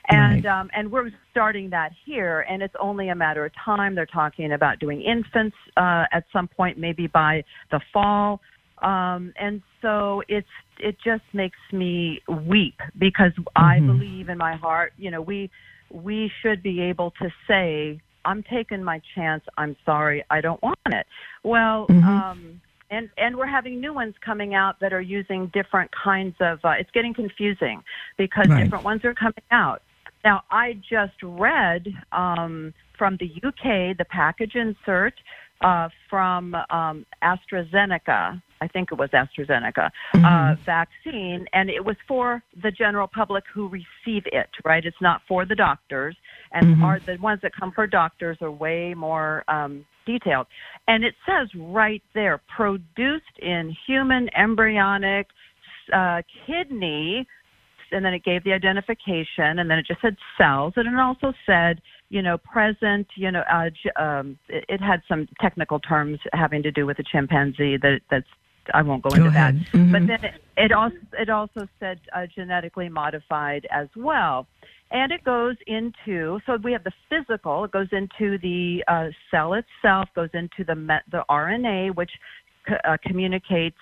And 0.09 0.45
Right. 0.45 0.61
um, 0.61 0.71
and 0.75 0.91
we're 0.91 1.11
starting 1.31 1.71
that 1.71 1.93
here, 2.05 2.41
and 2.49 2.63
it's 2.63 2.75
only 2.81 3.11
a 3.11 3.15
matter 3.15 3.45
of 3.45 3.53
time. 3.65 3.95
They're 3.95 4.07
talking 4.07 4.53
about 4.53 4.81
doing 4.81 5.01
infants 5.01 5.57
uh, 5.77 6.05
at 6.13 6.25
some 6.33 6.49
point, 6.49 6.77
maybe 6.77 7.07
by 7.07 7.45
the 7.71 7.81
fall. 7.93 8.41
Um, 8.83 9.33
and 9.39 9.63
so 9.81 10.23
it's 10.29 10.49
it 10.81 10.97
just 11.05 11.23
makes 11.33 11.59
me 11.73 12.21
weep 12.49 12.81
because 12.99 13.33
I 13.55 13.79
Mhm. 13.79 13.87
believe 13.87 14.29
in 14.29 14.39
my 14.39 14.57
heart, 14.57 14.93
you 14.99 15.11
know, 15.11 15.23
we 15.23 15.51
we 15.91 16.33
should 16.41 16.63
be 16.63 16.81
able 16.81 17.13
to 17.13 17.31
say, 17.47 18.01
I'm 18.25 18.43
taking 18.43 18.83
my 18.83 19.01
chance. 19.15 19.45
I'm 19.57 19.77
sorry, 19.85 20.25
I 20.31 20.41
don't 20.41 20.61
want 20.63 20.79
it. 20.87 21.07
Well, 21.45 21.87
Mhm. 21.89 22.05
um, 22.05 22.61
and 22.91 23.09
and 23.19 23.37
we're 23.37 23.47
having 23.47 23.81
new 23.81 23.93
ones 23.93 24.15
coming 24.19 24.55
out 24.55 24.81
that 24.81 24.93
are 24.93 25.01
using 25.01 25.47
different 25.55 25.91
kinds 25.93 26.35
of. 26.41 26.59
Uh, 26.65 26.71
it's 26.71 26.91
getting 26.91 27.15
confusing 27.15 27.85
because 28.17 28.49
Right. 28.49 28.65
different 28.65 28.85
ones 28.85 29.05
are 29.05 29.15
coming 29.15 29.45
out. 29.53 29.83
Now, 30.25 30.43
I 30.51 30.75
just 30.89 31.15
read 31.23 31.87
um, 32.13 32.73
from 32.97 33.19
the 33.19 33.31
UK 33.47 33.97
the 33.99 34.07
package 34.09 34.55
insert 34.55 35.15
uh, 35.63 35.89
from 36.11 36.55
um, 36.71 37.07
AstraZeneca, 37.23 38.41
I 38.61 38.69
think 38.69 38.91
it 38.93 38.99
was 38.99 39.11
AstraZeneca 39.11 39.91
uh, 40.15 40.55
vaccine, 40.65 41.47
and 41.53 41.71
it 41.71 41.85
was 41.85 41.97
for 42.07 42.43
the 42.63 42.71
general 42.71 43.09
public 43.09 43.45
who 43.53 43.69
receive 43.69 44.25
it. 44.27 44.49
Right? 44.65 44.85
It's 44.85 44.97
not 45.01 45.23
for 45.29 45.45
the 45.45 45.55
doctors, 45.55 46.17
and 46.53 46.83
are 46.83 47.01
the 47.01 47.17
ones 47.21 47.41
that 47.43 47.53
come 47.59 47.73
for 47.73 47.87
doctors 47.87 48.39
are 48.41 48.51
way 48.51 48.95
more 48.95 49.45
um, 49.49 49.85
detailed. 50.07 50.47
And 50.89 51.05
it 51.05 51.15
says 51.27 51.49
right 51.57 52.03
there, 52.15 52.41
produced 52.57 53.39
in 53.41 53.75
human 53.87 54.29
embryonic 54.37 55.27
uh, 55.93 56.23
kidney 56.47 57.27
and 57.93 58.05
then 58.05 58.15
it 58.15 58.25
gave 58.25 58.45
the 58.45 58.53
identification, 58.53 59.59
and 59.59 59.71
then 59.71 59.79
it 59.79 59.87
just 59.87 60.01
said 60.01 60.17
cells, 60.39 60.75
and 60.77 60.87
it 60.89 60.99
also 60.99 61.33
said, 61.47 61.81
you 62.09 62.23
know, 62.23 62.37
present, 62.39 63.07
you 63.17 63.31
know, 63.31 63.43
uh, 63.51 63.71
um, 64.03 64.39
it, 64.49 64.65
it 64.69 64.81
had 64.81 65.03
some 65.09 65.29
technical 65.41 65.79
terms 65.81 66.19
having 66.33 66.63
to 66.63 66.71
do 66.71 66.85
with 66.87 66.97
the 66.97 67.05
chimpanzee 67.05 67.77
that 67.79 68.01
that's 68.11 68.27
I 68.73 68.83
won't 68.83 69.03
go, 69.03 69.11
Go 69.11 69.17
into 69.17 69.29
ahead. 69.29 69.57
that. 69.57 69.73
Mhm. 69.73 69.93
But 69.93 70.07
then 70.07 70.25
it, 70.25 70.43
it 70.57 70.73
also 70.73 70.97
it 71.19 71.29
also 71.31 71.67
said 71.81 72.01
uh, 72.15 72.27
genetically 72.33 72.89
modified 72.89 73.67
as 73.71 73.89
well. 73.97 74.47
And 74.91 75.11
it 75.11 75.25
goes 75.25 75.57
into 75.67 76.39
so 76.47 76.59
we 76.63 76.73
have 76.73 76.85
the 76.85 76.93
physical. 77.09 77.65
It 77.65 77.73
goes 77.73 77.89
into 77.93 78.39
the 78.39 78.85
uh, 78.87 79.09
cell 79.31 79.55
itself. 79.55 80.09
Goes 80.15 80.31
into 80.35 80.65
the 80.65 81.01
the 81.11 81.25
RNA, 81.29 81.97
which 81.97 82.11
c- 82.69 82.75
uh, 82.85 82.97
communicates. 83.05 83.77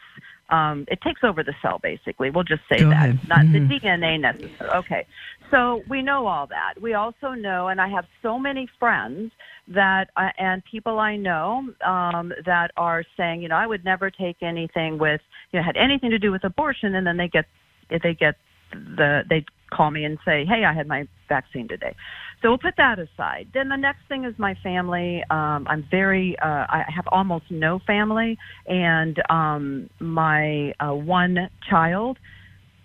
Um, 0.51 0.85
it 0.89 1.01
takes 1.03 1.23
over 1.23 1.43
the 1.43 1.55
cell, 1.63 1.79
basically. 1.83 2.31
We'll 2.31 2.45
just 2.45 2.63
say 2.69 2.81
Go 2.81 2.91
that, 2.91 3.11
ahead. 3.11 3.29
not 3.29 3.41
Mhm. 3.41 3.69
the 3.69 3.79
DNA 3.79 4.19
necessarily. 4.21 4.77
Okay, 4.79 5.07
so 5.51 5.83
we 5.89 6.03
know 6.03 6.27
all 6.27 6.47
that. 6.49 6.75
We 6.81 6.95
also 6.95 7.31
know, 7.33 7.69
and 7.69 7.81
I 7.81 7.89
have 7.89 8.07
so 8.23 8.39
many 8.39 8.67
friends 8.79 9.33
that 9.69 10.11
uh, 10.17 10.31
and 10.39 10.65
people 10.65 10.99
I 10.99 11.17
know 11.17 11.73
um, 11.85 12.33
that 12.45 12.73
are 12.77 13.05
saying, 13.17 13.43
you 13.43 13.49
know, 13.49 13.57
I 13.57 13.67
would 13.67 13.85
never 13.85 14.11
take 14.11 14.43
anything 14.43 14.99
with, 14.99 15.21
you 15.53 15.61
know, 15.61 15.65
had 15.65 15.77
anything 15.77 16.11
to 16.11 16.19
do 16.19 16.33
with 16.33 16.45
abortion, 16.45 16.95
and 16.97 17.07
then 17.07 17.17
they 17.17 17.29
get 17.29 17.47
they 17.91 18.15
get 18.15 18.37
the 18.73 19.23
they 19.29 19.45
call 19.71 19.91
me 19.91 20.05
and 20.05 20.19
say, 20.25 20.45
hey, 20.45 20.65
I 20.65 20.73
had 20.73 20.89
my 20.89 21.07
vaccine 21.29 21.69
today. 21.69 21.95
So 22.43 22.49
we'll 22.49 22.59
put 22.59 22.77
that 22.79 22.99
aside. 22.99 23.49
Then 23.53 23.69
the 23.69 23.77
next 23.77 24.01
thing 24.09 24.25
is 24.25 24.35
my 24.39 24.55
family. 24.63 25.23
Um, 25.31 25.67
I'm 25.69 25.87
very, 25.91 26.37
uh, 26.41 26.47
I 26.47 26.85
have 26.95 27.07
almost 27.13 27.45
no 27.51 27.81
family, 27.87 28.39
and 28.67 29.21
um, 29.29 29.91
my 29.99 30.73
uh, 30.81 30.95
one 30.95 31.51
child, 31.69 32.19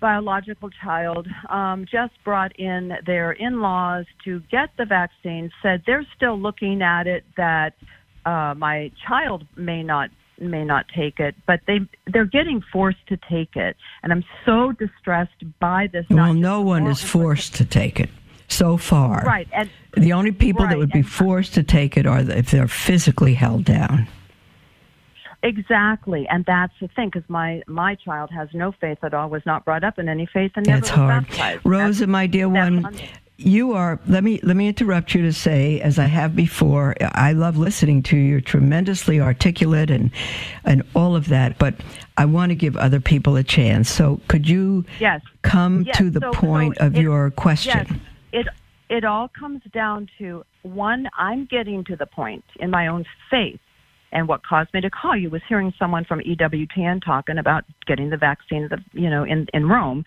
biological 0.01 0.69
child, 0.83 1.27
um, 1.49 1.85
just 1.89 2.11
brought 2.25 2.57
in 2.59 2.91
their 3.05 3.31
in-laws 3.31 4.05
to 4.25 4.41
get 4.51 4.71
the 4.77 4.85
vaccine. 4.85 5.49
Said 5.63 5.83
they're 5.85 6.05
still 6.17 6.37
looking 6.37 6.81
at 6.81 7.07
it 7.07 7.23
that 7.37 7.75
uh, 8.25 8.55
my 8.57 8.91
child 9.07 9.45
may 9.55 9.83
not 9.83 10.09
may 10.37 10.65
not 10.65 10.85
take 10.93 11.21
it, 11.21 11.33
but 11.47 11.61
they 11.65 11.79
they're 12.11 12.25
getting 12.25 12.61
forced 12.73 13.07
to 13.07 13.17
take 13.29 13.55
it, 13.55 13.77
and 14.03 14.11
I'm 14.11 14.25
so 14.45 14.73
distressed 14.73 15.45
by 15.61 15.87
this. 15.93 16.05
Well, 16.09 16.33
no 16.33 16.59
one 16.59 16.87
is 16.87 17.01
forced 17.01 17.55
to 17.55 17.63
take 17.63 18.01
it 18.01 18.09
so 18.47 18.77
far. 18.77 19.23
Right, 19.25 19.47
and 19.53 19.69
The 19.97 20.13
only 20.13 20.31
people 20.31 20.67
that 20.67 20.77
would 20.77 20.91
be 20.91 21.01
forced 21.01 21.53
to 21.55 21.63
take 21.63 21.97
it 21.97 22.05
are 22.05 22.23
the, 22.23 22.37
if 22.37 22.51
they're 22.51 22.67
physically 22.67 23.33
held 23.33 23.65
down. 23.65 24.07
Exactly, 25.43 26.27
and 26.27 26.43
that's 26.45 26.73
the 26.81 26.87
thing 26.89 27.09
because 27.13 27.27
my 27.29 27.61
my 27.67 27.93
child 27.95 28.31
has 28.31 28.49
no 28.53 28.71
faith 28.81 28.97
at 29.03 29.13
all. 29.13 29.29
Was 29.29 29.45
not 29.45 29.63
brought 29.63 29.83
up 29.83 29.99
in 29.99 30.09
any 30.09 30.25
faith, 30.25 30.51
and 30.55 30.65
never 30.65 30.79
That's 30.79 30.89
hard. 30.89 31.27
baptized. 31.27 31.61
Rosa, 31.63 32.07
my 32.07 32.25
dear 32.25 32.49
one, 32.49 32.83
on- 32.83 32.95
you 33.37 33.73
are. 33.73 33.99
Let 34.07 34.23
me 34.23 34.39
let 34.41 34.55
me 34.55 34.67
interrupt 34.69 35.13
you 35.13 35.21
to 35.21 35.33
say, 35.33 35.79
as 35.81 35.99
I 35.99 36.05
have 36.05 36.35
before, 36.35 36.95
I 36.99 37.33
love 37.33 37.57
listening 37.57 38.01
to 38.03 38.17
you. 38.17 38.23
You're 38.23 38.41
tremendously 38.41 39.19
articulate 39.21 39.91
and 39.91 40.09
and 40.63 40.81
all 40.95 41.15
of 41.15 41.27
that. 41.29 41.59
But 41.59 41.75
I 42.17 42.25
want 42.25 42.49
to 42.49 42.55
give 42.55 42.75
other 42.75 42.99
people 43.01 43.35
a 43.35 43.43
chance. 43.43 43.87
So 43.87 44.21
could 44.27 44.49
you 44.49 44.83
Yes. 44.99 45.21
come 45.43 45.83
Yes, 45.83 45.97
to 45.97 46.09
the 46.09 46.21
so- 46.21 46.31
point 46.31 46.77
so 46.79 46.87
of 46.87 46.95
it- 46.95 47.01
your 47.01 47.29
question? 47.29 47.85
Yes, 47.87 47.99
it 48.36 48.47
it 48.89 49.03
all 49.03 49.27
comes 49.27 49.61
down 49.73 50.07
to 50.19 50.43
one. 50.61 51.07
I'm 51.17 51.47
getting 51.49 51.83
to 51.86 51.95
the 51.95 52.05
point 52.05 52.43
in 52.59 52.69
my 52.69 52.88
own 52.88 53.05
faith, 53.31 53.59
and 54.11 54.27
what 54.27 54.45
caused 54.45 54.73
me 54.73 54.81
to 54.81 54.89
call 54.89 55.17
you 55.17 55.29
was 55.29 55.41
hearing 55.47 55.73
someone 55.79 56.05
from 56.05 56.19
EWTN 56.19 57.03
talking 57.03 57.38
about 57.39 57.63
getting 57.88 58.09
the 58.09 58.17
vaccine, 58.17 58.67
the 58.69 58.77
you 58.91 59.09
know, 59.09 59.23
in 59.23 59.47
in 59.53 59.67
Rome, 59.67 60.03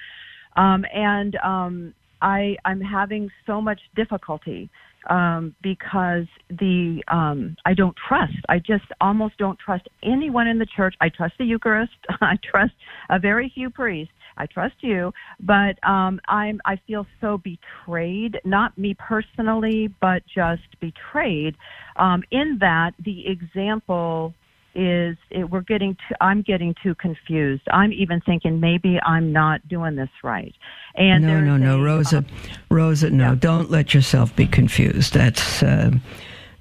um, 0.57 0.85
and 0.95 1.37
um, 1.37 1.95
I 2.22 2.57
I'm 2.64 2.81
having 2.81 3.31
so 3.47 3.61
much 3.61 3.81
difficulty 3.97 4.70
um, 5.09 5.55
because 5.62 6.26
the 6.51 7.03
um, 7.09 7.57
I 7.64 7.74
don't 7.74 7.97
trust. 7.97 8.37
I 8.49 8.59
just 8.59 8.85
almost 9.01 9.39
don't 9.39 9.59
trust 9.59 9.89
anyone 10.03 10.47
in 10.47 10.59
the 10.59 10.66
church. 10.66 10.95
I 11.01 11.09
trust 11.09 11.35
the 11.39 11.47
Eucharist. 11.47 11.93
I 12.20 12.37
trust 12.45 12.74
a 13.09 13.18
very 13.18 13.51
few 13.55 13.70
priests. 13.70 14.12
I 14.39 14.47
trust 14.47 14.76
you, 14.80 15.12
but 15.41 15.82
um, 15.86 16.20
I'm 16.28 16.61
I 16.64 16.80
feel 16.86 17.07
so 17.20 17.39
betrayed. 17.39 18.41
Not 18.45 18.78
me 18.78 18.95
personally, 18.95 19.89
but 20.01 20.22
just 20.26 20.80
betrayed. 20.80 21.57
Um, 21.97 22.22
in 22.30 22.59
that 22.61 22.95
the 23.05 23.26
example 23.26 24.34
is 24.74 25.16
it, 25.30 25.51
we're 25.51 25.62
getting 25.62 25.95
to, 25.95 26.16
I'm 26.22 26.43
getting 26.43 26.74
too 26.82 26.95
confused. 26.95 27.62
I'm 27.72 27.93
even 27.93 28.20
thinking 28.20 28.61
maybe 28.61 29.01
I'm 29.05 29.32
not 29.32 29.66
doing 29.68 29.97
this 29.97 30.11
right. 30.22 30.55
And 30.95 31.26
no, 31.26 31.41
no, 31.41 31.57
no, 31.57 31.80
a, 31.80 31.82
Rosa, 31.82 32.18
uh, 32.18 32.22
Rosa, 32.70 33.11
no, 33.11 33.30
yeah. 33.30 33.34
don't 33.39 33.70
let 33.70 33.93
yourself 33.93 34.34
be 34.36 34.47
confused. 34.47 35.14
That's 35.14 35.62
uh, 35.64 35.91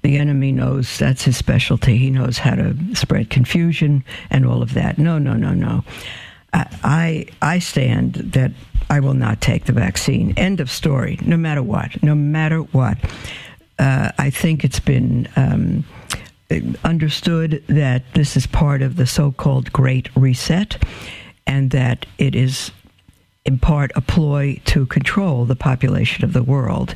the 0.02 0.16
enemy 0.18 0.52
knows 0.52 0.98
that's 0.98 1.24
his 1.24 1.36
specialty. 1.36 1.96
He 1.96 2.10
knows 2.10 2.38
how 2.38 2.56
to 2.56 2.76
spread 2.94 3.30
confusion 3.30 4.04
and 4.30 4.46
all 4.46 4.62
of 4.62 4.74
that. 4.74 4.98
No, 4.98 5.18
no, 5.18 5.34
no, 5.34 5.52
no. 5.52 5.84
I, 6.52 7.26
I, 7.42 7.58
stand 7.58 8.14
that 8.14 8.52
I 8.88 9.00
will 9.00 9.14
not 9.14 9.40
take 9.40 9.66
the 9.66 9.72
vaccine. 9.72 10.32
End 10.36 10.60
of 10.60 10.70
story. 10.70 11.18
No 11.22 11.36
matter 11.36 11.62
what. 11.62 12.02
No 12.02 12.14
matter 12.14 12.60
what. 12.60 12.98
Uh, 13.78 14.10
I 14.18 14.30
think 14.30 14.64
it's 14.64 14.80
been. 14.80 15.28
Um, 15.36 15.84
understood 16.84 17.62
that 17.68 18.02
this 18.14 18.36
is 18.36 18.46
part 18.46 18.82
of 18.82 18.96
the 18.96 19.06
so-called 19.06 19.72
Great 19.72 20.08
Reset, 20.16 20.82
and 21.46 21.70
that 21.72 22.06
it 22.16 22.34
is 22.34 22.70
in 23.44 23.58
part 23.58 23.90
a 23.94 24.00
ploy 24.00 24.60
to 24.66 24.86
control 24.86 25.44
the 25.44 25.56
population 25.56 26.24
of 26.24 26.32
the 26.32 26.42
world. 26.42 26.94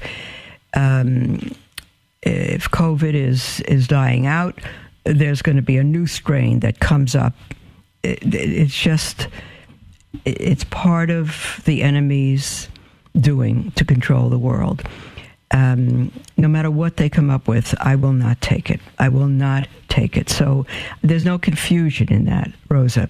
Um, 0.74 1.52
if 2.22 2.70
COVID 2.70 3.14
is 3.14 3.60
is 3.62 3.88
dying 3.88 4.26
out, 4.26 4.58
there's 5.04 5.42
going 5.42 5.56
to 5.56 5.62
be 5.62 5.76
a 5.76 5.84
new 5.84 6.06
strain 6.06 6.60
that 6.60 6.80
comes 6.80 7.14
up. 7.14 7.34
It, 8.02 8.34
it's 8.34 8.78
just 8.78 9.28
it's 10.24 10.64
part 10.64 11.10
of 11.10 11.60
the 11.64 11.82
enemy's 11.82 12.68
doing 13.18 13.70
to 13.72 13.84
control 13.84 14.28
the 14.28 14.38
world. 14.38 14.82
Um, 15.50 16.10
no 16.36 16.48
matter 16.48 16.70
what 16.70 16.96
they 16.96 17.08
come 17.08 17.28
up 17.30 17.46
with, 17.46 17.74
I 17.80 17.96
will 17.96 18.12
not 18.12 18.40
take 18.40 18.70
it. 18.70 18.80
I 18.98 19.08
will 19.08 19.26
not 19.26 19.68
take 19.88 20.16
it. 20.16 20.30
So 20.30 20.66
there's 21.02 21.24
no 21.24 21.38
confusion 21.38 22.10
in 22.10 22.24
that, 22.24 22.50
Rosa. 22.70 23.08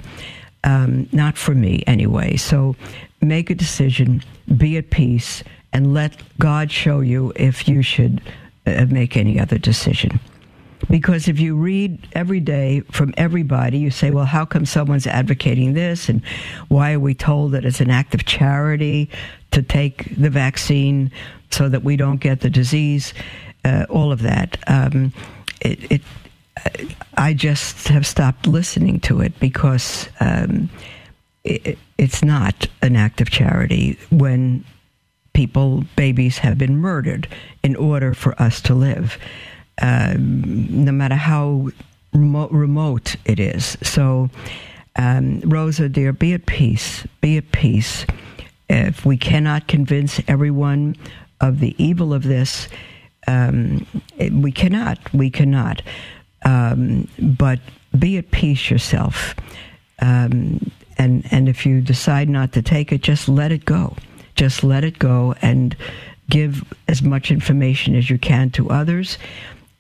Um, 0.64 1.08
not 1.12 1.36
for 1.36 1.54
me, 1.54 1.84
anyway. 1.86 2.36
So 2.36 2.74
make 3.20 3.50
a 3.50 3.54
decision, 3.54 4.22
be 4.56 4.76
at 4.76 4.90
peace, 4.90 5.44
and 5.72 5.94
let 5.94 6.20
God 6.38 6.70
show 6.70 7.00
you 7.00 7.32
if 7.36 7.68
you 7.68 7.82
should 7.82 8.20
uh, 8.66 8.86
make 8.88 9.16
any 9.16 9.38
other 9.38 9.58
decision. 9.58 10.20
Because 10.90 11.28
if 11.28 11.38
you 11.38 11.56
read 11.56 12.06
every 12.12 12.40
day 12.40 12.80
from 12.90 13.14
everybody, 13.16 13.78
you 13.78 13.90
say, 13.90 14.10
well, 14.10 14.24
how 14.24 14.44
come 14.44 14.66
someone's 14.66 15.06
advocating 15.06 15.74
this? 15.74 16.08
And 16.08 16.24
why 16.68 16.92
are 16.92 17.00
we 17.00 17.14
told 17.14 17.52
that 17.52 17.64
it's 17.64 17.80
an 17.80 17.90
act 17.90 18.14
of 18.14 18.24
charity 18.24 19.08
to 19.52 19.62
take 19.62 20.14
the 20.16 20.30
vaccine 20.30 21.10
so 21.50 21.68
that 21.68 21.82
we 21.84 21.96
don't 21.96 22.18
get 22.18 22.40
the 22.40 22.50
disease? 22.50 23.14
Uh, 23.64 23.86
all 23.88 24.10
of 24.10 24.22
that. 24.22 24.58
Um, 24.66 25.12
it, 25.60 25.92
it, 25.92 26.02
I 27.14 27.32
just 27.32 27.88
have 27.88 28.06
stopped 28.06 28.46
listening 28.46 29.00
to 29.00 29.20
it 29.20 29.38
because 29.38 30.08
um, 30.20 30.68
it, 31.44 31.78
it's 31.98 32.24
not 32.24 32.66
an 32.82 32.96
act 32.96 33.20
of 33.20 33.30
charity 33.30 33.98
when 34.10 34.64
people, 35.32 35.84
babies, 35.96 36.38
have 36.38 36.58
been 36.58 36.76
murdered 36.76 37.28
in 37.62 37.76
order 37.76 38.14
for 38.14 38.40
us 38.42 38.60
to 38.62 38.74
live 38.74 39.18
um, 39.80 40.84
no 40.84 40.92
matter 40.92 41.14
how 41.14 41.68
remote, 42.12 42.52
remote 42.52 43.16
it 43.24 43.40
is. 43.40 43.78
So, 43.82 44.30
um, 44.96 45.40
Rosa, 45.40 45.88
dear, 45.88 46.12
be 46.12 46.34
at 46.34 46.46
peace. 46.46 47.06
Be 47.20 47.38
at 47.38 47.50
peace. 47.52 48.04
If 48.68 49.04
we 49.04 49.16
cannot 49.16 49.68
convince 49.68 50.20
everyone 50.28 50.96
of 51.40 51.60
the 51.60 51.74
evil 51.82 52.12
of 52.12 52.22
this, 52.22 52.68
um, 53.26 53.86
we 54.18 54.52
cannot. 54.52 54.98
We 55.12 55.30
cannot. 55.30 55.82
Um, 56.44 57.08
but 57.18 57.60
be 57.98 58.18
at 58.18 58.30
peace 58.30 58.70
yourself. 58.70 59.34
Um, 60.00 60.70
and 60.98 61.26
and 61.30 61.48
if 61.48 61.64
you 61.64 61.80
decide 61.80 62.28
not 62.28 62.52
to 62.52 62.62
take 62.62 62.92
it, 62.92 63.02
just 63.02 63.28
let 63.28 63.52
it 63.52 63.64
go. 63.64 63.96
Just 64.34 64.64
let 64.64 64.84
it 64.84 64.98
go 64.98 65.34
and 65.42 65.76
give 66.28 66.64
as 66.88 67.02
much 67.02 67.30
information 67.30 67.94
as 67.94 68.08
you 68.08 68.18
can 68.18 68.50
to 68.50 68.70
others 68.70 69.18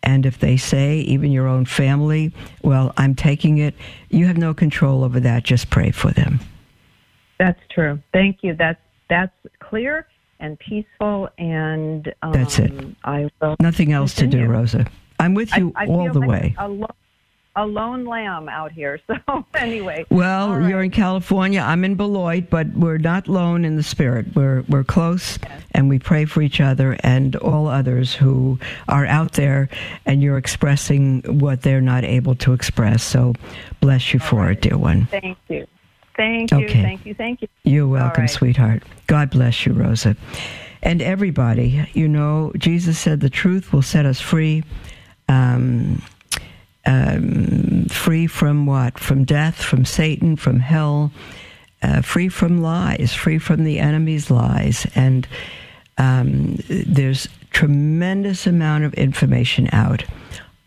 And 0.02 0.26
if 0.26 0.38
they 0.38 0.56
say, 0.56 0.96
even 0.98 1.30
your 1.30 1.46
own 1.46 1.64
family, 1.64 2.32
well, 2.62 2.92
I'm 2.96 3.14
taking 3.14 3.58
it, 3.58 3.74
you 4.10 4.26
have 4.26 4.36
no 4.36 4.52
control 4.52 5.04
over 5.04 5.20
that. 5.20 5.44
Just 5.44 5.70
pray 5.70 5.90
for 5.90 6.10
them. 6.10 6.40
That's 7.38 7.60
true. 7.70 8.00
Thank 8.12 8.38
you. 8.42 8.54
That's 8.54 8.80
that's 9.08 9.34
clear 9.58 10.06
and 10.40 10.58
peaceful, 10.58 11.28
and 11.38 12.12
um, 12.22 12.32
That's 12.32 12.58
it. 12.58 12.72
I 13.04 13.30
will. 13.40 13.56
Nothing 13.60 13.92
else 13.92 14.14
to 14.14 14.26
do. 14.26 14.46
Rosa. 14.46 14.86
I'm 15.20 15.34
with 15.34 15.56
you 15.56 15.72
I, 15.76 15.84
I 15.84 15.86
all 15.86 16.12
the 16.12 16.18
like 16.18 16.28
way. 16.28 16.54
A, 16.58 16.68
lo- 16.68 16.90
a 17.54 17.66
lone 17.66 18.04
lamb 18.04 18.48
out 18.48 18.72
here. 18.72 18.98
So 19.26 19.44
anyway. 19.54 20.04
Well, 20.10 20.52
all 20.52 20.58
right. 20.58 20.68
you're 20.68 20.82
in 20.82 20.90
California. 20.90 21.60
I'm 21.60 21.84
in 21.84 21.94
Beloit, 21.96 22.50
but 22.50 22.66
we're 22.74 22.98
not 22.98 23.28
lone 23.28 23.64
in 23.64 23.76
the 23.76 23.82
spirit. 23.82 24.34
We're 24.34 24.62
we're 24.68 24.84
close, 24.84 25.38
and 25.72 25.88
we 25.88 25.98
pray 25.98 26.24
for 26.24 26.40
each 26.42 26.60
other 26.60 26.96
and 27.00 27.36
all 27.36 27.68
others 27.68 28.14
who 28.14 28.58
are 28.88 29.06
out 29.06 29.32
there, 29.32 29.68
and 30.06 30.22
you're 30.22 30.38
expressing 30.38 31.22
what 31.40 31.62
they're 31.62 31.80
not 31.80 32.04
able 32.04 32.34
to 32.36 32.52
express. 32.52 33.02
So, 33.02 33.34
bless 33.80 34.12
you 34.12 34.20
for 34.20 34.50
it, 34.50 34.62
dear 34.62 34.78
one. 34.78 35.06
Thank 35.06 35.38
you. 35.48 35.66
Thank 36.16 36.50
you. 36.50 36.56
Okay. 36.58 36.82
Thank 36.82 37.06
you. 37.06 37.14
Thank 37.14 37.42
you. 37.42 37.48
You're 37.64 37.88
welcome, 37.88 38.22
right. 38.22 38.30
sweetheart. 38.30 38.82
God 39.06 39.30
bless 39.30 39.66
you, 39.66 39.72
Rosa. 39.72 40.16
And 40.82 41.00
everybody, 41.00 41.86
you 41.92 42.08
know, 42.08 42.52
Jesus 42.56 42.98
said 42.98 43.20
the 43.20 43.30
truth 43.30 43.72
will 43.72 43.82
set 43.82 44.04
us 44.04 44.20
free. 44.20 44.64
Um, 45.28 46.02
um, 46.84 47.86
free 47.86 48.26
from 48.26 48.66
what? 48.66 48.98
From 48.98 49.24
death, 49.24 49.62
from 49.62 49.84
Satan, 49.84 50.36
from 50.36 50.60
hell, 50.60 51.12
uh, 51.82 52.02
free 52.02 52.28
from 52.28 52.62
lies, 52.62 53.12
free 53.14 53.38
from 53.38 53.64
the 53.64 53.78
enemy's 53.78 54.30
lies. 54.30 54.86
And 54.94 55.26
um, 55.98 56.58
there's 56.68 57.28
tremendous 57.50 58.46
amount 58.46 58.84
of 58.84 58.94
information 58.94 59.68
out 59.72 60.04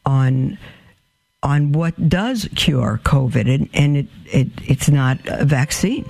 on 0.06 0.58
on 1.44 1.74
what 1.74 2.10
does 2.10 2.50
cure 2.56 3.00
COVID, 3.04 3.54
and, 3.54 3.70
and 3.74 3.98
it, 3.98 4.08
it 4.26 4.48
it's 4.66 4.90
not 4.90 5.20
a 5.26 5.46
vaccine. 5.46 6.06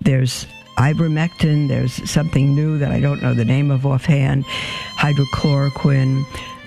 There's 0.00 0.46
ivermectin. 0.78 1.68
There's 1.68 2.10
something 2.10 2.54
new 2.54 2.78
that 2.78 2.90
I 2.90 3.00
don't 3.00 3.22
know 3.22 3.34
the 3.34 3.44
name 3.44 3.70
of 3.70 3.86
offhand. 3.86 4.44
Hydrochloroquine. 4.96 6.24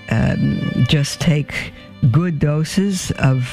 Um, 0.10 0.86
just 0.88 1.20
take 1.20 1.74
good 2.12 2.40
doses 2.40 3.12
of 3.20 3.44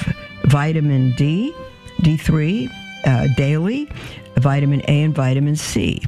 vitamin 0.45 1.15
D, 1.17 1.55
D3 2.03 2.71
uh, 3.05 3.29
daily, 3.37 3.89
vitamin 4.37 4.83
A 4.89 5.03
and 5.03 5.15
vitamin 5.15 5.57
C, 5.57 6.03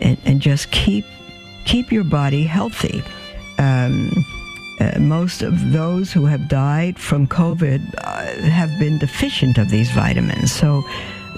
and, 0.00 0.18
and 0.24 0.40
just 0.40 0.70
keep 0.70 1.04
keep 1.64 1.92
your 1.92 2.04
body 2.04 2.42
healthy. 2.42 3.02
Um, 3.58 4.24
uh, 4.80 4.98
most 4.98 5.42
of 5.42 5.72
those 5.72 6.12
who 6.12 6.24
have 6.24 6.48
died 6.48 6.98
from 6.98 7.26
COVID 7.26 7.94
uh, 7.98 8.48
have 8.50 8.70
been 8.80 8.98
deficient 8.98 9.58
of 9.58 9.70
these 9.70 9.90
vitamins. 9.92 10.52
So 10.52 10.82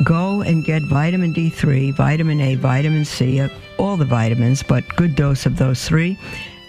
go 0.02 0.40
and 0.40 0.64
get 0.64 0.82
vitamin 0.82 1.34
D3, 1.34 1.94
vitamin 1.94 2.40
A, 2.40 2.55
vitamin 2.55 3.05
C, 3.05 3.40
uh, 3.40 3.48
all 3.78 3.96
the 3.96 4.05
vitamins, 4.05 4.62
but 4.62 4.84
good 4.96 5.14
dose 5.14 5.44
of 5.46 5.59
those 5.59 5.86
three, 5.86 6.18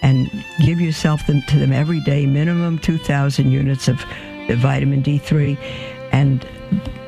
and 0.02 0.30
give 0.64 0.80
yourself 0.80 1.26
them 1.26 1.42
to 1.48 1.58
them 1.58 1.72
every 1.72 2.00
day, 2.00 2.26
minimum 2.26 2.78
2,000 2.78 3.50
units 3.50 3.88
of 3.88 4.04
vitamin 4.48 5.02
D3. 5.02 5.58
And 6.12 6.46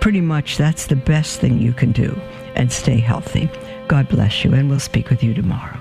pretty 0.00 0.20
much 0.20 0.56
that's 0.56 0.86
the 0.86 0.96
best 0.96 1.40
thing 1.40 1.58
you 1.58 1.72
can 1.72 1.92
do 1.92 2.20
and 2.54 2.72
stay 2.72 2.98
healthy. 2.98 3.48
God 3.88 4.08
bless 4.08 4.44
you, 4.44 4.52
and 4.52 4.68
we'll 4.68 4.80
speak 4.80 5.10
with 5.10 5.22
you 5.22 5.34
tomorrow. 5.34 5.77